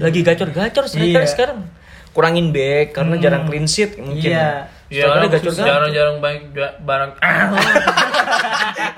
Lagi 0.00 0.20
gacor-gacor 0.20 0.84
striker 0.84 1.22
Iya. 1.22 1.28
sekarang. 1.28 1.68
Kurangin 2.10 2.50
back 2.50 2.94
karena 2.94 3.14
jarang 3.18 3.44
clean 3.44 3.64
sheet 3.64 4.00
mungkin. 4.00 4.32
Iya, 4.94 5.04
orang 5.10 5.26
gacor 5.26 5.52
jarang-jarang 5.58 6.16
banyak 6.22 6.72
barang. 6.88 7.10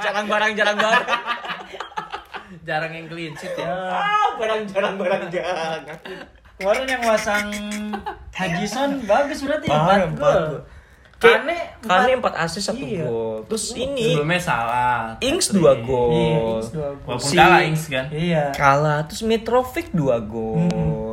Jarang-barang 0.04 0.52
jarang-barang. 0.52 1.06
jarang 2.66 2.92
yang 2.92 3.06
gelincit 3.08 3.52
ya. 3.56 3.64
Ah, 3.96 4.28
barang-jarang 4.36 4.94
barang-jarang. 5.00 5.80
Kemarin 6.56 6.84
yang 6.88 7.02
masang 7.04 7.48
Hajison 8.32 9.04
bagus 9.08 9.40
berarti 9.44 9.68
empat 9.68 10.12
gol. 10.16 10.64
Kane 11.16 11.56
Kane 11.80 12.12
empat 12.20 12.34
asis 12.36 12.68
satu 12.68 12.84
iya. 12.84 13.04
gol. 13.08 13.44
Terus 13.48 13.72
oh, 13.72 13.80
ini 13.80 14.16
sebelumnya 14.16 14.40
salah. 14.40 15.00
Ings 15.24 15.48
dua 15.52 15.72
gol. 15.80 16.12
Iya, 16.12 16.36
Ings 16.60 16.68
dua 16.72 16.88
gol. 16.96 17.08
Walaupun 17.08 17.28
si, 17.32 17.36
kalah 17.36 17.60
Ings 17.64 17.84
kan. 17.88 18.06
Iya. 18.12 18.44
Kalah. 18.52 18.98
Terus 19.08 19.22
Mitrovic 19.24 19.92
dua 19.96 20.20
gol. 20.20 20.68
Hmm. 20.68 21.05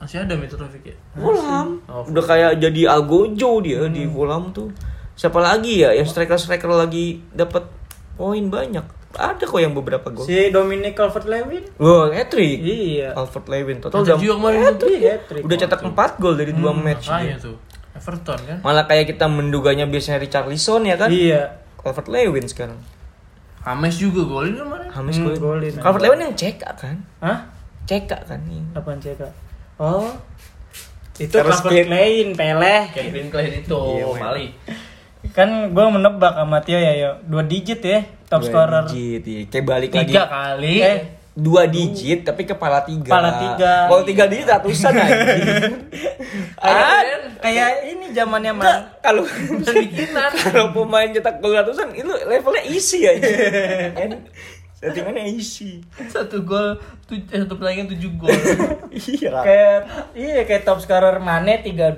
Masih 0.00 0.18
ada 0.18 0.32
Mitrovic 0.32 0.82
ya. 0.82 0.96
Fulham. 1.12 1.78
Oh, 1.84 2.02
Udah 2.02 2.24
kayak 2.24 2.56
jadi 2.56 2.88
Algojo 2.90 3.60
dia 3.60 3.84
di 3.86 4.04
Fulham 4.04 4.48
tuh. 4.50 4.72
Siapa 5.12 5.36
lagi 5.36 5.78
ya 5.78 5.92
yang 5.92 6.04
striker-striker 6.04 6.66
lagi 6.66 7.20
dapat 7.30 7.68
poin 8.16 8.40
banyak? 8.42 8.80
Ada 9.10 9.42
kok 9.42 9.58
yang 9.58 9.74
beberapa 9.74 10.08
gol. 10.08 10.22
Si 10.22 10.48
Dominic 10.48 10.94
Calvert-Lewin. 10.94 11.66
Wow, 11.76 12.08
hat-trick. 12.08 12.62
Iya. 12.62 13.10
Alfred 13.12 13.42
Lewin 13.44 13.82
total 13.82 14.00
udah 14.00 14.16
juga 14.16 14.38
kemarin 14.38 14.78
tuh. 14.78 14.86
Iya, 14.88 15.10
hat-trick. 15.18 15.42
udah 15.42 15.56
cetak 15.58 15.80
4 15.84 16.16
gol 16.16 16.34
dari 16.34 16.52
2 16.54 16.62
match. 16.72 17.10
Makanya 17.10 17.36
dia. 17.36 17.42
tuh. 17.42 17.56
Everton 17.90 18.38
kan. 18.38 18.58
Malah 18.62 18.84
kayak 18.86 19.10
kita 19.10 19.26
menduganya 19.26 19.84
biasanya 19.84 20.22
Richarlison 20.22 20.86
ya 20.86 20.94
kan? 20.94 21.10
Iya. 21.10 21.58
Alfred 21.82 22.06
Lewin 22.06 22.46
sekarang. 22.46 22.78
Hames 23.60 23.98
juga 23.98 24.24
golin 24.24 24.54
kemarin. 24.54 24.88
Hamis 24.88 25.18
Hmm, 25.18 25.26
golin. 25.28 25.40
golin. 25.42 25.72
Alfred 25.76 26.02
Lewin 26.02 26.20
yang 26.22 26.34
ceka 26.34 26.70
kan? 26.72 26.96
Hah? 27.18 27.38
Ceka 27.84 28.18
kan 28.24 28.40
nih. 28.46 28.62
Apaan 28.72 28.96
CK? 28.96 29.20
Oh. 29.80 30.12
Itu 31.16 31.32
Terus 31.32 31.56
Calvert-Lewin, 31.58 32.32
Peleh. 32.32 32.82
Kevin 32.92 33.28
Klein 33.28 33.52
itu 33.58 33.80
Iya. 33.96 34.52
Kan 35.32 35.72
gue 35.72 35.86
menebak 35.90 36.32
sama 36.32 36.60
Tio 36.60 36.76
ya, 36.76 36.92
yo. 36.92 37.10
Dua 37.24 37.40
digit 37.42 37.80
ya, 37.80 38.00
top 38.26 38.40
Dua 38.40 38.48
scorer. 38.48 38.84
digit, 38.86 39.22
iya. 39.22 39.40
Kayak 39.46 39.64
balik 39.66 39.90
lagi. 39.90 40.12
Tiga 40.12 40.24
kali. 40.26 40.74
Eh, 40.80 40.98
Dua 41.30 41.64
digit 41.64 42.20
tapi 42.22 42.42
kepala 42.42 42.82
tiga. 42.82 43.06
Kepala 43.06 43.30
tiga. 43.38 43.72
Kalau 43.86 44.02
tiga 44.02 44.24
digit 44.26 44.46
ratusan 44.46 44.92
aja. 45.00 45.16
kayak, 46.58 47.00
kayak 47.38 47.70
ini 47.86 48.06
zamannya 48.10 48.52
man. 48.52 48.90
kalau 49.00 49.24
kalau 50.42 50.66
pemain 50.74 51.08
cetak 51.08 51.38
gol 51.38 51.54
ratusan 51.54 51.94
itu 51.94 52.10
levelnya 52.26 52.64
easy 52.66 53.06
aja. 53.06 53.24
Settingannya 54.80 55.28
easy. 55.30 55.84
satu 56.08 56.40
gol, 56.40 56.72
tu- 57.04 57.12
eh, 57.14 57.38
satu 57.38 57.52
pertandingan 57.54 57.92
tujuh 57.92 58.10
gol. 58.16 58.32
Iya 58.90 59.28
lah. 59.30 59.44
Kayak 59.44 59.78
iya 60.12 60.40
kayak 60.42 60.62
top 60.62 60.78
scorer 60.78 61.16
Mane 61.18 61.60
32, 61.60 61.94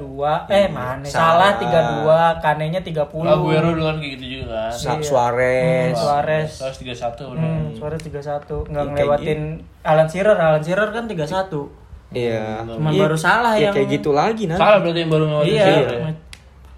eh 0.46 0.66
Mane 0.68 1.06
salah 1.06 1.56
Salah. 1.56 2.36
32, 2.36 2.42
Kanenya 2.42 2.80
30. 2.80 3.22
Aguero 3.24 3.70
dulu 3.70 3.86
kan 3.86 3.96
kayak 3.96 4.12
gitu 4.16 4.26
juga 4.36 4.68
kan. 4.68 4.72
Sa- 4.72 4.98
Suarez. 5.00 5.94
Suarez. 5.94 6.50
Terus 6.52 6.76
tiga 6.76 6.94
satu 6.96 7.22
udah. 7.30 7.40
Hmm, 7.40 7.70
Suarez 7.72 8.02
31. 8.02 8.66
Enggak 8.66 8.82
Iya, 8.84 8.90
kayak 8.90 8.90
ngelewatin 8.92 9.40
Alan 9.82 10.06
Shearer, 10.06 10.36
Alan 10.36 10.60
Shearer 10.60 10.88
kan 10.90 11.04
31. 11.06 11.70
Iya. 12.12 12.66
Cuman 12.68 12.90
Iya, 12.92 13.00
baru 13.00 13.16
salah 13.16 13.54
ya 13.54 13.62
yang- 13.64 13.74
kayak 13.74 13.88
gitu 13.90 14.10
lagi 14.12 14.44
nanti. 14.44 14.60
Salah 14.60 14.78
berarti 14.80 15.00
yang 15.00 15.08
baru 15.08 15.24
ngelawan 15.24 15.46
Iya. 15.48 15.64
Shearer 15.64 15.90
ya. 15.94 16.12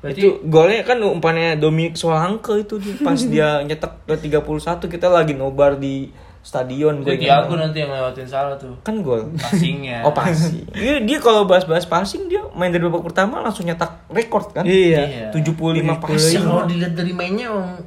Berarti 0.04 0.20
itu 0.20 0.28
golnya 0.44 0.84
kan 0.84 1.00
umpannya 1.00 1.56
Dominic 1.56 1.96
Solanke 1.96 2.60
itu 2.60 2.76
dia 2.76 2.92
pas 3.00 3.16
dia 3.32 3.48
nyetak 3.60 4.04
ke 4.04 4.14
31 4.20 4.44
kita 4.84 5.08
lagi 5.08 5.32
nobar 5.32 5.74
di 5.74 6.12
stadion 6.40 7.00
gue 7.00 7.16
Tiago 7.16 7.56
nanti 7.56 7.80
yang 7.80 7.88
lewatin 7.88 8.28
salah 8.28 8.52
tuh. 8.54 8.76
kan 8.82 9.00
gol 9.00 9.32
Passingnya. 9.34 10.04
oh 10.04 10.12
passing 10.12 10.68
dia, 10.70 11.00
dia 11.08 11.16
kalau 11.16 11.48
bahas-bahas 11.48 11.88
passing 11.88 12.28
dia 12.28 12.44
main 12.52 12.68
dari 12.68 12.84
babak 12.84 13.00
pertama 13.02 13.40
langsung 13.40 13.64
nyetak 13.64 14.04
rekor 14.06 14.44
kan 14.52 14.60
Iya. 14.60 15.32
75 15.32 15.72
Ya, 15.72 15.96
passing 15.96 16.44
kalau 16.44 16.68
dilihat 16.68 16.92
dari 16.92 17.16
mainnya 17.16 17.48
emang 17.48 17.80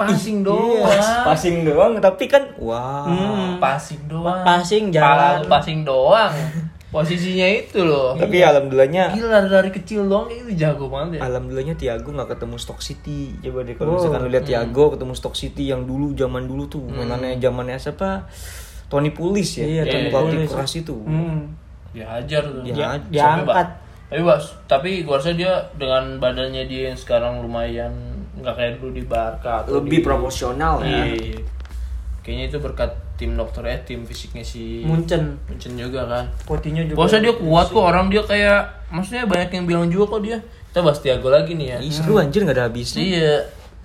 passing 0.00 0.40
doang. 0.40 0.80
passing 1.28 1.60
doang 1.60 2.00
tapi 2.00 2.24
kan 2.24 2.56
wah 2.56 3.04
Passing 3.60 4.08
doang. 4.08 4.40
Passing, 4.40 4.88
jalan. 4.88 5.44
passing 5.44 5.84
doang. 5.84 6.32
Posisinya 6.94 7.42
itu 7.44 7.82
loh. 7.82 8.14
tapi 8.14 8.38
alhamdulillahnya 8.38 9.10
Gila 9.10 9.40
dari 9.44 9.68
kecil 9.68 10.06
doang 10.06 10.30
itu 10.30 10.54
jago 10.54 10.86
banget 10.86 11.18
ya. 11.18 11.26
Alhamdulillahnya 11.26 11.74
Tiago 11.74 12.08
nggak 12.08 12.30
ketemu 12.30 12.54
Stock 12.54 12.78
City. 12.78 13.34
Coba 13.40 13.60
deh 13.60 13.74
Oh. 13.74 13.76
kalau 13.76 13.90
misalkan 13.92 14.20
lu 14.20 14.30
lihat 14.30 14.46
Tiago 14.46 14.84
ketemu 14.88 15.12
Stock 15.12 15.34
City 15.34 15.64
yang 15.66 15.82
dulu 15.82 16.14
zaman 16.14 16.46
dulu 16.46 16.64
tuh 16.64 16.86
mainannya 16.86 17.36
zamannya 17.36 17.74
siapa? 17.74 18.30
Tony 18.86 19.10
Pulis 19.10 19.58
ya. 19.58 19.66
Iya, 19.66 19.82
Tony 19.84 20.06
pelatih 20.08 20.38
Pulis. 20.38 20.50
keras 20.54 20.72
itu. 20.76 20.94
Hmm. 21.00 21.50
Dihajar 21.90 22.42
tuh. 22.44 22.62
Dia- 22.62 22.72
Dia, 22.72 22.86
Sampai 22.86 23.10
diangkat. 23.10 23.68
Tapi 24.04 24.20
bas, 24.22 24.44
tapi 24.64 24.90
gua 25.02 25.18
rasa 25.18 25.32
dia 25.32 25.50
dengan 25.74 26.18
badannya 26.18 26.62
dia 26.64 26.88
yang 26.88 26.96
sekarang 26.96 27.40
lumayan 27.40 27.90
nggak 28.36 28.54
kayak 28.54 28.72
dulu 28.78 28.92
di 28.92 29.02
Barca 29.02 29.66
atau 29.66 29.80
Lebih 29.80 29.98
di- 29.98 30.04
proporsional 30.04 30.78
ya. 30.80 31.10
Iya. 31.10 31.42
Kayaknya 32.20 32.44
itu 32.46 32.58
berkat 32.58 32.92
tim 33.14 33.38
dokter 33.38 33.62
eh 33.70 33.78
tim 33.86 34.02
fisiknya 34.02 34.42
si 34.42 34.82
Munchen. 34.82 35.38
Munchen 35.46 35.78
juga 35.78 36.02
kan. 36.06 36.24
Coutinho 36.42 36.82
juga. 36.82 36.98
Rasa 37.06 37.22
dia 37.22 37.34
kuat 37.34 37.70
kok 37.70 37.84
orang 37.84 38.10
dia 38.10 38.22
kayak 38.26 38.90
maksudnya 38.90 39.24
banyak 39.24 39.50
yang 39.54 39.64
bilang 39.64 39.86
juga 39.86 40.18
kok 40.18 40.22
dia. 40.26 40.38
Kita 40.42 40.82
bahas 40.82 40.98
Tiago 40.98 41.30
lagi 41.30 41.54
nih 41.54 41.66
ya. 41.70 41.78
Ih, 41.78 41.92
seru 41.94 42.18
anjir 42.18 42.42
nggak 42.42 42.58
ada 42.58 42.66
habisnya. 42.66 42.98
Iya, 42.98 43.32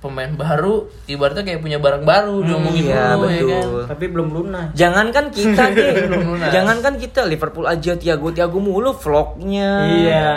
pemain 0.02 0.34
baru 0.34 0.90
ibaratnya 1.06 1.46
kayak 1.46 1.62
punya 1.62 1.78
barang 1.78 2.02
baru 2.02 2.42
diomongin 2.42 2.90
iya, 2.90 3.14
dulu 3.14 3.28
ya 3.30 3.42
betul. 3.46 3.54
kan. 3.54 3.88
Tapi 3.94 4.06
belum 4.10 4.28
lunas. 4.34 4.68
Jangankan 4.74 5.26
kita 5.30 5.64
deh, 5.78 5.94
Belum 6.10 6.22
lunas. 6.34 6.50
jangankan 6.50 6.94
kita 6.98 7.22
Liverpool 7.30 7.66
aja 7.70 7.94
Tiago 7.94 8.34
Tiago 8.34 8.58
mulu 8.58 8.98
vlognya. 8.98 9.70
Iya. 9.86 10.30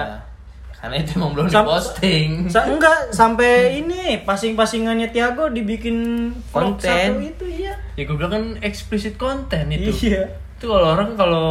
Karena 0.83 0.99
itu 0.99 1.15
emang 1.15 1.31
belum 1.31 1.47
Sam- 1.47 1.63
diposting. 1.63 2.31
Sa 2.49 2.67
enggak 2.67 2.99
sampai 3.09 3.51
ini 3.79 4.19
passing-passingannya 4.21 5.09
Tiago 5.09 5.47
dibikin 5.47 6.29
Konten. 6.51 6.83
satu 6.83 7.23
itu 7.23 7.45
iya. 7.47 7.79
Ya 7.95 8.03
gue 8.03 8.13
bilang 8.13 8.33
kan 8.33 8.45
explicit 8.61 9.15
konten 9.15 9.71
itu. 9.71 9.95
Iya. 10.05 10.27
Itu 10.59 10.67
kalau 10.69 10.91
orang 10.91 11.15
kalau 11.15 11.47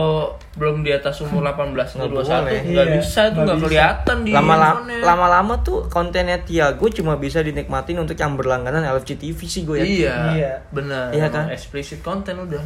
belum 0.53 0.83
di 0.83 0.91
atas 0.91 1.19
umur 1.21 1.43
18 1.45 1.55
atau 1.95 2.05
Nggak 2.05 2.11
21 2.11 2.43
boleh. 2.43 2.59
nggak 2.65 2.85
Iya, 2.85 2.95
bisa 2.97 3.21
itu 3.25 3.39
nggak 3.39 3.57
kelihatan 3.61 4.17
di 4.21 4.31
Lama-lama 4.31 4.79
lama-lama 5.01 5.53
tuh 5.61 5.87
kontennya 5.87 6.39
Tiago 6.41 6.85
cuma 6.89 7.15
bisa 7.15 7.39
dinikmatin 7.39 7.95
untuk 7.97 8.15
yang 8.15 8.35
berlangganan 8.35 8.83
LFC 8.85 9.15
TV 9.15 9.39
sih 9.41 9.63
gue 9.63 9.77
ya. 9.77 9.85
Iya, 9.85 10.15
Iya. 10.33 10.53
benar. 10.69 11.07
Iya 11.09 11.27
kan? 11.27 11.47
Explicit 11.47 11.99
konten 11.99 12.35
udah. 12.37 12.59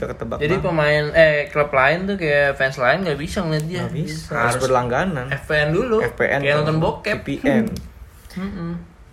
Ketebak 0.00 0.38
Jadi 0.38 0.54
banget. 0.54 0.64
pemain 0.64 1.04
eh 1.12 1.36
klub 1.48 1.70
lain 1.70 1.98
tuh 2.04 2.14
kayak 2.14 2.54
fans 2.54 2.76
lain 2.76 2.98
nggak 3.02 3.16
bisa 3.16 3.38
ngeliat 3.40 3.64
dia. 3.64 3.80
Nggak 3.80 3.94
bisa, 3.96 4.32
harus 4.32 4.56
berlangganan. 4.58 5.26
FPN 5.28 5.68
dulu. 5.70 5.98
FPN 6.00 6.40
Kayak 6.40 6.54
nonton 6.60 6.76
bokep. 6.78 7.18
VPN. 7.20 7.64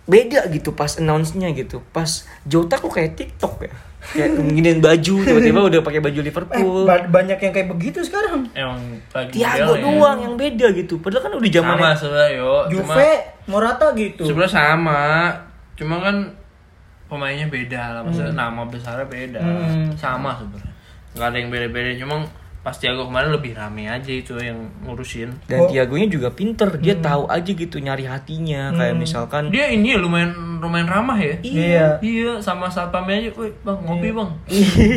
Beda 0.06 0.46
gitu 0.46 0.70
pas 0.70 0.94
announce-nya 0.94 1.50
gitu. 1.50 1.82
Pas 1.84 2.06
Jota 2.44 2.76
kok 2.76 2.88
kayak 2.88 3.14
TikTok 3.14 3.58
ya. 3.60 3.74
Kayak 4.06 4.38
nginin 4.38 4.78
baju 4.78 5.14
tiba-tiba 5.20 5.60
udah 5.66 5.80
pakai 5.82 5.98
baju 5.98 6.14
Eh, 6.16 6.24
Liverpool. 6.24 6.86
ba- 6.86 7.10
banyak 7.10 7.34
yang 7.36 7.50
kayak 7.50 7.66
begitu 7.68 7.98
sekarang. 8.00 8.46
Emang 8.52 8.78
lagi 9.10 9.34
Tiago 9.34 9.74
modelnya. 9.74 9.82
doang 9.82 10.18
yang 10.22 10.34
beda 10.36 10.66
gitu. 10.72 11.02
Padahal 11.02 11.22
kan 11.24 11.32
udah 11.34 11.50
zaman 11.50 11.74
Sama 11.74 11.90
sebenarnya 11.92 12.30
yo. 12.32 12.52
Cuma 12.70 12.94
Juve, 12.94 13.10
Morata 13.44 13.86
gitu. 13.92 14.22
sebenarnya 14.22 14.54
sama. 14.54 15.02
Cuma 15.74 15.98
kan 15.98 16.16
pemainnya 17.06 17.50
beda 17.50 17.82
lah. 17.92 18.00
Maksudnya 18.00 18.30
nama 18.32 18.62
besarnya 18.62 19.06
beda. 19.10 19.42
Hmm. 19.42 19.90
Sama 19.92 20.38
sebenarnya. 20.38 20.74
Nggak 21.16 21.28
ada 21.32 21.36
yang 21.40 21.48
beda-beda. 21.48 21.90
Cuma 21.96 22.28
pas 22.66 22.74
Tiago 22.74 23.06
kemarin 23.06 23.30
lebih 23.30 23.54
rame 23.54 23.86
aja 23.86 24.10
itu 24.10 24.34
yang 24.42 24.68
ngurusin. 24.82 25.30
dan 25.46 25.70
Tiagonya 25.70 26.10
juga 26.10 26.34
pinter. 26.34 26.76
Dia 26.82 26.98
tahu 26.98 27.30
aja 27.30 27.46
gitu 27.46 27.78
nyari 27.78 28.04
hatinya. 28.04 28.74
Kayak 28.74 28.96
misalkan 28.98 29.54
Dia 29.54 29.70
ini 29.70 29.94
ya 29.94 29.98
lumayan 30.02 30.58
lumayan 30.58 30.90
ramah 30.90 31.14
ya. 31.16 31.38
Iya. 31.46 31.86
Iya, 32.02 32.32
sama 32.42 32.66
satpamnya 32.66 33.22
aja, 33.22 33.30
woi 33.38 33.54
bang 33.62 33.78
ngopi 33.86 34.08
bang. 34.10 34.30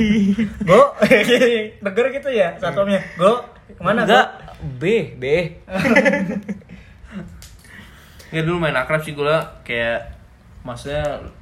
Go. 0.70 0.82
Denger 1.86 2.06
gitu 2.20 2.30
ya 2.34 2.58
satpamnya. 2.58 3.00
Go. 3.16 3.38
Ke 3.70 3.82
mana? 3.86 4.04
enggak 4.04 4.28
B 4.82 5.16
B. 5.16 5.24
Ya 8.30 8.46
dulu 8.46 8.62
main 8.62 8.78
akrab 8.78 9.02
sih 9.02 9.18
gue 9.18 9.36
kayak 9.66 10.14
maksudnya 10.62 11.34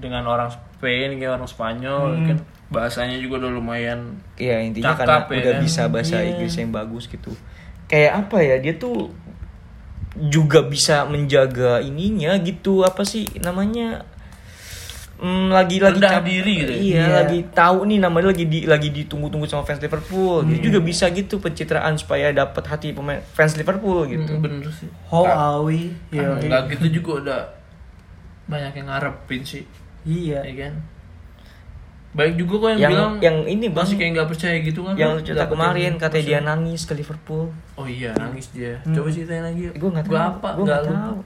dengan 0.00 0.24
orang 0.24 0.48
Spain 0.48 1.20
kayak 1.20 1.36
orang 1.36 1.48
Spanyol 1.48 2.08
kan 2.24 2.38
bahasanya 2.72 3.16
juga 3.16 3.38
udah 3.38 3.52
lumayan 3.52 4.16
Iya 4.34 4.58
intinya 4.58 4.96
Cakap 4.96 5.28
karena 5.28 5.36
ya 5.36 5.38
udah 5.38 5.54
kan? 5.54 5.62
bisa 5.62 5.82
bahasa 5.86 6.16
Inggris 6.20 6.54
yang 6.54 6.72
bagus 6.72 7.04
gitu. 7.06 7.30
Kayak 7.84 8.12
apa 8.18 8.36
ya 8.40 8.56
dia 8.56 8.74
tuh 8.74 9.12
juga 10.18 10.60
bisa 10.62 11.04
menjaga 11.04 11.80
ininya 11.80 12.36
gitu 12.38 12.82
apa 12.82 13.00
sih 13.02 13.24
namanya 13.38 14.04
Hmm, 15.16 15.54
lagi 15.54 15.78
lagi 15.78 16.02
cap- 16.02 16.26
diri 16.26 16.54
gitu 16.58 16.72
ya? 16.72 16.78
Iya, 16.80 16.98
Iya. 16.98 17.06
lagi 17.14 17.38
tahu 17.48 17.86
nih 17.86 18.02
namanya 18.02 18.34
lagi 18.34 18.42
di 18.42 18.66
lagi 18.66 18.90
ditunggu-tunggu 18.90 19.46
sama 19.46 19.62
fans 19.62 19.78
Liverpool. 19.78 20.42
Dia 20.42 20.58
juga 20.58 20.82
bisa 20.82 21.06
gitu 21.08 21.38
pencitraan 21.38 21.94
supaya 21.94 22.34
dapat 22.34 22.66
hati 22.66 22.90
pemain 22.90 23.22
fans 23.30 23.54
Liverpool 23.54 24.02
gitu. 24.10 24.26
Hmm, 24.28 24.42
bener 24.42 24.66
sih. 24.68 24.90
How 25.06 25.22
are 25.22 25.62
we? 25.62 25.94
Iya. 26.10 26.42
Enggak 26.42 26.74
gitu 26.74 26.98
juga 26.98 27.10
udah 27.22 27.40
banyak 28.44 28.74
yang 28.74 28.90
ngarepin 28.90 29.42
sih, 29.42 29.62
Iya. 30.02 30.42
ya 30.42 30.54
kan? 30.58 30.74
Baik 32.12 32.34
juga 32.36 32.54
kok 32.58 32.68
yang, 32.68 32.78
Yang 32.78 32.92
bilang 32.92 33.12
yang 33.18 33.36
ini 33.46 33.66
Bang, 33.66 33.82
masih 33.82 33.96
kayak 33.96 34.10
nggak 34.12 34.28
percaya 34.28 34.56
gitu 34.58 34.80
kan? 34.82 34.94
yang 34.94 35.12
cerita 35.18 35.32
Nggak 35.38 35.50
kemarin 35.50 35.92
katanya 35.96 36.24
dia 36.26 36.40
nangis 36.40 36.82
ke 36.82 36.92
Liverpool. 36.92 37.44
Oh 37.72 37.86
iya 37.86 38.12
nangis 38.12 38.46
dia. 38.50 38.84
Coba 38.84 39.08
ceritain 39.08 39.40
lagi. 39.40 39.60
yuk. 39.62 39.72
gue 39.72 39.90
nggak 39.90 40.04
tahu 40.04 40.12
Gua 40.12 40.22
apa? 40.30 40.48
gue 40.50 40.62
Nggak 40.62 40.80
nggak 40.82 40.92
tahu 40.94 41.18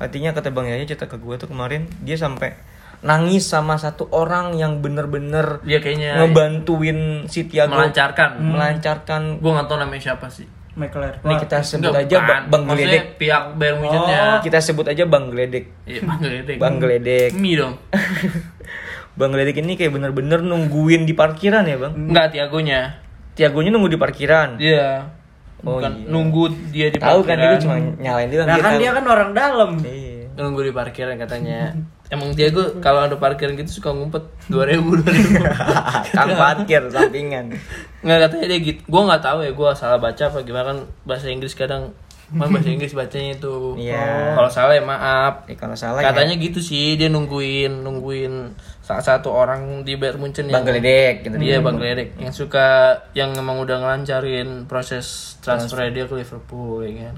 artinya 0.00 0.30
kata 0.32 0.48
bang 0.48 0.66
Yaya 0.66 0.84
cerita 0.86 1.04
ke 1.04 1.18
gue 1.18 1.34
tuh 1.36 1.44
kemarin 1.46 1.84
dia 2.00 2.16
sampai 2.16 2.56
nangis 3.00 3.44
sama 3.44 3.76
satu 3.76 4.08
orang 4.10 4.54
yang 4.54 4.78
bener-bener 4.78 5.60
Dia 5.60 5.76
kayaknya 5.76 6.20
ngebantuin 6.20 7.26
si 7.26 7.44
Tiago 7.44 7.74
melancarkan. 7.74 8.38
melancarkan 8.38 9.22
Gue 9.36 9.50
nggak 9.50 9.66
tahu 9.66 9.78
namanya 9.78 10.00
siapa 10.06 10.24
sih. 10.26 10.46
McLaren. 10.70 11.18
ini 11.20 11.34
kita 11.36 11.60
sebut 11.60 11.90
Enggak, 11.90 12.06
aja 12.06 12.16
bukan. 12.16 12.40
Bang, 12.46 12.62
Maksudnya 12.64 12.86
Geledek 12.86 13.06
pihak 13.18 13.42
Bayern 13.56 13.76
Munchen-nya. 13.82 14.22
kita 14.40 14.58
sebut 14.62 14.86
aja 14.86 15.02
Bang 15.04 15.24
Geledek 15.28 15.64
Iya, 15.84 16.00
Bang 16.00 16.20
Geledek. 16.22 16.56
Bang 16.56 16.74
Geledek 16.78 17.30
Mie 17.34 17.56
dong. 17.58 17.74
Bang 19.20 19.30
Geledek 19.30 19.60
ini 19.60 19.76
kayak 19.76 19.92
bener-bener 19.92 20.40
nungguin 20.40 21.04
di 21.04 21.12
parkiran 21.12 21.62
ya 21.62 21.76
bang 21.76 21.92
Enggak 21.92 22.32
Tiagonya. 22.32 22.96
Tiagonya 23.30 23.70
nunggu 23.70 23.92
di 23.92 23.98
parkiran 23.98 24.56
Iya. 24.56 25.04
Oh, 25.60 25.76
Bukan 25.76 25.92
iya. 25.94 26.08
nunggu 26.08 26.42
dia 26.72 26.88
di 26.88 26.96
tahu 26.96 27.20
kan 27.20 27.36
parkiran. 27.36 27.52
dia 27.52 27.60
cuma 27.60 27.76
nyalain 28.00 28.28
doang 28.28 28.48
Nah 28.48 28.56
kan 28.56 28.64
tahu. 28.66 28.80
dia 28.80 28.90
kan 28.90 29.04
orang 29.06 29.30
dalam. 29.30 29.70
Iya. 29.78 30.24
nunggu 30.32 30.60
di 30.64 30.72
parkiran 30.72 31.14
katanya. 31.14 31.76
Emang 32.10 32.32
Tiago 32.32 32.80
kalau 32.80 33.04
ada 33.04 33.14
parkiran 33.14 33.54
gitu 33.54 33.76
suka 33.76 33.92
ngumpet 33.92 34.24
2000 34.48 34.82
2000. 34.82 36.10
Kang 36.10 36.30
parkir 36.34 36.82
sampingan 36.88 37.54
Nggak 38.00 38.18
katanya 38.24 38.46
dia 38.48 38.58
gitu. 38.60 38.80
Gua 38.84 39.02
nggak 39.06 39.22
tahu 39.22 39.38
ya, 39.40 39.52
gua 39.52 39.70
salah 39.72 39.94
baca 39.96 40.18
apa 40.24 40.40
gimana 40.40 40.64
kan 40.66 40.78
bahasa 41.04 41.28
Inggris 41.28 41.52
kadang 41.52 41.92
Emang 42.30 42.54
bahasa 42.54 42.70
Inggris 42.70 42.94
bacanya 42.94 43.34
itu. 43.34 43.74
Iya. 43.74 44.38
Kalau 44.38 44.50
salah 44.50 44.74
ya 44.78 44.84
maaf. 44.86 45.50
Eh, 45.50 45.58
kalau 45.58 45.74
salah 45.74 45.98
ya 45.98 46.14
Katanya 46.14 46.38
gitu 46.38 46.62
sih, 46.62 46.94
dia 46.94 47.10
nungguin 47.10 47.82
nungguin 47.82 48.54
salah 48.86 49.02
satu 49.02 49.34
orang 49.34 49.82
di 49.82 49.98
Bayern 49.98 50.22
Munchen 50.22 50.46
Bang 50.50 50.62
yang 50.62 50.66
Geledek 50.66 51.14
gitu 51.26 51.34
Iya 51.38 51.62
Bang 51.62 51.78
Geledek 51.78 52.18
yang 52.18 52.34
suka 52.34 52.98
yang 53.14 53.34
emang 53.38 53.62
udah 53.62 53.78
ngelancarin 53.78 54.66
proses 54.66 55.38
transfer 55.42 55.86
dia 55.90 56.06
ke 56.06 56.14
Liverpool 56.14 56.86
ya 56.86 57.10
kan. 57.10 57.14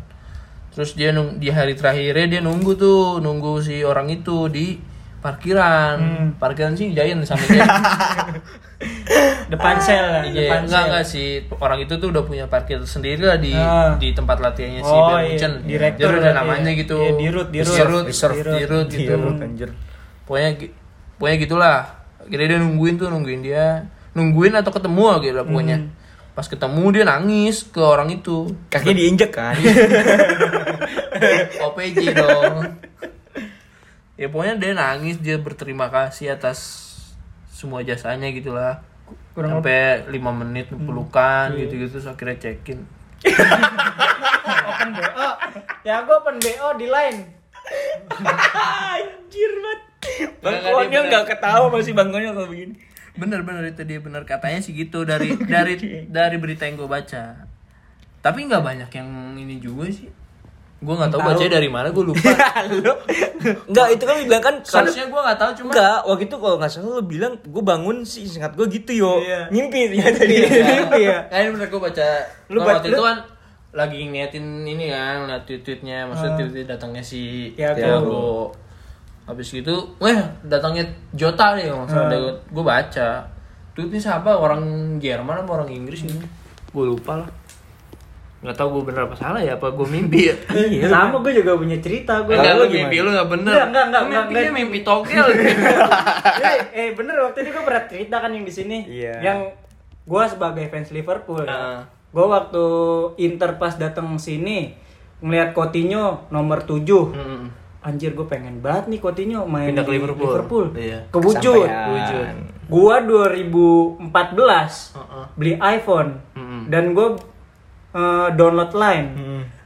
Terus 0.72 0.96
dia 0.96 1.12
nung, 1.12 1.36
di 1.36 1.52
hari 1.52 1.76
terakhirnya 1.76 2.26
dia 2.38 2.40
nunggu 2.40 2.72
tuh 2.80 3.20
nunggu 3.20 3.60
si 3.60 3.84
orang 3.84 4.08
itu 4.08 4.48
di 4.48 4.80
parkiran. 5.20 6.32
Parkiran 6.40 6.72
sih 6.72 6.96
Giant 6.96 7.20
sama 7.28 7.44
dia. 7.44 7.68
Depan 9.48 9.74
sel, 9.78 10.02
lah, 10.02 10.22
Iya, 10.24 10.48
depan 10.48 10.58
enggak 10.62 10.74
sel. 10.74 10.86
enggak 10.88 11.04
sih 11.06 11.26
orang 11.56 11.78
itu 11.80 11.94
tuh 11.94 12.08
udah 12.08 12.22
punya 12.22 12.44
parkir 12.46 12.78
sendiri 12.80 13.22
lah 13.22 13.36
di 13.36 13.52
Ah. 13.52 13.94
di 13.94 14.10
tempat 14.10 14.38
latihannya 14.38 14.80
si 14.80 14.88
Oh, 14.88 15.06
Bayern 15.06 15.18
iya. 15.18 15.28
Munchen. 15.28 15.52
Direktur 15.62 16.08
Jadi 16.08 16.18
udah 16.18 16.32
namanya 16.34 16.68
ya. 16.68 16.78
gitu. 16.78 16.96
Iya, 16.96 17.10
di 17.12 17.26
root, 17.28 17.48
di 17.48 17.58
Terus 17.58 17.68
root. 17.68 17.76
di 17.76 17.84
root, 17.84 18.04
Reserve. 18.06 18.34
di 18.34 18.64
root 18.64 18.86
gitu. 18.88 19.12
Iya, 19.12 19.40
anjir. 19.40 19.68
Pokoknya 20.24 20.48
pokoknya 21.16 21.36
gitulah. 21.38 21.76
Kira 22.22 22.42
dia 22.44 22.56
nungguin 22.56 22.94
tuh 22.96 23.08
nungguin 23.08 23.40
dia, 23.40 23.82
nungguin 24.12 24.52
atau 24.54 24.70
ketemu 24.70 25.02
gitu 25.20 25.34
lah 25.34 25.44
pokoknya. 25.44 25.76
Hmm. 25.76 25.90
Pas 26.32 26.46
ketemu 26.46 26.82
dia 26.90 27.02
nangis 27.04 27.56
ke 27.66 27.78
orang 27.78 28.08
itu. 28.10 28.50
kakinya 28.66 28.94
diinjek 28.96 29.30
kan 29.30 29.52
OPJ 31.62 31.96
dong. 32.14 32.56
ya 34.14 34.26
pokoknya 34.28 34.54
dia 34.56 34.72
nangis, 34.72 35.16
dia 35.18 35.36
berterima 35.36 35.88
kasih 35.88 36.32
atas 36.32 36.88
semua 37.62 37.80
jasanya 37.80 38.26
gitulah. 38.28 38.82
Kurang 39.32 39.62
Sampai 39.62 40.02
5 40.10 40.18
menit 40.34 40.66
Hmm. 40.68 40.82
pelukan 40.82 41.54
Iya. 41.54 41.64
gitu-gitu 41.64 41.94
terus 41.94 42.06
akhirnya 42.06 42.36
check-in. 42.36 42.82
open 44.62 44.90
BO. 44.92 45.28
Ya 45.82 46.02
gue 46.02 46.14
open 46.14 46.36
BO 46.36 46.68
di 46.74 46.86
line. 46.86 47.20
anjir 48.52 49.52
banget 49.54 49.80
bangkonya 50.42 50.90
dia 50.90 51.00
nggak 51.06 51.24
ketawa 51.30 51.70
masih 51.70 51.94
bangkonya 51.94 52.34
kalau 52.34 52.50
begini 52.50 52.74
Bener-bener 53.12 53.70
itu 53.70 53.82
dia 53.84 54.02
bener 54.02 54.24
katanya 54.24 54.58
sih 54.58 54.72
gitu 54.72 55.04
dari 55.04 55.38
dari 55.38 55.78
dari 56.16 56.36
berita 56.36 56.64
yang 56.64 56.74
gue 56.74 56.88
baca. 56.88 57.46
Tapi 58.18 58.38
nggak 58.42 58.64
banyak 58.64 58.90
yang 58.90 59.08
ini 59.36 59.60
juga 59.60 59.86
sih. 59.86 60.08
Gue 60.82 60.94
nggak 60.98 61.10
tahu 61.10 61.20
bacanya 61.22 61.52
dari 61.56 61.70
mana, 61.70 61.88
gue 61.88 62.04
lupa. 62.04 62.26
Enggak, 63.70 63.86
itu 63.90 64.02
kan 64.02 64.16
bilang 64.18 64.42
kan 64.42 64.54
Seharusnya 64.62 65.06
gue 65.06 65.20
nggak 65.20 65.38
tahu 65.38 65.50
cuma 65.56 65.70
Enggak, 65.70 65.98
waktu 66.04 66.24
itu 66.26 66.36
kalau 66.36 66.56
nggak 66.58 66.70
salah 66.70 66.90
lu 66.92 67.04
bilang 67.06 67.32
gue 67.38 67.62
bangun 67.62 67.96
sih 68.02 68.26
singkat 68.26 68.52
gue 68.52 68.66
gitu 68.68 68.92
yo. 68.98 69.12
Iya. 69.18 69.46
Ngimpi 69.48 69.78
ternyata 69.88 70.22
dia. 70.26 70.46
Mimpi 70.50 71.00
ya. 71.04 71.18
Kayaknya 71.26 71.50
bener 71.52 71.66
gue 71.68 71.80
baca 71.80 72.08
Lu 72.48 72.52
Lu 72.52 72.58
ba- 72.58 72.66
waktu 72.74 72.88
lu- 72.88 72.94
itu 72.94 73.02
kan 73.02 73.16
lagi 73.72 73.98
ngeliatin 74.04 74.46
ini 74.62 74.84
kan, 74.90 75.24
liat 75.24 75.42
tweet-tweetnya, 75.42 76.04
maksudnya 76.04 76.44
tweet 76.44 76.66
datangnya 76.66 77.00
si 77.00 77.54
Tiago. 77.54 77.78
Tiago. 77.78 78.26
Habis 79.22 79.48
gitu, 79.48 79.74
weh 79.96 80.18
datangnya 80.42 80.82
Jota 81.14 81.54
nih, 81.54 81.70
maksudnya 81.70 82.18
gue 82.42 82.64
baca. 82.66 83.22
Tweetnya 83.72 84.00
siapa? 84.02 84.28
Orang 84.28 84.60
Jerman 84.98 85.40
apa 85.40 85.50
orang 85.54 85.70
Inggris 85.70 86.04
gitu? 86.04 86.20
Gue 86.68 86.84
lupa 86.86 87.16
lah. 87.16 87.28
Nggak 88.42 88.56
tahu 88.58 88.68
gue 88.74 88.90
bener 88.90 89.06
apa 89.06 89.14
salah 89.14 89.38
ya, 89.38 89.54
apa 89.54 89.70
gue 89.70 89.86
mimpi 89.86 90.26
ya? 90.26 90.34
Iya. 90.74 90.90
Sama 90.90 91.22
gue 91.22 91.32
juga 91.32 91.54
punya 91.54 91.78
cerita 91.78 92.20
gue. 92.20 92.34
Enggak, 92.34 92.54
lu 92.56 92.64
mimpi 92.68 92.96
lu 92.98 93.10
nggak 93.10 93.28
bener. 93.30 93.52
Enggak, 93.54 93.64
enggak, 93.64 93.84
enggak, 93.86 94.02
Mimpinya 94.04 94.40
enggak. 94.42 94.58
mimpi 94.58 94.78
togel. 94.82 95.26
eh, 96.44 96.58
eh 96.72 96.88
bener 96.90 97.16
waktu 97.22 97.38
itu 97.40 97.50
gue 97.50 97.64
pernah 97.64 97.84
cerita 97.86 98.16
kan 98.18 98.30
yang 98.30 98.42
di 98.42 98.50
sini. 98.50 98.78
Iya. 98.84 99.14
Yang 99.20 99.38
gue 100.02 100.22
sebagai 100.26 100.64
fans 100.66 100.90
Liverpool. 100.90 101.46
Heeh. 101.46 101.78
ya. 101.78 101.86
Gue 102.10 102.26
waktu 102.26 102.64
Inter 103.22 103.56
pas 103.56 103.72
datang 103.72 104.10
sini 104.18 104.74
ngelihat 105.18 105.54
Coutinho 105.54 106.26
nomor 106.28 106.60
7 106.60 106.82
Hmm. 107.08 107.46
Anjir 107.80 108.10
gue 108.12 108.22
pengen 108.24 108.58
banget 108.58 108.86
nih 108.88 108.98
Coutinho 108.98 109.42
main 109.42 109.70
Pindah 109.70 109.82
ke 109.82 109.90
di 109.90 109.94
Liverpool. 109.96 110.66
Iya. 110.72 110.98
Kewujud. 111.08 111.66
Kewujud. 111.66 112.26
Gua 112.66 113.02
2014 113.02 114.10
Heeh. 114.94 115.24
beli 115.34 115.54
iPhone 115.58 116.10
Mm-mm. 116.32 116.62
dan 116.68 116.90
gue 116.92 117.08
eh, 117.94 118.28
download 118.36 118.72
line. 118.72 119.08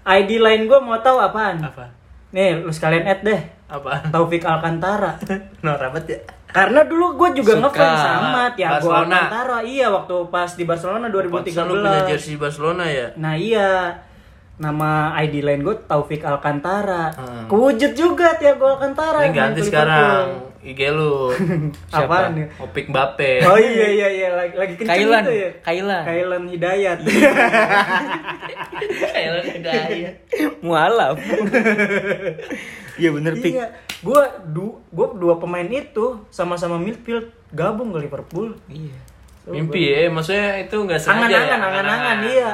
ID 0.07 0.39
line 0.39 0.63
gue 0.71 0.79
mau 0.79 0.99
tahu 1.03 1.19
apaan? 1.19 1.59
Apa? 1.59 1.91
Nih, 2.31 2.63
lu 2.63 2.71
sekalian 2.71 3.07
add 3.07 3.27
deh. 3.27 3.41
Apa? 3.67 4.07
Taufik 4.15 4.47
Alcantara. 4.47 5.19
Norak 5.67 5.91
banget 5.99 6.07
ya. 6.07 6.19
Karena 6.47 6.87
dulu 6.87 7.19
gue 7.19 7.43
juga 7.43 7.59
ngefans 7.59 8.01
sama 8.01 8.43
Thiago 8.55 8.87
Barcelona. 8.87 9.19
Alcantara. 9.27 9.59
Iya, 9.67 9.87
waktu 9.91 10.15
pas 10.31 10.51
di 10.55 10.65
Barcelona 10.65 11.07
Pantesan 11.11 11.67
lu 11.67 11.83
punya 11.83 12.03
2013. 12.07 12.11
jersey 12.15 12.35
Barcelona 12.39 12.85
ya? 12.87 13.07
Nah 13.19 13.35
iya, 13.35 13.71
nama 14.57 15.13
ID 15.21 15.45
line 15.45 15.61
gue 15.61 15.77
Taufik 15.85 16.25
Alcantara. 16.25 17.13
Hmm. 17.13 17.45
Kewujud 17.49 17.93
juga 17.93 18.37
Thiago 18.41 18.77
Alcantara. 18.77 19.21
Ini 19.21 19.29
yang 19.29 19.35
main 19.35 19.41
ganti 19.53 19.61
sekarang 19.69 20.25
Liverpool. 20.33 20.57
IG 20.67 20.81
lu. 20.91 21.31
Apaan 21.95 22.31
nih? 22.35 22.47
Opik 22.59 22.87
Bape. 22.91 23.45
Oh 23.45 23.61
iya 23.61 23.87
iya 23.93 24.09
iya 24.11 24.29
lagi 24.35 24.55
lagi 24.57 24.75
kenceng 24.75 24.97
Kailan, 24.97 25.23
itu 25.23 25.33
ya. 25.37 25.51
Kailan. 25.63 26.03
Kailan 26.03 26.45
Hidayat. 26.51 26.99
Kayak 29.15 29.45
Hidayat. 29.55 30.15
Mualaf. 30.65 31.17
Iya 32.97 33.13
bener 33.13 33.37
pik. 33.37 33.53
iya, 33.53 33.77
gua 34.01 34.25
du 34.41 34.81
gua 34.89 35.13
dua 35.13 35.37
pemain 35.37 35.69
itu 35.69 36.17
sama-sama 36.33 36.81
midfield 36.81 37.29
gabung 37.53 37.93
ke 37.93 38.09
Liverpool. 38.09 38.57
Iya. 38.73 38.97
Mimpi 39.47 39.93
ya, 39.93 40.09
maksudnya 40.09 40.65
itu 40.65 40.75
enggak 40.81 41.05
sengaja 41.05 41.29
ya. 41.29 41.39
Angan-angan, 41.45 41.85
angan-angan, 41.85 42.19
iya. 42.25 42.51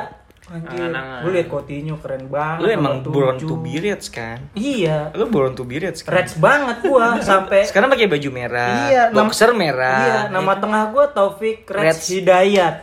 Anjir, 0.52 0.68
Angan-angan. 0.84 1.20
gue 1.24 1.32
liat 1.32 1.48
Coutinho 1.48 1.96
keren 1.96 2.28
banget. 2.28 2.60
Lu 2.60 2.68
emang 2.68 3.00
born 3.00 3.40
to 3.40 3.56
be 3.56 3.72
rich 3.74 4.12
kan? 4.12 4.52
Iya, 4.52 5.08
Lu 5.14 5.24
born 5.26 5.56
to 5.56 5.64
be 5.64 5.80
rich 5.80 6.04
kan? 6.04 6.12
Reds 6.12 6.36
banget 6.36 6.84
gua 6.84 7.16
sampai 7.24 7.64
Sekarang 7.64 7.88
pakai 7.88 8.04
baju 8.04 8.28
merah, 8.28 8.84
Iya, 8.84 9.02
nam- 9.08 9.32
boxer 9.32 9.56
merah. 9.56 9.96
Iya, 9.98 10.20
nama 10.28 10.52
tengah 10.54 10.92
gua 10.92 11.08
Taufik 11.08 11.64
Reds, 11.64 12.04
Reds. 12.04 12.04
Hidayat. 12.12 12.76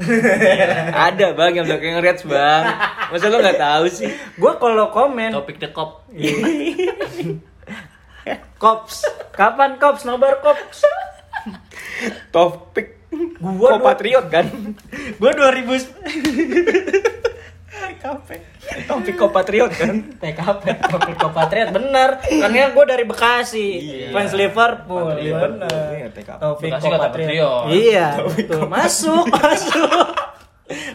Ada 1.12 1.36
bang 1.36 1.52
yang 1.52 1.68
belakang 1.68 2.00
Reds 2.00 2.24
bang. 2.24 2.62
Masa 3.12 3.28
lu 3.28 3.36
nggak 3.36 3.60
tahu 3.60 3.84
sih? 3.86 4.08
Gua 4.34 4.56
kalau 4.56 4.88
komen 4.88 5.36
Topik 5.36 5.60
the 5.60 5.68
cop. 5.68 6.08
Kops, 8.56 9.04
kapan 9.30 9.76
Kops 9.76 10.04
nobar 10.04 10.40
Kops? 10.40 10.84
Topik. 12.30 12.99
Gua 13.40 13.68
Kok 13.76 13.82
patriot 13.82 14.26
kan? 14.30 14.46
Gua 15.18 15.30
2000 15.34 17.20
Topik 18.86 19.14
kok 19.18 19.30
patriot 19.34 19.70
kan? 19.72 19.94
TKP 20.16 20.64
Topik 20.88 21.16
Kopatriot 21.20 21.68
bener 21.74 22.16
Karena 22.22 22.72
gue 22.72 22.84
dari 22.88 23.04
Bekasi 23.04 23.66
Fans 24.08 24.32
Liverpool 24.32 25.20
Patriot, 25.20 25.36
Bener 25.36 25.84
iya, 25.92 26.08
TKP. 26.08 26.24
Kata 26.24 26.46
Kopatriot 26.56 27.00
Patriot. 27.02 27.62
Iya 27.68 28.06
betul. 28.24 28.62
Masuk 28.70 29.24
Masuk 29.28 30.06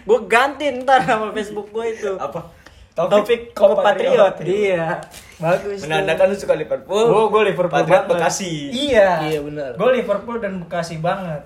Gue 0.08 0.20
ganti 0.26 0.66
ntar 0.82 1.04
nama 1.06 1.30
Facebook 1.30 1.70
gue 1.70 1.86
itu 1.94 2.12
Apa? 2.18 2.50
Taufik 2.96 3.54
Kopatriot 3.54 4.36
Iya 4.42 5.04
Bagus. 5.36 5.80
Menandakan 5.82 6.26
lu 6.28 6.36
suka 6.36 6.54
Liverpool. 6.54 7.06
Gue 7.06 7.24
gue 7.28 7.42
Liverpool 7.50 7.76
Patriot 7.76 8.04
banget. 8.04 8.12
Bekasi. 8.16 8.54
Iya 8.70 9.10
Iya, 9.26 9.40
bener. 9.42 9.72
Gue 9.76 9.90
Liverpool 9.94 10.38
dan 10.38 10.54
Bekasi 10.60 10.96
banget 10.98 11.44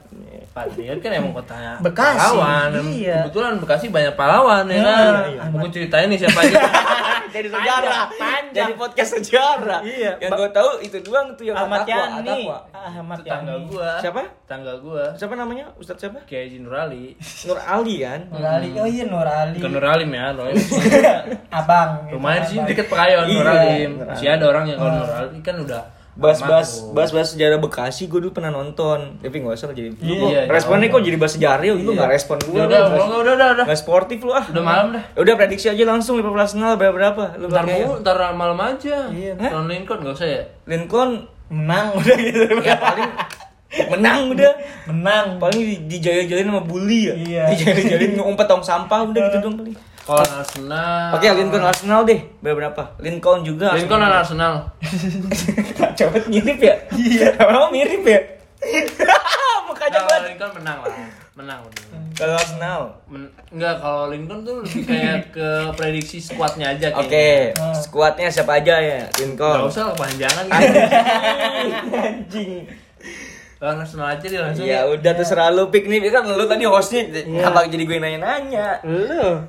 Patriot 0.49 0.97
kan 0.97 1.11
emang 1.13 1.31
kota 1.31 1.77
Bekasi, 1.79 2.17
pahlawan. 2.19 2.69
iya. 2.89 3.17
Kebetulan 3.23 3.53
Bekasi 3.57 3.85
banyak 3.87 4.13
pahlawan 4.13 4.65
ya 4.65 4.73
Iya, 4.73 4.83
kan. 4.83 5.13
iya. 5.25 5.41
Mau 5.47 5.57
gue 5.61 5.71
ceritain 5.71 6.07
nih 6.07 6.19
siapa 6.19 6.39
aja. 6.39 6.57
Jadi 7.29 7.45
sejarah. 7.45 8.09
panjang. 8.11 8.53
Jadi 8.57 8.73
podcast 8.73 9.11
sejarah. 9.15 9.79
Iya. 9.85 10.11
Yang 10.17 10.31
gue 10.33 10.49
tahu 10.49 10.69
itu 10.81 10.97
doang 10.99 11.27
tuh 11.37 11.45
yang 11.45 11.57
Ahmad 11.59 11.85
Yani 11.85 12.25
Atakwa. 12.25 12.57
Ahmad 12.73 13.17
Tetangga 13.21 13.53
Yani 13.53 13.69
gua. 13.69 13.89
Siapa? 14.01 14.21
Tetangga 14.25 14.73
gua. 14.81 15.03
Siapa 15.13 15.33
namanya? 15.37 15.65
Ustadz 15.77 16.01
siapa? 16.01 16.19
Kiai 16.25 16.57
Nur 16.57 16.73
Ali. 16.73 17.13
Nur 17.45 17.59
Ali 17.61 17.95
kan? 18.01 18.19
Nur 18.27 18.41
Ali 18.41 18.69
Oh 18.73 18.89
iya 18.89 19.05
Nur 19.05 19.21
Ali 19.23 19.61
Bukan 19.61 19.71
Nur 19.71 19.85
Alim 19.85 20.09
ya, 20.09 20.25
Nur. 20.33 20.49
Abang 21.61 22.09
Rumahnya 22.09 22.39
di 22.41 22.47
sini 22.49 22.61
deket 22.65 22.89
Pekayon 22.89 23.25
Nur 23.27 23.45
Iya, 23.45 23.78
Alim. 23.81 23.91
Masih 24.03 24.27
ada 24.29 24.45
orang 24.45 24.63
yang 24.65 24.77
kalau 24.77 24.93
Nur 24.97 25.09
Ali 25.09 25.39
kan 25.39 25.57
udah 25.57 25.83
Bahas-bahas 26.11 26.83
makmur. 26.83 26.93
bahas-bahas 26.93 27.27
sejarah 27.31 27.57
Bekasi 27.57 28.03
gue 28.05 28.19
dulu 28.19 28.35
pernah 28.35 28.51
nonton. 28.51 28.99
Tapi 29.17 29.39
gak 29.39 29.55
usah 29.55 29.71
jadi. 29.71 29.87
Lu 29.95 30.27
Iya, 30.27 30.43
kok 30.43 30.51
responnya 30.51 30.83
jangan. 30.83 30.95
kok 30.95 31.07
jadi 31.07 31.17
bahas 31.17 31.33
sejarah 31.33 31.63
lu 31.63 31.79
Iya. 31.79 31.95
gak 31.95 32.11
respon 32.11 32.37
gue. 32.41 32.51
Udah, 32.51 32.65
udah, 32.67 32.79
udah, 32.83 33.05
udah, 33.15 33.33
udah, 33.33 33.47
udah. 33.55 33.65
Gak 33.65 33.79
sportif 33.79 34.19
lu 34.19 34.31
ah. 34.31 34.43
Udah 34.43 34.59
malam 34.61 34.87
dah. 34.91 35.03
Udah 35.15 35.33
prediksi 35.33 35.67
aja 35.67 35.83
langsung 35.85 36.19
Liverpool 36.19 36.35
Arsenal 36.37 36.75
berapa 36.75 36.91
berapa? 36.91 37.23
Lu 37.35 37.47
Ntar 37.47 37.63
pakai 37.63 37.75
mulu, 37.79 37.93
ntar 38.03 38.17
malam 38.33 38.59
aja. 38.59 39.07
Iya. 39.07 39.33
Lawan 39.39 39.65
Lincoln 39.65 39.99
gak 40.01 40.13
usah 40.13 40.27
ya? 40.27 40.41
Lincoln 40.65 41.11
menang 41.47 41.87
udah 41.99 42.15
gitu 42.15 42.39
ya 42.59 42.75
paling 42.75 43.11
menang 43.87 44.19
udah. 44.29 44.53
menang 44.87 45.25
Paling 45.37 45.61
di, 45.61 45.75
dijaya-jayain 45.87 46.45
sama 46.45 46.61
bully 46.61 46.99
ya. 47.05 47.15
Iya. 47.15 47.43
Dijaya-jayain 47.53 48.11
ngumpet 48.19 48.43
tong 48.43 48.59
sampah 48.59 49.07
udah 49.07 49.21
gitu 49.23 49.37
dong 49.39 49.55
paling. 49.55 49.75
Kalau 50.09 50.25
Arsenal. 50.25 51.13
Oke, 51.13 51.27
Lincoln 51.29 51.61
Arsenal 51.61 52.01
deh. 52.01 52.19
Berapa? 52.41 52.83
Lincoln 52.97 53.45
juga. 53.45 53.77
Lincoln 53.77 54.01
dan 54.01 54.09
Arsenal. 54.11 54.53
Cepet 55.97 56.23
mirip 56.25 56.57
ya? 56.57 56.75
Iya. 56.89 57.37
Emang 57.45 57.69
mirip 57.69 58.01
ya? 58.01 58.19
Mukanya 59.69 59.99
banget. 60.01 60.21
Lincoln 60.33 60.51
menang 60.57 60.77
lah. 60.81 60.89
Menang. 61.37 61.59
menang. 61.61 62.03
Kalau 62.17 62.35
Arsenal. 62.35 62.81
Men- 63.05 63.29
Enggak, 63.49 63.75
kalau 63.77 64.09
Lincoln 64.09 64.41
tuh 64.41 64.55
lebih 64.59 64.81
kayak 64.83 65.29
ke 65.29 65.47
prediksi 65.73 66.17
squadnya 66.17 66.73
aja 66.73 66.89
kayaknya. 66.89 67.05
Oke, 67.05 67.29
skuadnya 67.79 68.29
siapa 68.29 68.57
aja 68.57 68.81
ya? 68.81 69.05
Lincoln. 69.15 69.55
Gak 69.55 69.67
usah 69.69 69.83
lah, 69.87 69.95
panjangan 69.95 70.43
gitu. 70.43 70.77
Anjing. 71.95 72.51
Lawan 73.59 73.83
Arsenal 73.83 74.07
aja 74.09 74.23
dia 74.23 74.39
langsung. 74.39 74.63
Ya 74.63 74.87
udah 74.87 75.13
terserah 75.13 75.51
lu 75.51 75.67
pick 75.67 75.83
nih 75.83 75.99
kan 76.07 76.23
lu 76.23 76.47
tadi 76.47 76.63
hostnya 76.63 77.03
apa 77.43 77.67
jadi 77.67 77.83
gue 77.83 77.97
nanya-nanya. 77.97 78.79
lu 78.87 79.43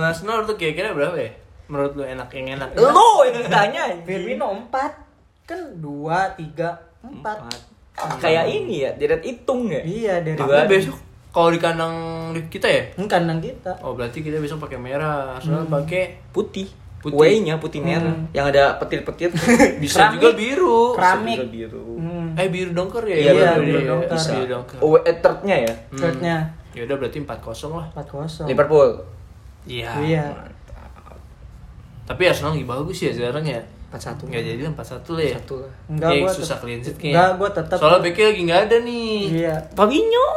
Arsenal 0.00 0.48
tuh 0.48 0.56
kira-kira 0.56 0.96
berapa 0.96 1.16
ya? 1.20 1.30
Menurut 1.68 1.92
lu 1.92 2.04
enak 2.08 2.28
yang 2.32 2.56
enak? 2.56 2.68
Lu 2.80 3.08
yang 3.28 3.36
ditanya. 3.44 3.82
Firmino 4.08 4.48
4 4.72 5.44
kan 5.44 5.60
2 5.76 5.84
3 5.84 7.12
4 7.12 8.22
Kayak 8.24 8.48
ini 8.48 8.88
ya, 8.88 8.90
deret 8.96 9.20
hitung 9.20 9.68
ya. 9.68 9.84
iya 9.84 10.24
dari 10.24 10.34
Tapi 10.34 10.48
Dua. 10.48 10.64
besok 10.64 10.96
kalau 11.32 11.48
di 11.52 11.60
kandang 11.60 11.94
kita 12.48 12.68
ya? 12.68 12.82
Ini 12.96 13.04
kandang 13.08 13.40
kita 13.40 13.72
Oh 13.84 13.92
berarti 13.92 14.24
kita 14.24 14.40
besok 14.40 14.64
pakai 14.64 14.80
merah, 14.80 15.36
Arsenal 15.36 15.68
pakai 15.68 16.32
Putih. 16.32 16.68
Putih. 17.02 17.18
Way-nya 17.18 17.58
putih 17.58 17.82
merah 17.82 18.14
yang 18.30 18.46
ada 18.46 18.78
petir-petir. 18.78 19.34
bisa 19.82 20.06
Keramik. 20.06 20.14
juga 20.22 20.28
biru. 20.38 20.80
keramik 20.94 21.38
Bisa 21.42 21.50
biru. 21.50 21.82
hmm. 21.98 22.38
Eh 22.38 22.46
biru 22.46 22.70
dongker 22.70 23.02
ya? 23.10 23.16
Iya, 23.18 23.32
biru 23.58 23.66
iya, 23.66 23.88
dongker. 23.90 24.14
Bisa. 24.14 24.30
Biru 24.30 24.46
dongker. 24.46 24.78
Oh, 24.78 24.94
eh, 25.02 25.16
third-nya 25.18 25.56
ya. 25.66 25.74
shirtnya 25.98 26.36
Ya 26.72 26.88
udah 26.88 26.96
berarti 26.96 27.18
4-0 27.20 27.74
lah. 27.74 27.86
4 27.92 28.46
0 28.46 28.48
Liverpool. 28.48 28.90
Iya. 29.62 29.90
iya 30.02 30.24
Tapi 32.02 32.22
Arsenal 32.26 32.52
lagi 32.52 32.66
bagus 32.66 32.98
ya 32.98 33.10
sekarang 33.10 33.46
ya. 33.46 33.62
4-1. 33.92 34.24
Nggak 34.24 34.42
jadi 34.42 34.60
lah 34.62 34.72
4-1 34.74 35.12
lah 35.12 35.22
ya. 35.22 35.34
Satu 35.36 35.54
lah. 35.60 35.72
Enggak, 35.86 36.10
gua 36.18 36.30
susah 36.32 36.56
clean 36.58 36.80
sheet 36.80 36.96
Enggak, 36.96 37.12
kayaknya. 37.12 37.36
gua 37.36 37.48
tetap 37.52 37.76
Soalnya 37.76 38.00
backnya 38.02 38.26
lagi 38.26 38.42
nggak 38.42 38.60
ada 38.62 38.76
nih. 38.80 39.16
iya 39.30 39.54
Fabinho. 39.72 40.28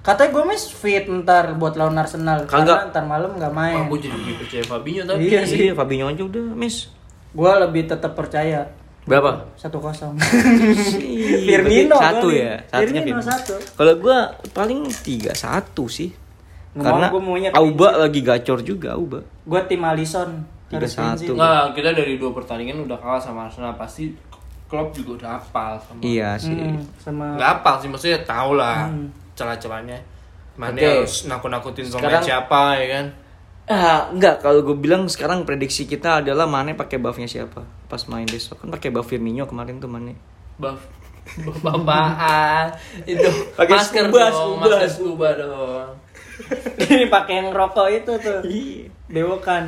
katanya 0.00 0.30
Gomez 0.32 0.62
fit 0.66 1.04
ntar 1.06 1.54
buat 1.54 1.76
lawan 1.76 1.92
Arsenal 1.94 2.42
Kagak. 2.44 2.48
karena 2.48 2.88
ntar 2.88 3.04
malam 3.04 3.36
nggak 3.36 3.52
main 3.52 3.84
Aku 3.84 4.00
jadi 4.00 4.16
lebih 4.16 4.34
percaya 4.38 4.64
Fabinho 4.64 5.02
tapi. 5.04 5.22
Iya 5.22 5.40
sih. 5.44 5.58
Iya, 5.62 5.72
Fabinho 5.74 6.04
aja 6.06 6.22
udah, 6.22 6.44
Miss. 6.52 6.88
gua 7.30 7.60
lebih 7.60 7.86
tetap 7.86 8.12
percaya 8.12 8.64
Berapa? 9.00 9.48
Satu 9.56 9.80
kosong. 9.80 10.12
Firmino 11.48 11.96
satu 11.96 12.28
ya. 12.30 12.60
Satunya 12.64 13.00
Firmino 13.00 13.16
Firmino. 13.16 13.22
satu. 13.24 13.54
Kalau 13.74 13.94
gua 13.96 14.18
paling 14.52 14.84
tiga 15.00 15.32
satu 15.32 15.88
sih. 15.88 16.12
Nggak 16.70 16.86
Karena 16.86 17.06
mau, 17.10 17.20
maunya 17.20 17.50
Auba 17.50 17.98
lagi 17.98 18.20
gacor 18.20 18.62
juga 18.62 18.94
Auba. 18.94 19.20
Gue 19.42 19.60
tim 19.66 19.82
Alisson. 19.82 20.46
Tiga 20.66 20.86
Harus 20.86 20.94
satu. 20.94 21.34
Nggak, 21.34 21.62
kita 21.74 21.90
dari 21.92 22.14
dua 22.14 22.30
pertandingan 22.30 22.86
udah 22.86 22.94
kalah 22.94 23.18
sama 23.18 23.46
Arsenal 23.46 23.74
pasti 23.74 24.14
Klopp 24.64 24.94
juga 24.94 25.18
udah 25.18 25.30
hafal 25.34 25.82
sama. 25.82 25.98
Iya 26.00 26.38
sih. 26.38 26.54
Hmm, 26.54 26.78
sama 26.96 27.34
Nggak 27.34 27.50
hafal 27.56 27.74
sih 27.76 27.88
maksudnya 27.88 28.18
tahu 28.22 28.54
lah 28.54 28.86
celah-celahnya. 29.34 29.98
Mana 30.54 30.76
Oke. 30.76 30.86
harus 30.86 31.26
nakut-nakutin 31.26 31.84
Sekarang- 31.84 32.22
siapa 32.22 32.76
ya 32.76 32.86
kan? 32.88 33.06
Ah, 33.66 34.10
enggak 34.10 34.38
kalau 34.38 34.62
gue 34.62 34.74
bilang 34.74 35.06
sekarang 35.06 35.42
prediksi 35.42 35.86
kita 35.86 36.20
adalah 36.20 36.42
Mane 36.44 36.74
pakai 36.74 36.98
buffnya 36.98 37.26
siapa 37.26 37.62
pas 37.86 38.02
main 38.06 38.26
besok 38.26 38.58
kan 38.58 38.68
pakai 38.68 38.90
buff 38.90 39.06
Firmino 39.06 39.46
kemarin 39.46 39.78
tuh 39.78 39.86
Mane. 39.86 40.14
Buff. 40.56 40.78
Bapaan 41.60 42.74
itu 43.06 43.30
Pakai 43.54 43.74
masker 43.76 44.04
scuba, 44.04 44.18
dong, 44.20 44.34
scuba. 44.34 44.66
masker 44.66 44.90
scuba 44.90 45.28
dong. 45.36 45.88
ini 46.90 47.06
pakai 47.06 47.34
yang 47.38 47.48
rokok 47.50 47.88
itu 47.88 48.12
tuh. 48.16 48.40
Iya. 48.42 48.88
Bewokan. 49.06 49.64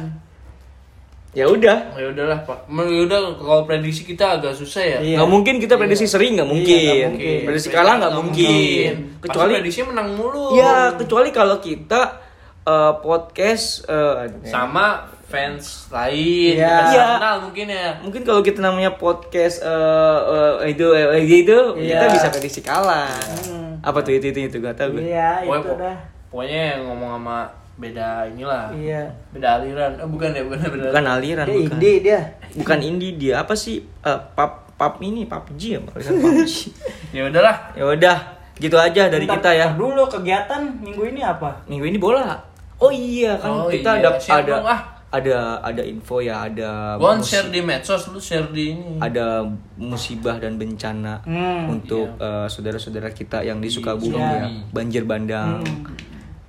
Ya 1.32 1.48
udah. 1.48 1.96
Ya 1.96 2.12
udahlah 2.12 2.44
Pak. 2.44 2.68
Ya 2.68 3.00
udah 3.02 3.18
kalau 3.34 3.64
prediksi 3.64 4.04
kita 4.04 4.36
agak 4.36 4.52
susah 4.52 4.84
ya. 4.84 4.98
Iya. 5.00 5.16
Nggak 5.16 5.30
mungkin 5.30 5.54
kita 5.58 5.74
prediksi 5.74 6.04
sering 6.04 6.36
nggak 6.36 6.44
mungkin. 6.44 6.76
nggak 6.78 7.10
mungkin. 7.10 7.40
Prediksi 7.48 7.68
kalah 7.68 7.94
nggak 7.96 8.14
mungkin. 8.14 8.92
Kecuali 9.16 9.24
Kecuali 9.24 9.52
prediksi 9.56 9.80
menang 9.82 10.08
mulu. 10.12 10.52
ya 10.54 10.92
kecuali 10.92 11.28
kalau 11.30 11.56
kita 11.56 12.20
eh, 12.62 12.92
podcast 13.00 13.88
eh, 13.88 14.28
sama 14.44 15.08
fans 15.24 15.88
lain. 15.88 16.52
Iya. 16.52 16.68
Fans 16.68 16.92
Iya. 16.92 17.00
Arsenal 17.08 17.36
mungkin 17.40 17.66
ya. 17.66 17.88
mungkin 17.98 18.22
kalau 18.22 18.40
kita 18.44 18.60
namanya 18.60 18.92
podcast 18.92 19.64
eh, 19.64 20.18
eh, 20.60 20.76
itu 20.76 20.84
eh, 20.92 21.24
gitu 21.24 21.80
Iya. 21.80 21.96
kita 21.96 22.06
bisa 22.12 22.26
prediksi 22.28 22.60
kalah. 22.60 23.08
Hmm. 23.48 23.80
Apa 23.80 24.04
tuh 24.04 24.12
itu 24.12 24.28
itu 24.28 24.52
itu 24.52 24.56
gak 24.60 24.76
tahu 24.76 25.00
gue. 25.00 25.08
Iya, 25.08 25.42
itu 25.42 25.72
dah. 25.74 25.96
Pokoknya 26.32 26.60
yang 26.72 26.80
ngomong 26.88 27.10
sama 27.14 27.38
beda 27.74 28.08
inilah. 28.26 28.68
Iya. 28.70 29.02
Beda 29.30 29.48
aliran. 29.58 29.92
Eh, 29.94 30.06
bukan 30.06 30.28
ya, 30.30 30.42
bukan 30.42 30.58
beda. 30.62 30.86
Bukan 30.90 31.06
aliran, 31.06 31.44
Dia 31.44 31.54
bukan. 31.54 31.72
indie 31.72 31.96
dia. 32.00 32.20
Bukan 32.52 32.78
indie 32.80 33.12
dia 33.14 33.34
apa 33.38 33.54
sih 33.54 33.80
Eh, 34.00 34.18
pap 34.34 34.72
pap 34.74 34.98
ini 34.98 35.24
PUBG 35.24 35.62
ya 35.70 35.80
PUBG. 35.80 36.52
Ya 37.16 37.22
udahlah. 37.24 37.56
ya 37.72 37.84
udah 37.86 38.18
gitu 38.54 38.74
aja 38.74 39.06
dari 39.06 39.24
Bentar, 39.24 39.38
kita 39.38 39.50
ya. 39.54 39.66
dulu 39.72 40.04
kegiatan 40.06 40.60
minggu 40.76 41.02
ini 41.06 41.20
apa? 41.20 41.64
Minggu 41.64 41.84
ini 41.84 41.98
bola. 41.98 42.36
Oh 42.76 42.88
iya 42.88 43.36
kan 43.36 43.48
Oh 43.48 43.66
kita 43.66 43.94
iya, 43.94 44.00
ada 44.02 44.08
share 44.16 44.36
ada 44.38 44.52
dong, 44.52 44.66
ah. 44.66 44.80
ada 45.08 45.36
ada 45.60 45.82
info 45.82 46.18
ya 46.18 46.42
ada 46.42 46.96
mus- 46.96 47.24
share 47.24 47.46
di 47.46 47.60
medsos, 47.60 48.06
lu 48.06 48.18
share 48.18 48.48
di 48.48 48.72
ini. 48.72 48.98
ada 48.98 49.46
musibah 49.76 50.36
dan 50.36 50.56
bencana 50.56 51.22
Hmm, 51.22 51.70
untuk 51.70 52.10
eh, 52.16 52.46
saudara-saudara 52.46 53.10
kita 53.10 53.40
yang 53.40 53.58
di 53.58 53.68
Sukabumi 53.68 54.14
Iya. 54.14 54.30
ya 54.36 54.46
banjir 54.68 55.02
bandang. 55.04 55.62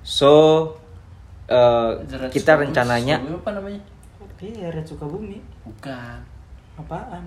So 0.04 0.30
eh, 1.48 1.90
Jerat 2.04 2.30
kita 2.30 2.54
rencananya 2.54 3.18
apa 3.18 3.50
namanya? 3.50 3.80
Iya, 4.44 4.68
Red 4.68 4.84
Sukabumi. 4.84 5.40
Bukan. 5.64 6.20
Apaan? 6.76 7.24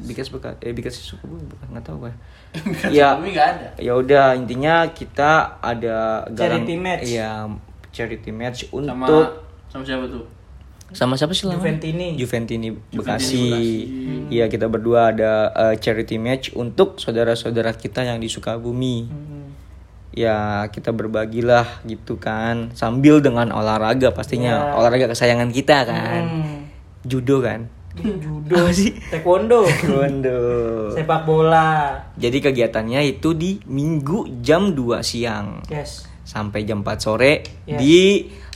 Bikas 0.00 0.32
bekas 0.32 0.56
eh 0.64 0.72
Bikas 0.72 0.96
Sukabumi 0.96 1.44
bukan 1.44 1.66
nggak 1.70 1.84
tahu 1.84 1.96
gue. 2.08 2.12
Bukan 2.64 2.88
Ya. 2.88 3.12
Ada. 3.14 3.68
Ya 3.76 3.92
udah 3.92 4.32
intinya 4.32 4.88
kita 4.88 5.60
ada 5.60 6.24
galang- 6.32 6.64
Charity 6.64 6.74
match. 6.74 7.04
Iya, 7.04 7.32
charity 7.92 8.30
match 8.32 8.58
Sama 8.64 9.04
untuk 9.04 9.26
sama 9.68 9.84
siapa 9.84 10.06
tuh? 10.08 10.24
sama 10.90 11.14
siapa 11.14 11.30
sih 11.30 11.46
namanya? 11.46 11.62
Juventini. 11.62 12.08
Juventini 12.16 12.68
Bekasi. 12.90 12.98
Bekasi. 13.46 13.70
Iya, 14.26 14.50
kita 14.50 14.66
berdua 14.66 15.14
ada 15.14 15.32
uh, 15.52 15.74
charity 15.76 16.18
match 16.18 16.50
untuk 16.52 16.98
saudara-saudara 16.98 17.76
kita 17.76 18.02
yang 18.02 18.18
di 18.18 18.26
Sukabumi. 18.26 19.06
Hmm. 19.06 19.39
Ya, 20.10 20.66
kita 20.68 20.90
berbagilah 20.90 21.82
gitu 21.84 22.18
kan, 22.18 22.74
sambil 22.74 23.22
dengan 23.22 23.50
olahraga 23.50 24.10
pastinya. 24.10 24.70
Ya. 24.70 24.74
Olahraga 24.74 25.06
kesayangan 25.06 25.50
kita 25.50 25.86
kan. 25.86 26.22
Hmm. 26.26 26.58
Judo 27.02 27.38
kan. 27.38 27.70
Judo 27.94 28.54
Apa 28.54 28.70
sih? 28.70 28.94
Taekwondo. 29.10 29.66
Taekwondo. 29.66 30.38
Sepak 30.94 31.22
bola. 31.22 31.94
Jadi 32.14 32.38
kegiatannya 32.38 33.02
itu 33.04 33.34
di 33.34 33.58
Minggu 33.64 34.40
jam 34.40 34.72
2 34.72 35.02
siang 35.02 35.62
Yes. 35.66 36.06
sampai 36.22 36.62
jam 36.62 36.82
4 36.82 36.98
sore 36.98 37.42
Yes. 37.66 37.78
di 37.78 37.98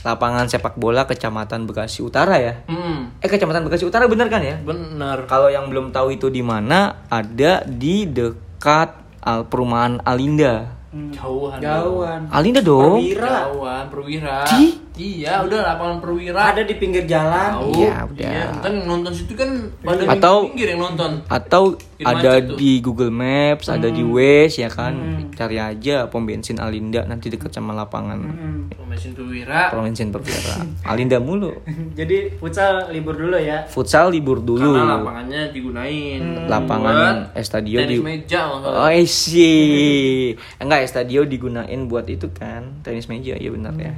lapangan 0.01 0.47
sepak 0.47 0.75
bola 0.75 1.03
Kecamatan 1.03 1.67
Bekasi 1.67 1.99
Utara 1.99 2.37
ya. 2.37 2.63
Hmm, 2.67 3.11
Eh 3.19 3.27
Kecamatan 3.27 3.63
Bekasi 3.63 3.83
Utara 3.83 4.07
bener 4.07 4.27
kan 4.27 4.39
ya? 4.39 4.55
bener. 4.55 5.27
Kalau 5.27 5.47
yang 5.47 5.67
belum 5.67 5.91
tahu 5.91 6.13
itu 6.13 6.27
di 6.27 6.39
mana, 6.39 7.03
ada 7.07 7.63
di 7.65 8.05
dekat 8.05 8.91
al 9.19 9.47
perumahan 9.47 9.99
Alinda. 10.01 10.74
Jauhan. 10.95 11.59
Jauhan. 11.59 12.21
Alinda 12.31 12.63
dong. 12.63 13.03
Perwira. 13.03 13.51
Jauhan, 13.51 13.83
perwira. 13.91 14.37
Di? 14.47 14.65
Iya, 14.95 15.43
udah 15.43 15.59
lapangan 15.59 15.99
perwira. 15.99 16.55
Ada 16.55 16.63
di 16.63 16.79
pinggir 16.79 17.03
jalan. 17.03 17.51
Tahu. 17.51 17.71
Iya, 17.75 17.95
udah. 18.07 18.31
Iya, 18.31 18.45
yang 18.63 18.87
nonton 18.87 19.11
situ 19.11 19.35
kan 19.35 19.51
pada 19.83 20.07
Atau- 20.07 20.47
pinggir 20.47 20.71
yang 20.71 20.81
nonton. 20.81 21.19
Atau 21.27 21.75
Bikin 21.75 22.07
ada 22.07 22.15
macet 22.31 22.43
tuh. 22.47 22.55
di 22.55 22.71
Google 22.79 23.11
Maps, 23.11 23.67
ada 23.67 23.91
di 23.91 23.99
Waze 24.01 24.63
ya 24.63 24.71
kan. 24.71 24.95
Cari 25.35 25.59
aja 25.59 26.07
pom 26.07 26.23
bensin 26.23 26.63
Alinda 26.63 27.03
nanti 27.03 27.27
dekat 27.27 27.51
sama 27.51 27.75
lapangan. 27.75 28.19
Hmm. 28.23 28.71
Mesin 28.87 29.11
perwira. 29.11 29.67
Pom 29.75 29.83
bensin 29.83 30.15
perwira. 30.15 30.63
Alinda 30.87 31.19
mulu. 31.19 31.51
Jadi 31.99 32.39
futsal 32.39 32.87
libur 32.87 33.19
dulu 33.19 33.35
ya. 33.35 33.67
Futsal 33.67 34.15
libur 34.15 34.39
dulu. 34.39 34.79
Karena 34.79 34.95
lapangannya 34.95 35.41
digunain. 35.51 36.47
Lapangan 36.47 36.95
Buat 36.95 37.35
Estadio 37.35 37.83
tenis 37.83 37.91
di 37.91 37.99
meja. 37.99 38.47
Oh 38.47 38.87
sih. 39.03 40.39
Enggak 40.55 40.84
Estadio 40.85 41.25
digunain 41.25 41.81
buat 41.83 42.05
itu 42.05 42.29
kan, 42.29 42.79
tenis 42.79 43.05
meja 43.05 43.33
ya 43.33 43.49
benar 43.49 43.73
ya. 43.73 43.91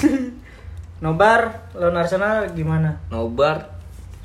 Nobar 1.00 1.40
lawan 1.72 1.96
Arsenal 1.96 2.50
gimana? 2.50 3.00
Nobar 3.08 3.80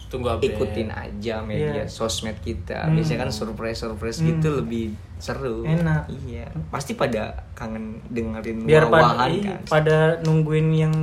Tunggu 0.06 0.28
update. 0.30 0.54
ikutin 0.54 0.90
aja 0.90 1.40
media 1.42 1.82
Iya. 1.82 1.86
sosmed 1.88 2.38
kita. 2.40 2.88
Biasanya 2.88 3.26
kan 3.26 3.32
surprise 3.32 3.80
surprise 3.80 4.20
gitu 4.20 4.50
lebih 4.54 4.92
seru. 5.18 5.64
Enak. 5.64 6.08
Iya. 6.22 6.52
Pasti 6.68 6.94
pada 6.94 7.32
kangen 7.52 8.00
dengerin 8.08 8.64
Biar 8.64 8.86
pada 8.86 9.28
ih, 9.28 9.42
kan. 9.42 9.60
pada 9.66 9.98
nungguin 10.22 10.68
yang 10.72 10.94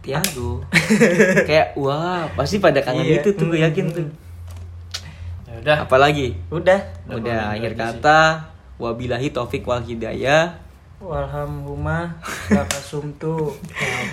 Tiago. 0.00 0.60
Kayak 1.48 1.72
wah, 1.74 2.28
pasti 2.32 2.60
pada 2.60 2.78
kangen 2.78 3.04
Iya. 3.06 3.20
itu 3.20 3.28
tuh 3.32 3.48
gue 3.48 3.60
yakin 3.60 3.86
tuh. 3.90 4.08
Ya 5.48 5.52
udah. 5.58 5.76
Apalagi? 5.82 6.36
udah 6.48 6.80
Udah, 7.06 7.16
Udah 7.16 7.40
akhir 7.52 7.72
kata 7.74 8.20
wabillahi 8.76 9.30
taufik 9.30 9.62
wal 9.62 9.80
hidayah. 9.80 10.60
Walhamdulillah 10.98 12.16
lakasumtu. 12.48 13.52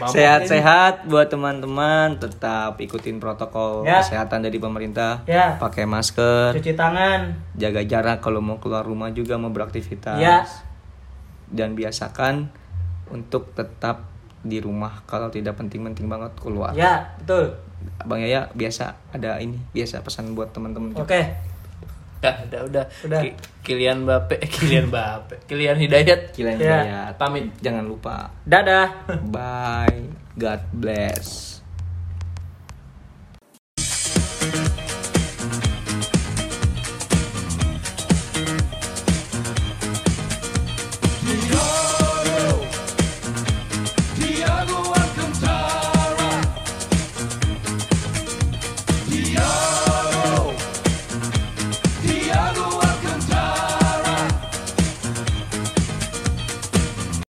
Sehat-sehat 0.04 1.08
buat 1.08 1.30
teman-teman, 1.30 2.20
tetap 2.20 2.76
ikutin 2.76 3.16
protokol 3.16 3.88
Ya. 3.88 4.04
kesehatan 4.04 4.44
dari 4.44 4.60
pemerintah. 4.60 5.24
Ya. 5.24 5.56
Pakai 5.56 5.88
masker, 5.88 6.52
Cuci 6.52 6.76
tangan. 6.76 7.32
jaga 7.56 7.80
jarak 7.82 8.20
kalau 8.20 8.44
mau 8.44 8.60
keluar 8.60 8.84
rumah 8.84 9.08
juga 9.10 9.40
mau 9.40 9.50
beraktivitas. 9.50 10.20
Ya. 10.20 10.44
Dan 11.48 11.76
biasakan 11.76 12.52
untuk 13.08 13.52
tetap 13.54 14.08
di 14.42 14.58
rumah 14.58 15.06
kalau 15.06 15.30
tidak 15.30 15.56
penting-penting 15.56 16.10
banget 16.10 16.34
keluar. 16.36 16.74
Ya, 16.74 17.14
betul. 17.20 17.56
Bang 18.04 18.20
Yaya 18.20 18.50
biasa 18.52 18.94
ada 19.10 19.38
ini, 19.38 19.58
biasa 19.72 20.02
pesan 20.02 20.34
buat 20.34 20.52
teman-teman. 20.52 20.98
Oke. 20.98 21.24
Udah, 22.22 22.38
udah, 22.46 22.62
udah. 22.70 22.86
Udah. 23.02 23.22
Ki- 23.26 23.38
Kilian 23.62 24.06
Bape, 24.06 24.38
eh, 24.38 24.50
Kilian 24.54 24.88
Bape. 24.88 25.42
Kilian 25.46 25.74
Hidayat. 25.74 26.38
Ya. 26.38 26.54
Hidayat. 26.54 27.14
Pamit. 27.18 27.50
Jangan 27.58 27.82
lupa. 27.84 28.30
Dadah. 28.46 29.10
Bye. 29.26 30.06
God 30.38 30.62
bless. 30.72 31.61